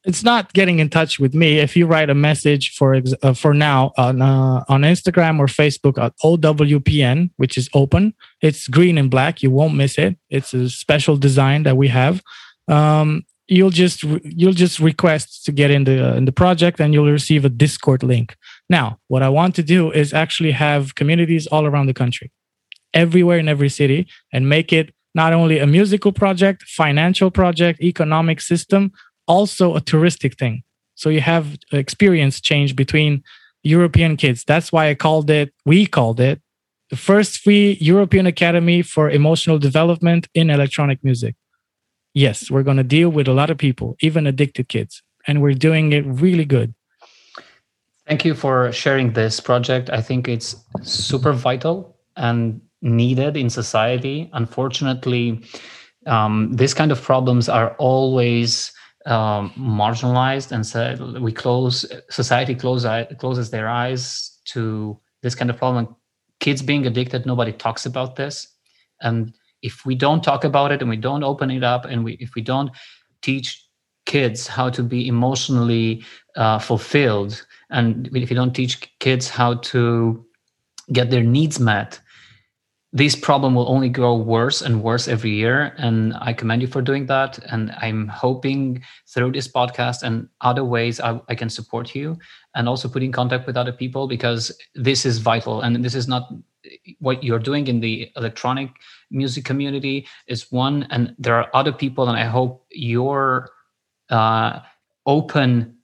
It's 0.06 0.22
not 0.22 0.52
getting 0.52 0.78
in 0.78 0.88
touch 0.88 1.18
with 1.18 1.34
me. 1.34 1.58
If 1.58 1.76
you 1.76 1.84
write 1.84 2.10
a 2.10 2.14
message 2.14 2.74
for 2.76 3.02
uh, 3.22 3.34
for 3.34 3.52
now 3.52 3.92
on 3.98 4.22
uh, 4.22 4.64
on 4.68 4.82
Instagram 4.82 5.40
or 5.40 5.46
Facebook 5.46 5.98
at 5.98 6.16
OWPN, 6.22 7.30
which 7.38 7.58
is 7.58 7.68
open, 7.74 8.14
it's 8.40 8.68
green 8.68 8.98
and 8.98 9.10
black. 9.10 9.42
You 9.42 9.50
won't 9.50 9.74
miss 9.74 9.98
it. 9.98 10.16
It's 10.30 10.54
a 10.54 10.70
special 10.70 11.16
design 11.16 11.64
that 11.64 11.76
we 11.76 11.88
have. 11.88 12.22
Um, 12.68 13.24
you'll 13.48 13.70
just 13.70 14.04
you'll 14.04 14.52
just 14.52 14.78
request 14.78 15.44
to 15.46 15.50
get 15.50 15.72
in 15.72 15.82
the 15.82 16.12
uh, 16.12 16.14
in 16.14 16.24
the 16.24 16.32
project, 16.32 16.78
and 16.78 16.94
you'll 16.94 17.10
receive 17.10 17.44
a 17.44 17.48
Discord 17.48 18.04
link. 18.04 18.36
Now, 18.70 19.00
what 19.08 19.24
I 19.24 19.28
want 19.28 19.56
to 19.56 19.64
do 19.64 19.90
is 19.90 20.14
actually 20.14 20.52
have 20.52 20.94
communities 20.94 21.48
all 21.48 21.66
around 21.66 21.86
the 21.86 21.94
country, 21.94 22.30
everywhere 22.94 23.40
in 23.40 23.48
every 23.48 23.68
city, 23.68 24.06
and 24.32 24.48
make 24.48 24.72
it 24.72 24.94
not 25.16 25.32
only 25.32 25.58
a 25.58 25.66
musical 25.66 26.12
project, 26.12 26.62
financial 26.62 27.30
project, 27.30 27.80
economic 27.80 28.40
system, 28.40 28.92
also 29.26 29.74
a 29.74 29.80
touristic 29.80 30.38
thing. 30.38 30.62
So 30.94 31.10
you 31.10 31.20
have 31.20 31.58
experience 31.72 32.40
change 32.40 32.74
between 32.74 33.22
European 33.62 34.16
kids. 34.16 34.44
That's 34.44 34.72
why 34.72 34.88
I 34.88 34.94
called 34.94 35.28
it, 35.30 35.52
we 35.64 35.86
called 35.86 36.20
it, 36.20 36.40
the 36.90 36.96
first 36.96 37.38
free 37.38 37.76
European 37.80 38.26
Academy 38.26 38.82
for 38.82 39.10
Emotional 39.10 39.58
Development 39.58 40.28
in 40.34 40.50
Electronic 40.50 41.02
Music. 41.02 41.34
Yes, 42.14 42.50
we're 42.50 42.62
going 42.62 42.76
to 42.78 42.84
deal 42.84 43.10
with 43.10 43.28
a 43.28 43.32
lot 43.32 43.50
of 43.50 43.58
people, 43.58 43.96
even 44.00 44.26
addicted 44.26 44.68
kids, 44.68 45.02
and 45.26 45.42
we're 45.42 45.54
doing 45.54 45.92
it 45.92 46.04
really 46.06 46.44
good. 46.44 46.74
Thank 48.06 48.24
you 48.24 48.34
for 48.34 48.72
sharing 48.72 49.12
this 49.12 49.40
project. 49.40 49.90
I 49.90 50.00
think 50.00 50.28
it's 50.28 50.56
super 50.82 51.32
vital 51.32 51.96
and 52.16 52.60
needed 52.80 53.36
in 53.36 53.50
society. 53.50 54.30
Unfortunately, 54.32 55.42
um, 56.06 56.52
these 56.54 56.72
kind 56.72 56.92
of 56.92 57.02
problems 57.02 57.48
are 57.48 57.74
always 57.78 58.72
um, 59.06 59.50
marginalized, 59.56 60.52
and 60.52 60.66
so 60.66 61.18
we 61.20 61.32
close 61.32 61.86
society 62.10 62.54
close, 62.54 62.84
closes 63.18 63.50
their 63.50 63.68
eyes 63.68 64.38
to 64.46 64.98
this 65.22 65.34
kind 65.34 65.50
of 65.50 65.56
problem. 65.56 65.94
Kids 66.40 66.62
being 66.62 66.86
addicted, 66.86 67.24
nobody 67.24 67.52
talks 67.52 67.86
about 67.86 68.16
this, 68.16 68.48
and 69.00 69.34
if 69.62 69.86
we 69.86 69.94
don't 69.94 70.22
talk 70.22 70.44
about 70.44 70.72
it 70.72 70.80
and 70.80 70.90
we 70.90 70.96
don't 70.96 71.24
open 71.24 71.50
it 71.50 71.64
up, 71.64 71.84
and 71.84 72.04
we 72.04 72.14
if 72.14 72.34
we 72.34 72.42
don't 72.42 72.70
teach 73.22 73.66
kids 74.06 74.46
how 74.46 74.70
to 74.70 74.82
be 74.82 75.08
emotionally 75.08 76.02
uh, 76.36 76.58
fulfilled 76.58 77.44
and 77.70 78.08
if 78.14 78.30
you 78.30 78.36
don't 78.36 78.54
teach 78.54 78.88
kids 79.00 79.28
how 79.28 79.54
to 79.54 80.24
get 80.92 81.10
their 81.10 81.22
needs 81.22 81.58
met 81.58 82.00
this 82.96 83.14
problem 83.14 83.54
will 83.54 83.68
only 83.68 83.90
grow 83.90 84.16
worse 84.16 84.62
and 84.62 84.82
worse 84.82 85.06
every 85.06 85.30
year 85.30 85.74
and 85.76 86.14
i 86.22 86.32
commend 86.32 86.62
you 86.62 86.68
for 86.68 86.80
doing 86.80 87.04
that 87.04 87.38
and 87.52 87.70
i'm 87.82 88.08
hoping 88.08 88.82
through 89.06 89.30
this 89.30 89.46
podcast 89.46 90.02
and 90.02 90.26
other 90.40 90.64
ways 90.64 90.98
I, 90.98 91.20
I, 91.28 91.34
can 91.34 91.50
support 91.50 91.94
you 91.94 92.16
and 92.54 92.66
also 92.66 92.88
put 92.88 93.02
in 93.02 93.12
contact 93.12 93.46
with 93.46 93.56
other 93.56 93.72
people 93.72 94.08
because 94.08 94.50
this 94.74 95.04
is 95.04 95.18
vital 95.18 95.60
and 95.60 95.84
this 95.84 95.94
is 95.94 96.08
not 96.08 96.32
what 96.98 97.22
you're 97.22 97.38
doing 97.50 97.66
in 97.66 97.80
the 97.80 98.10
electronic 98.16 98.70
music 99.10 99.44
community 99.44 100.08
is 100.26 100.50
one 100.50 100.86
and 100.90 101.14
there 101.18 101.34
are 101.34 101.50
other 101.52 101.72
people 101.72 102.08
and 102.08 102.18
i 102.18 102.24
hope 102.24 102.64
your 102.70 103.50
uh, 104.08 104.60
open 105.04 105.75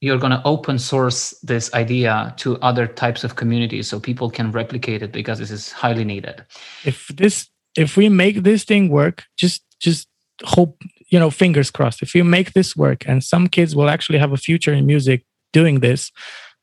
you're 0.00 0.18
going 0.18 0.30
to 0.30 0.42
open 0.44 0.78
source 0.78 1.34
this 1.42 1.72
idea 1.74 2.32
to 2.38 2.56
other 2.58 2.86
types 2.86 3.24
of 3.24 3.36
communities 3.36 3.88
so 3.88 3.98
people 3.98 4.30
can 4.30 4.52
replicate 4.52 5.02
it 5.02 5.12
because 5.12 5.38
this 5.38 5.50
is 5.50 5.72
highly 5.72 6.04
needed. 6.04 6.44
If 6.84 7.08
this 7.08 7.48
if 7.76 7.96
we 7.96 8.08
make 8.08 8.42
this 8.42 8.64
thing 8.64 8.88
work 8.88 9.24
just 9.36 9.62
just 9.80 10.08
hope 10.44 10.82
you 11.08 11.18
know 11.18 11.30
fingers 11.30 11.70
crossed. 11.70 12.02
If 12.02 12.14
you 12.14 12.24
make 12.24 12.52
this 12.52 12.76
work 12.76 13.06
and 13.08 13.24
some 13.24 13.48
kids 13.48 13.74
will 13.74 13.90
actually 13.90 14.18
have 14.18 14.32
a 14.32 14.36
future 14.36 14.72
in 14.72 14.86
music 14.86 15.24
doing 15.52 15.80
this 15.80 16.12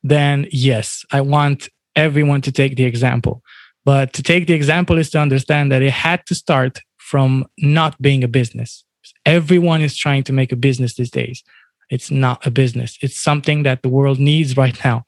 then 0.04 0.46
yes 0.52 1.04
i 1.12 1.20
want 1.20 1.68
everyone 1.96 2.42
to 2.42 2.52
take 2.52 2.76
the 2.76 2.84
example. 2.84 3.42
But 3.84 4.14
to 4.14 4.24
take 4.24 4.48
the 4.48 4.54
example 4.54 4.98
is 4.98 5.10
to 5.12 5.20
understand 5.20 5.72
that 5.72 5.82
it 5.82 5.92
had 5.92 6.26
to 6.28 6.36
start 6.36 6.80
from 6.98 7.46
not 7.60 8.02
being 8.02 8.24
a 8.24 8.28
business. 8.28 8.84
Everyone 9.26 9.82
is 9.82 9.96
trying 9.96 10.24
to 10.24 10.34
make 10.34 10.52
a 10.52 10.56
business 10.56 10.96
these 10.96 11.12
days 11.12 11.44
it's 11.90 12.12
not 12.12 12.46
a 12.46 12.52
business. 12.52 12.98
It's 13.02 13.20
something 13.20 13.64
that 13.64 13.84
the 13.84 13.90
world 13.90 14.20
needs 14.20 14.58
right 14.58 14.78
now. 14.84 15.06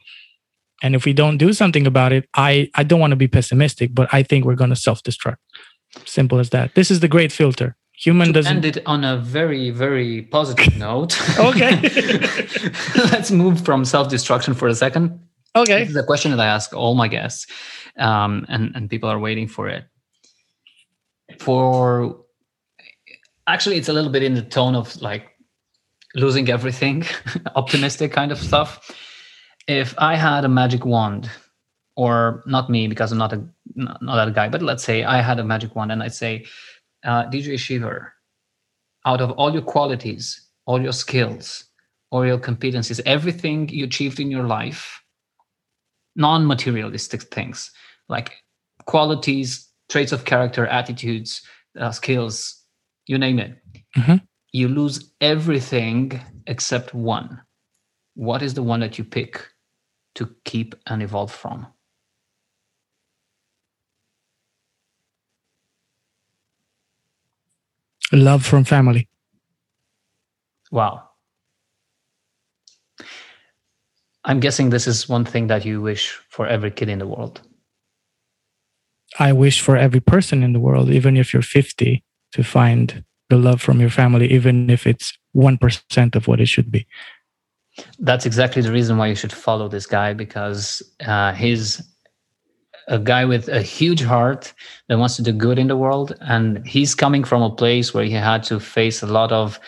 And 0.84 0.96
if 0.96 1.06
we 1.06 1.14
don't 1.14 1.38
do 1.38 1.54
something 1.54 1.88
about 1.88 2.12
it, 2.12 2.30
I, 2.36 2.70
I 2.76 2.84
don't 2.84 3.00
want 3.00 3.12
to 3.12 3.16
be 3.16 3.28
pessimistic, 3.28 3.96
but 3.96 4.08
I 4.14 4.24
think 4.24 4.46
we're 4.46 4.56
going 4.56 4.70
to 4.70 4.76
self 4.76 5.02
destruct. 5.04 5.38
Simple 6.06 6.40
as 6.40 6.52
that. 6.52 6.76
This 6.76 6.92
is 6.92 7.00
the 7.00 7.08
great 7.08 7.32
filter. 7.32 7.76
Human 7.94 8.28
to 8.28 8.34
doesn't. 8.34 8.58
End 8.58 8.66
it 8.66 8.84
on 8.86 9.04
a 9.04 9.18
very, 9.18 9.72
very 9.72 10.22
positive 10.24 10.78
note. 10.78 11.20
okay. 11.40 11.82
Let's 12.96 13.32
move 13.32 13.66
from 13.66 13.86
self 13.86 14.10
destruction 14.10 14.54
for 14.54 14.68
a 14.68 14.76
second. 14.76 15.20
Okay. 15.56 15.80
This 15.80 15.90
is 15.90 15.96
a 15.96 16.04
question 16.04 16.30
that 16.32 16.40
I 16.40 16.46
ask 16.46 16.76
all 16.76 16.94
my 16.94 17.08
guests, 17.08 17.48
um, 17.98 18.46
and, 18.50 18.76
and 18.76 18.88
people 18.90 19.10
are 19.10 19.18
waiting 19.18 19.48
for 19.48 19.68
it. 19.68 19.86
For 21.40 22.18
actually 23.48 23.78
it's 23.78 23.90
a 23.90 23.94
little 23.94 24.12
bit 24.12 24.22
in 24.22 24.36
the 24.36 24.44
tone 24.44 24.76
of 24.76 25.02
like 25.02 25.32
losing 26.18 26.50
everything, 26.50 27.06
optimistic 27.56 28.12
kind 28.12 28.32
of 28.32 28.40
stuff. 28.40 28.92
If 29.68 29.94
I 29.98 30.16
had 30.16 30.44
a 30.44 30.50
magic 30.50 30.86
wand, 30.86 31.30
or 31.98 32.44
not 32.46 32.70
me 32.70 32.88
because 32.88 33.12
I'm 33.12 33.18
not 33.18 33.34
a 33.34 33.44
not 33.76 34.00
that 34.02 34.34
guy, 34.34 34.50
but 34.50 34.62
let's 34.62 34.84
say 34.84 35.04
I 35.04 35.22
had 35.22 35.40
a 35.40 35.44
magic 35.44 35.76
wand 35.76 35.92
and 35.92 36.02
I'd 36.02 36.14
say, 36.14 36.46
uh, 37.04 37.26
DJ 37.26 37.58
Shiver, 37.60 38.14
out 39.06 39.20
of 39.20 39.32
all 39.32 39.52
your 39.52 39.64
qualities, 39.64 40.48
all 40.66 40.82
your 40.82 40.94
skills, 40.94 41.66
all 42.12 42.26
your 42.26 42.38
competencies, 42.38 43.02
everything 43.06 43.68
you 43.70 43.84
achieved 43.84 44.20
in 44.20 44.32
your 44.32 44.44
life, 44.44 45.02
non-materialistic 46.16 47.24
things 47.24 47.72
like 48.10 48.32
qualities, 48.86 49.68
traits 49.90 50.12
of 50.12 50.24
character, 50.26 50.68
attitudes, 50.68 51.42
uh, 51.80 51.92
skills, 51.92 52.64
you 53.08 53.18
name 53.18 53.40
it. 53.40 53.58
Mm-hmm. 53.98 54.16
You 54.58 54.70
lose 54.70 55.12
everything 55.22 56.20
except 56.48 56.92
one. 56.96 57.42
What 58.16 58.42
is 58.42 58.56
the 58.56 58.64
one 58.64 58.80
that 58.80 58.98
you 58.98 59.04
pick 59.04 59.48
to 60.16 60.36
keep 60.46 60.74
and 60.88 61.04
evolve 61.04 61.32
from? 61.32 61.68
Love 68.12 68.44
from 68.44 68.64
family. 68.64 69.08
Wow. 70.72 71.04
I'm 74.26 74.40
guessing 74.40 74.72
this 74.72 74.88
is 74.88 75.08
one 75.08 75.24
thing 75.24 75.46
that 75.48 75.66
you 75.66 75.84
wish 75.84 76.20
for 76.30 76.48
every 76.48 76.72
kid 76.72 76.90
in 76.90 76.98
the 76.98 77.06
world. 77.06 77.42
I 79.20 79.34
wish 79.34 79.62
for 79.62 79.78
every 79.78 80.00
person 80.00 80.42
in 80.42 80.54
the 80.54 80.60
world, 80.60 80.90
even 80.90 81.16
if 81.16 81.32
you're 81.32 81.44
50, 81.44 82.04
to 82.32 82.44
find 82.44 83.04
the 83.30 83.38
love 83.38 83.62
from 83.62 83.80
your 83.80 83.90
family, 83.90 84.32
even 84.32 84.70
if 84.70 84.88
it's 84.88 85.18
1% 85.36 86.16
of 86.16 86.28
what 86.28 86.40
it 86.40 86.48
should 86.48 86.72
be. 86.72 86.88
That's 88.00 88.26
exactly 88.26 88.62
the 88.62 88.72
reason 88.72 88.98
why 88.98 89.08
you 89.08 89.16
should 89.16 89.34
follow 89.34 89.68
this 89.68 89.86
guy 89.86 90.14
because 90.14 90.82
uh, 91.06 91.34
he's 91.34 91.82
a 92.88 92.98
guy 92.98 93.26
with 93.26 93.50
a 93.50 93.62
huge 93.62 94.02
heart 94.02 94.54
that 94.88 94.98
wants 94.98 95.16
to 95.18 95.22
do 95.22 95.32
good 95.32 95.60
in 95.60 95.68
the 95.68 95.78
world. 95.78 96.16
And 96.22 96.66
he's 96.66 96.96
coming 96.96 97.24
from 97.24 97.42
a 97.42 97.50
place 97.50 97.94
where 97.94 98.06
he 98.06 98.14
had 98.14 98.44
to 98.44 98.60
face 98.60 99.04
a 99.04 99.08
lot 99.08 99.32
of 99.32 99.60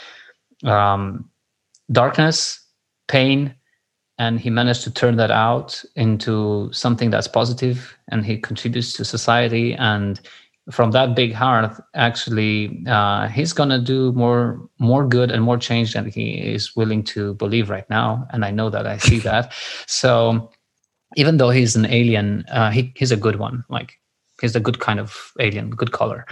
um, 0.64 1.30
darkness, 1.92 2.66
pain, 3.08 3.54
and 4.18 4.40
he 4.40 4.50
managed 4.50 4.84
to 4.84 4.92
turn 4.92 5.16
that 5.18 5.32
out 5.32 5.84
into 5.96 6.70
something 6.74 7.10
that's 7.10 7.28
positive 7.28 7.98
and 8.10 8.26
he 8.26 8.38
contributes 8.38 8.94
to 8.94 9.06
society 9.06 9.74
and 9.76 10.20
from 10.72 10.92
that 10.92 11.16
big 11.16 11.34
heart 11.34 11.72
actually 11.96 12.84
uh, 12.88 13.28
he's 13.28 13.54
gonna 13.54 13.80
do 13.80 14.12
more 14.14 14.70
more 14.80 15.08
good 15.08 15.32
and 15.32 15.44
more 15.44 15.58
change 15.58 15.94
than 15.94 16.10
he 16.10 16.34
is 16.38 16.76
willing 16.76 17.04
to 17.04 17.34
believe 17.36 17.70
right 17.70 17.90
now. 17.90 18.28
And 18.32 18.46
i 18.46 18.52
know 18.52 18.70
that 18.70 18.88
i 18.88 18.98
see 18.98 19.20
that. 19.20 19.54
So 19.88 20.50
even 21.16 21.38
though 21.38 21.50
he's 21.50 21.76
an 21.76 21.86
alien 21.86 22.46
uh, 22.52 22.72
he, 22.72 22.94
he's 22.96 23.12
a 23.12 23.18
good 23.18 23.38
one. 23.38 23.64
Like 23.70 23.94
he's 24.42 24.56
a 24.56 24.60
good 24.60 24.80
kind 24.80 25.00
of 25.00 25.32
alien 25.40 25.70
good 25.72 25.92
color. 25.92 26.26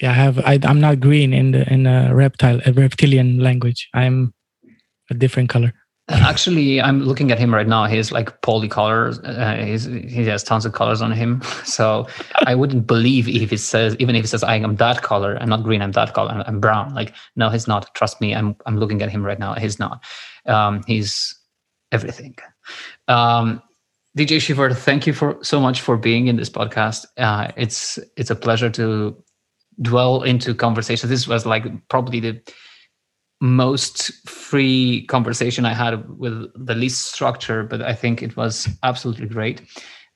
Yeah 0.00 0.10
i 0.10 0.14
have 0.14 0.38
I, 0.40 0.58
i'm 0.64 0.80
not 0.80 1.00
green 1.00 1.32
in 1.32 1.52
the 1.52 1.70
in 1.72 1.86
a 1.86 2.14
reptile 2.14 2.60
a 2.66 2.72
reptilian 2.72 3.38
language. 3.38 3.88
I'm 3.94 4.34
a 5.10 5.14
different 5.14 5.48
color 5.48 5.72
Actually, 6.10 6.80
I'm 6.80 7.00
looking 7.00 7.30
at 7.30 7.38
him 7.38 7.52
right 7.54 7.66
now. 7.66 7.84
He's 7.84 8.10
like 8.10 8.40
polycolor. 8.40 9.22
Uh, 9.24 9.62
he's, 9.62 9.84
he 9.84 10.24
has 10.24 10.42
tons 10.42 10.64
of 10.64 10.72
colors 10.72 11.02
on 11.02 11.12
him. 11.12 11.42
So 11.64 12.06
I 12.46 12.54
wouldn't 12.54 12.86
believe 12.86 13.28
if 13.28 13.52
it 13.52 13.58
says, 13.58 13.94
even 13.98 14.16
if 14.16 14.24
it 14.24 14.28
says 14.28 14.42
I 14.42 14.56
am 14.56 14.76
that 14.76 15.02
color, 15.02 15.36
I'm 15.40 15.48
not 15.48 15.62
green, 15.62 15.82
I'm 15.82 15.92
that 15.92 16.12
color, 16.14 16.30
I'm, 16.30 16.42
I'm 16.46 16.60
brown. 16.60 16.94
Like, 16.94 17.14
no, 17.36 17.50
he's 17.50 17.68
not. 17.68 17.94
Trust 17.94 18.20
me, 18.20 18.34
I'm 18.34 18.56
I'm 18.66 18.78
looking 18.78 19.02
at 19.02 19.10
him 19.10 19.22
right 19.22 19.38
now. 19.38 19.54
He's 19.54 19.78
not. 19.78 20.02
Um, 20.46 20.82
he's 20.86 21.38
everything. 21.92 22.36
Um, 23.06 23.62
DJ 24.16 24.40
Shiver, 24.40 24.72
thank 24.72 25.06
you 25.06 25.12
for 25.12 25.38
so 25.42 25.60
much 25.60 25.80
for 25.80 25.96
being 25.96 26.26
in 26.26 26.36
this 26.36 26.50
podcast. 26.50 27.06
Uh, 27.16 27.52
it's 27.56 27.98
it's 28.16 28.30
a 28.30 28.36
pleasure 28.36 28.70
to 28.70 29.22
dwell 29.82 30.22
into 30.22 30.54
conversation. 30.54 31.08
This 31.08 31.28
was 31.28 31.46
like 31.46 31.64
probably 31.88 32.20
the 32.20 32.40
most 33.40 34.12
free 34.28 35.06
conversation 35.06 35.64
I 35.64 35.72
had 35.72 36.08
with 36.18 36.50
the 36.54 36.74
least 36.74 37.12
structure, 37.12 37.62
but 37.62 37.82
I 37.82 37.94
think 37.94 38.22
it 38.22 38.36
was 38.36 38.68
absolutely 38.82 39.26
great. 39.26 39.62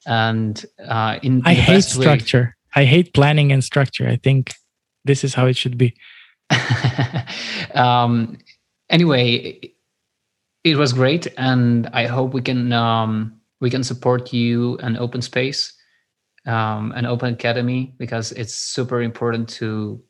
And 0.07 0.65
uh, 0.87 1.19
in, 1.23 1.39
in 1.39 1.47
I 1.47 1.55
hate 1.55 1.85
structure. 1.85 2.57
Way, 2.75 2.83
I 2.83 2.85
hate 2.85 3.15
planning 3.15 3.53
and 3.53 3.63
structure. 3.63 4.09
I 4.09 4.17
think 4.17 4.55
this 5.05 5.23
is 5.23 5.35
how 5.35 5.47
it 5.47 5.57
should 5.57 5.79
be. 5.79 5.95
um, 7.75 8.39
anyway, 8.91 9.73
it 10.65 10.77
was 10.77 10.93
great, 10.93 11.27
and 11.37 11.89
I 11.93 12.07
hope 12.07 12.35
we 12.35 12.43
can 12.43 12.73
um, 12.73 13.41
we 13.61 13.71
can 13.71 13.85
support 13.85 14.33
you 14.33 14.79
and 14.79 14.99
Open 14.99 15.23
Space, 15.23 15.73
um, 16.47 16.93
and 16.97 17.07
Open 17.07 17.33
Academy 17.33 17.95
because 17.99 18.33
it's 18.33 18.55
super 18.55 19.03
important 19.03 19.49
to 19.51 20.03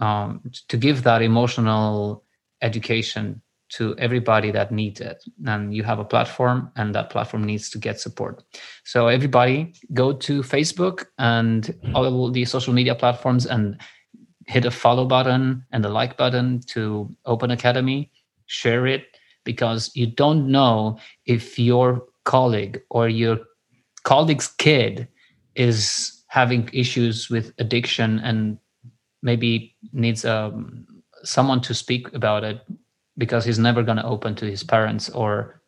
um, 0.00 0.42
to 0.68 0.76
give 0.76 1.02
that 1.02 1.22
emotional 1.22 2.24
education 2.62 3.40
to 3.70 3.94
everybody 3.98 4.50
that 4.50 4.72
needs 4.72 5.00
it. 5.00 5.22
And 5.46 5.74
you 5.74 5.82
have 5.82 5.98
a 5.98 6.04
platform 6.04 6.70
and 6.76 6.94
that 6.94 7.10
platform 7.10 7.44
needs 7.44 7.68
to 7.70 7.78
get 7.78 8.00
support. 8.00 8.42
So 8.84 9.08
everybody 9.08 9.74
go 9.92 10.12
to 10.12 10.42
facebook 10.42 11.06
and 11.18 11.74
all 11.94 12.30
the 12.30 12.44
social 12.44 12.72
media 12.72 12.94
platforms 12.94 13.44
and 13.46 13.78
hit 14.46 14.64
a 14.64 14.70
follow 14.70 15.04
button 15.04 15.64
and 15.72 15.84
the 15.84 15.90
like 15.90 16.16
button 16.16 16.60
to 16.68 17.14
open 17.26 17.50
academy. 17.50 18.10
Share 18.46 18.86
it 18.86 19.18
because 19.44 19.90
you 19.94 20.06
don't 20.06 20.50
know 20.50 20.98
if 21.26 21.58
your 21.58 22.04
colleague 22.24 22.80
or 22.88 23.08
your 23.08 23.38
colleague's 24.04 24.48
kid 24.48 25.08
is 25.54 26.24
having 26.28 26.70
issues 26.72 27.28
with 27.28 27.52
addiction 27.58 28.18
and 28.20 28.58
maybe 29.22 29.74
needs 29.92 30.24
um, 30.24 30.86
someone 31.24 31.60
to 31.62 31.74
speak 31.74 32.12
about 32.14 32.44
it 32.44 32.60
because 33.16 33.44
he's 33.44 33.58
never 33.58 33.82
going 33.82 33.96
to 33.96 34.04
open 34.04 34.34
to 34.36 34.44
his 34.46 34.62
parents 34.62 35.10
or 35.10 35.60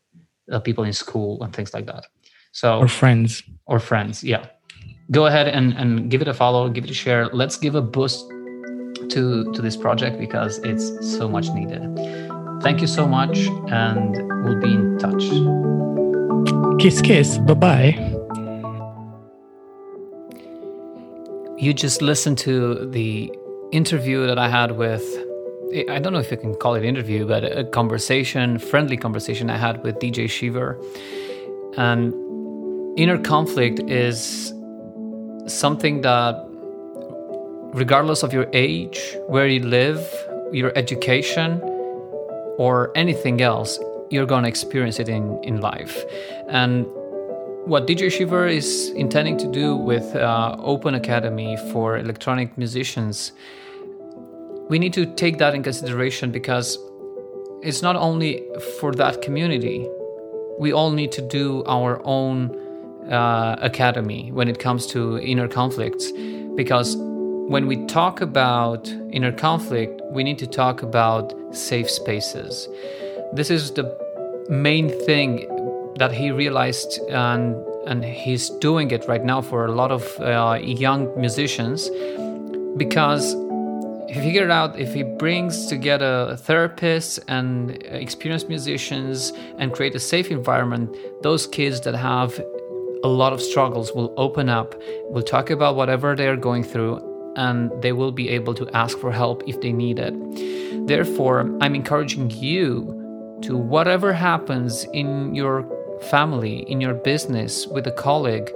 uh, 0.50 0.60
people 0.60 0.84
in 0.84 0.92
school 0.92 1.42
and 1.42 1.54
things 1.54 1.74
like 1.74 1.86
that. 1.86 2.06
So 2.52 2.78
or 2.78 2.88
friends 2.88 3.42
or 3.66 3.78
friends, 3.78 4.24
yeah. 4.24 4.46
Go 5.10 5.26
ahead 5.26 5.48
and 5.48 5.72
and 5.74 6.10
give 6.10 6.22
it 6.22 6.28
a 6.28 6.34
follow, 6.34 6.68
give 6.68 6.84
it 6.84 6.90
a 6.90 6.94
share. 6.94 7.26
Let's 7.26 7.56
give 7.56 7.74
a 7.74 7.82
boost 7.82 8.28
to 9.10 9.52
to 9.52 9.62
this 9.62 9.76
project 9.76 10.18
because 10.18 10.58
it's 10.58 11.16
so 11.16 11.28
much 11.28 11.50
needed. 11.50 11.82
Thank 12.62 12.80
you 12.80 12.86
so 12.86 13.06
much, 13.06 13.38
and 13.70 14.16
we'll 14.44 14.60
be 14.60 14.74
in 14.74 14.98
touch. 14.98 15.24
Kiss, 16.80 17.00
kiss. 17.00 17.38
Bye 17.38 17.54
bye. 17.54 18.16
You 21.58 21.74
just 21.74 22.02
listened 22.02 22.38
to 22.38 22.86
the 22.90 23.32
interview 23.72 24.26
that 24.26 24.38
I 24.38 24.48
had 24.48 24.72
with 24.72 25.04
I 25.72 26.00
don't 26.00 26.12
know 26.12 26.18
if 26.18 26.30
you 26.32 26.36
can 26.36 26.54
call 26.56 26.74
it 26.74 26.84
interview, 26.84 27.26
but 27.26 27.44
a 27.44 27.62
conversation, 27.62 28.58
friendly 28.58 28.96
conversation 28.96 29.50
I 29.50 29.56
had 29.56 29.84
with 29.84 30.00
DJ 30.00 30.28
Shiver. 30.28 30.76
And 31.76 32.12
inner 32.98 33.18
conflict 33.18 33.78
is 33.88 34.52
something 35.46 36.00
that, 36.00 36.34
regardless 37.72 38.24
of 38.24 38.32
your 38.32 38.48
age, 38.52 39.16
where 39.28 39.46
you 39.46 39.60
live, 39.60 40.04
your 40.52 40.72
education, 40.76 41.60
or 42.58 42.90
anything 42.96 43.40
else, 43.40 43.78
you're 44.10 44.26
going 44.26 44.42
to 44.42 44.48
experience 44.48 44.98
it 44.98 45.08
in, 45.08 45.38
in 45.44 45.60
life. 45.60 46.04
And 46.48 46.84
what 47.64 47.86
DJ 47.86 48.10
Shiver 48.10 48.48
is 48.48 48.90
intending 48.96 49.38
to 49.38 49.46
do 49.52 49.76
with 49.76 50.16
uh, 50.16 50.56
Open 50.58 50.96
Academy 50.96 51.56
for 51.70 51.96
electronic 51.96 52.58
musicians 52.58 53.30
we 54.70 54.78
need 54.78 54.92
to 54.92 55.04
take 55.04 55.38
that 55.38 55.52
in 55.54 55.62
consideration 55.64 56.30
because 56.30 56.78
it's 57.60 57.82
not 57.82 57.96
only 57.96 58.46
for 58.78 58.92
that 58.92 59.20
community. 59.20 59.86
We 60.60 60.72
all 60.72 60.92
need 60.92 61.10
to 61.12 61.22
do 61.22 61.64
our 61.66 62.00
own 62.04 62.56
uh, 63.10 63.56
academy 63.60 64.30
when 64.30 64.46
it 64.46 64.60
comes 64.60 64.86
to 64.88 65.18
inner 65.18 65.48
conflicts 65.48 66.12
because 66.54 66.96
when 66.96 67.66
we 67.66 67.84
talk 67.86 68.20
about 68.20 68.88
inner 69.10 69.32
conflict, 69.32 70.00
we 70.12 70.22
need 70.22 70.38
to 70.38 70.46
talk 70.46 70.82
about 70.82 71.34
safe 71.52 71.90
spaces. 71.90 72.68
This 73.32 73.50
is 73.50 73.72
the 73.72 73.84
main 74.48 74.88
thing 75.04 75.48
that 75.98 76.12
he 76.12 76.30
realized 76.30 77.00
and 77.10 77.56
and 77.86 78.04
he's 78.04 78.50
doing 78.60 78.90
it 78.90 79.08
right 79.08 79.24
now 79.24 79.40
for 79.40 79.64
a 79.64 79.72
lot 79.72 79.90
of 79.90 80.20
uh, 80.20 80.58
young 80.62 81.08
musicians 81.18 81.90
because 82.76 83.34
he 84.10 84.20
figured 84.20 84.50
out 84.50 84.76
if 84.76 84.92
he 84.92 85.04
brings 85.04 85.66
together 85.66 86.36
therapists 86.36 87.20
and 87.28 87.80
experienced 87.84 88.48
musicians 88.48 89.32
and 89.58 89.72
create 89.72 89.94
a 89.94 90.00
safe 90.00 90.32
environment, 90.32 90.96
those 91.22 91.46
kids 91.46 91.80
that 91.82 91.94
have 91.94 92.40
a 93.04 93.08
lot 93.08 93.32
of 93.32 93.40
struggles 93.40 93.92
will 93.92 94.12
open 94.16 94.48
up, 94.48 94.74
will 95.10 95.22
talk 95.22 95.48
about 95.50 95.76
whatever 95.76 96.16
they're 96.16 96.36
going 96.36 96.64
through, 96.64 96.98
and 97.36 97.70
they 97.82 97.92
will 97.92 98.10
be 98.10 98.28
able 98.30 98.52
to 98.52 98.68
ask 98.70 98.98
for 98.98 99.12
help 99.12 99.44
if 99.46 99.60
they 99.60 99.72
need 99.72 100.00
it. 100.00 100.88
Therefore, 100.88 101.42
I'm 101.60 101.76
encouraging 101.76 102.30
you 102.30 103.38
to 103.42 103.56
whatever 103.56 104.12
happens 104.12 104.82
in 104.92 105.36
your 105.36 105.64
family, 106.10 106.68
in 106.68 106.80
your 106.80 106.94
business, 106.94 107.64
with 107.68 107.86
a 107.86 107.92
colleague. 107.92 108.50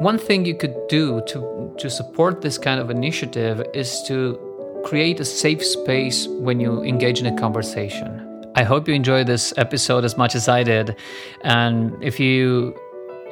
One 0.00 0.16
thing 0.16 0.44
you 0.44 0.54
could 0.54 0.76
do 0.86 1.20
to, 1.26 1.74
to 1.78 1.90
support 1.90 2.40
this 2.40 2.56
kind 2.56 2.80
of 2.80 2.88
initiative 2.88 3.66
is 3.74 4.00
to 4.04 4.38
create 4.84 5.18
a 5.18 5.24
safe 5.24 5.64
space 5.64 6.28
when 6.28 6.60
you 6.60 6.84
engage 6.84 7.18
in 7.18 7.26
a 7.26 7.36
conversation. 7.36 8.46
I 8.54 8.62
hope 8.62 8.86
you 8.86 8.94
enjoyed 8.94 9.26
this 9.26 9.52
episode 9.56 10.04
as 10.04 10.16
much 10.16 10.36
as 10.36 10.48
I 10.48 10.62
did. 10.62 10.94
And 11.42 12.00
if 12.00 12.20
you 12.20 12.78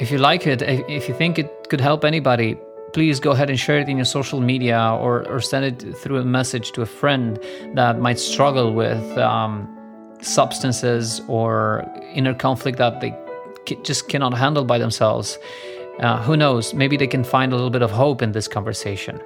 if 0.00 0.10
you 0.10 0.18
like 0.18 0.48
it, 0.48 0.60
if 0.60 1.08
you 1.08 1.14
think 1.14 1.38
it 1.38 1.68
could 1.68 1.80
help 1.80 2.04
anybody, 2.04 2.58
please 2.92 3.20
go 3.20 3.30
ahead 3.30 3.48
and 3.48 3.60
share 3.60 3.78
it 3.78 3.88
in 3.88 3.96
your 3.96 4.04
social 4.04 4.40
media 4.40 4.80
or, 5.00 5.24
or 5.28 5.40
send 5.40 5.64
it 5.64 5.96
through 5.96 6.18
a 6.18 6.24
message 6.24 6.72
to 6.72 6.82
a 6.82 6.86
friend 6.86 7.38
that 7.74 8.00
might 8.00 8.18
struggle 8.18 8.74
with 8.74 9.16
um, 9.18 9.68
substances 10.20 11.22
or 11.28 11.84
inner 12.12 12.34
conflict 12.34 12.78
that 12.78 13.00
they 13.00 13.14
just 13.84 14.08
cannot 14.08 14.34
handle 14.34 14.64
by 14.64 14.78
themselves. 14.78 15.38
Uh, 16.00 16.22
who 16.22 16.36
knows? 16.36 16.74
Maybe 16.74 16.96
they 16.96 17.06
can 17.06 17.24
find 17.24 17.52
a 17.52 17.56
little 17.56 17.70
bit 17.70 17.82
of 17.82 17.90
hope 17.90 18.22
in 18.22 18.32
this 18.32 18.48
conversation 18.48 19.20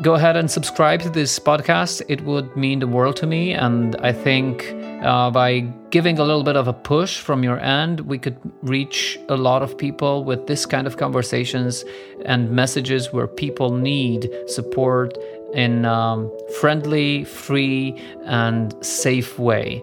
go 0.00 0.14
ahead 0.14 0.36
and 0.36 0.48
subscribe 0.48 1.00
to 1.02 1.10
this 1.10 1.38
podcast. 1.38 2.02
It 2.08 2.20
would 2.20 2.56
mean 2.56 2.78
the 2.78 2.86
world 2.86 3.16
to 3.16 3.26
me. 3.26 3.52
And 3.52 3.96
I 3.96 4.12
think 4.12 4.72
uh, 5.02 5.30
by 5.30 5.60
giving 5.90 6.18
a 6.18 6.24
little 6.24 6.44
bit 6.44 6.56
of 6.56 6.68
a 6.68 6.72
push 6.72 7.20
from 7.20 7.42
your 7.42 7.58
end, 7.58 8.00
we 8.00 8.18
could 8.18 8.38
reach 8.62 9.18
a 9.28 9.36
lot 9.36 9.62
of 9.62 9.76
people 9.76 10.24
with 10.24 10.46
this 10.46 10.66
kind 10.66 10.86
of 10.86 10.98
conversations 10.98 11.84
and 12.24 12.50
messages 12.50 13.12
where 13.12 13.26
people 13.26 13.72
need 13.72 14.30
support 14.46 15.18
in 15.52 15.84
um, 15.84 16.30
friendly, 16.60 17.24
free, 17.24 18.00
and 18.24 18.74
safe 18.84 19.38
way. 19.38 19.82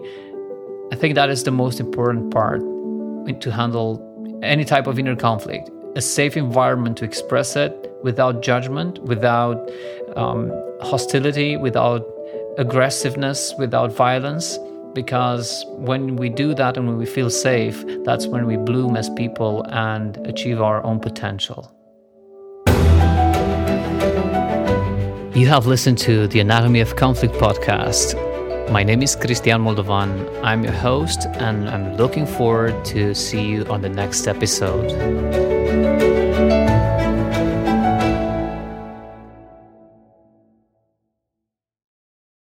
I 0.92 0.96
think 0.96 1.14
that 1.16 1.28
is 1.28 1.44
the 1.44 1.50
most 1.50 1.78
important 1.78 2.32
part 2.32 2.60
to 3.40 3.50
handle 3.50 4.02
any 4.42 4.64
type 4.64 4.86
of 4.86 4.98
inner 4.98 5.16
conflict 5.16 5.68
a 5.96 6.00
safe 6.02 6.36
environment 6.36 6.98
to 6.98 7.04
express 7.06 7.56
it 7.56 7.90
without 8.02 8.42
judgment, 8.42 9.02
without 9.04 9.70
um, 10.14 10.52
hostility, 10.82 11.56
without 11.56 12.06
aggressiveness, 12.58 13.54
without 13.58 13.90
violence. 13.90 14.58
Because 14.92 15.64
when 15.70 16.16
we 16.16 16.28
do 16.28 16.54
that 16.54 16.76
and 16.76 16.86
when 16.86 16.98
we 16.98 17.06
feel 17.06 17.30
safe, 17.30 17.82
that's 18.04 18.26
when 18.26 18.46
we 18.46 18.56
bloom 18.56 18.94
as 18.96 19.08
people 19.10 19.64
and 19.70 20.18
achieve 20.26 20.60
our 20.60 20.84
own 20.84 21.00
potential. 21.00 21.72
You 25.34 25.48
have 25.48 25.66
listened 25.66 25.98
to 25.98 26.26
the 26.28 26.40
Anatomy 26.40 26.80
of 26.80 26.96
Conflict 26.96 27.34
podcast. 27.34 28.25
My 28.70 28.82
name 28.82 29.02
is 29.02 29.14
Christian 29.14 29.62
Moldovan. 29.62 30.42
I'm 30.42 30.64
your 30.64 30.72
host, 30.72 31.26
and 31.26 31.70
I'm 31.70 31.96
looking 31.96 32.26
forward 32.26 32.84
to 32.86 33.14
see 33.14 33.42
you 33.42 33.64
on 33.66 33.80
the 33.80 33.88
next 33.88 34.26
episode. 34.26 36.25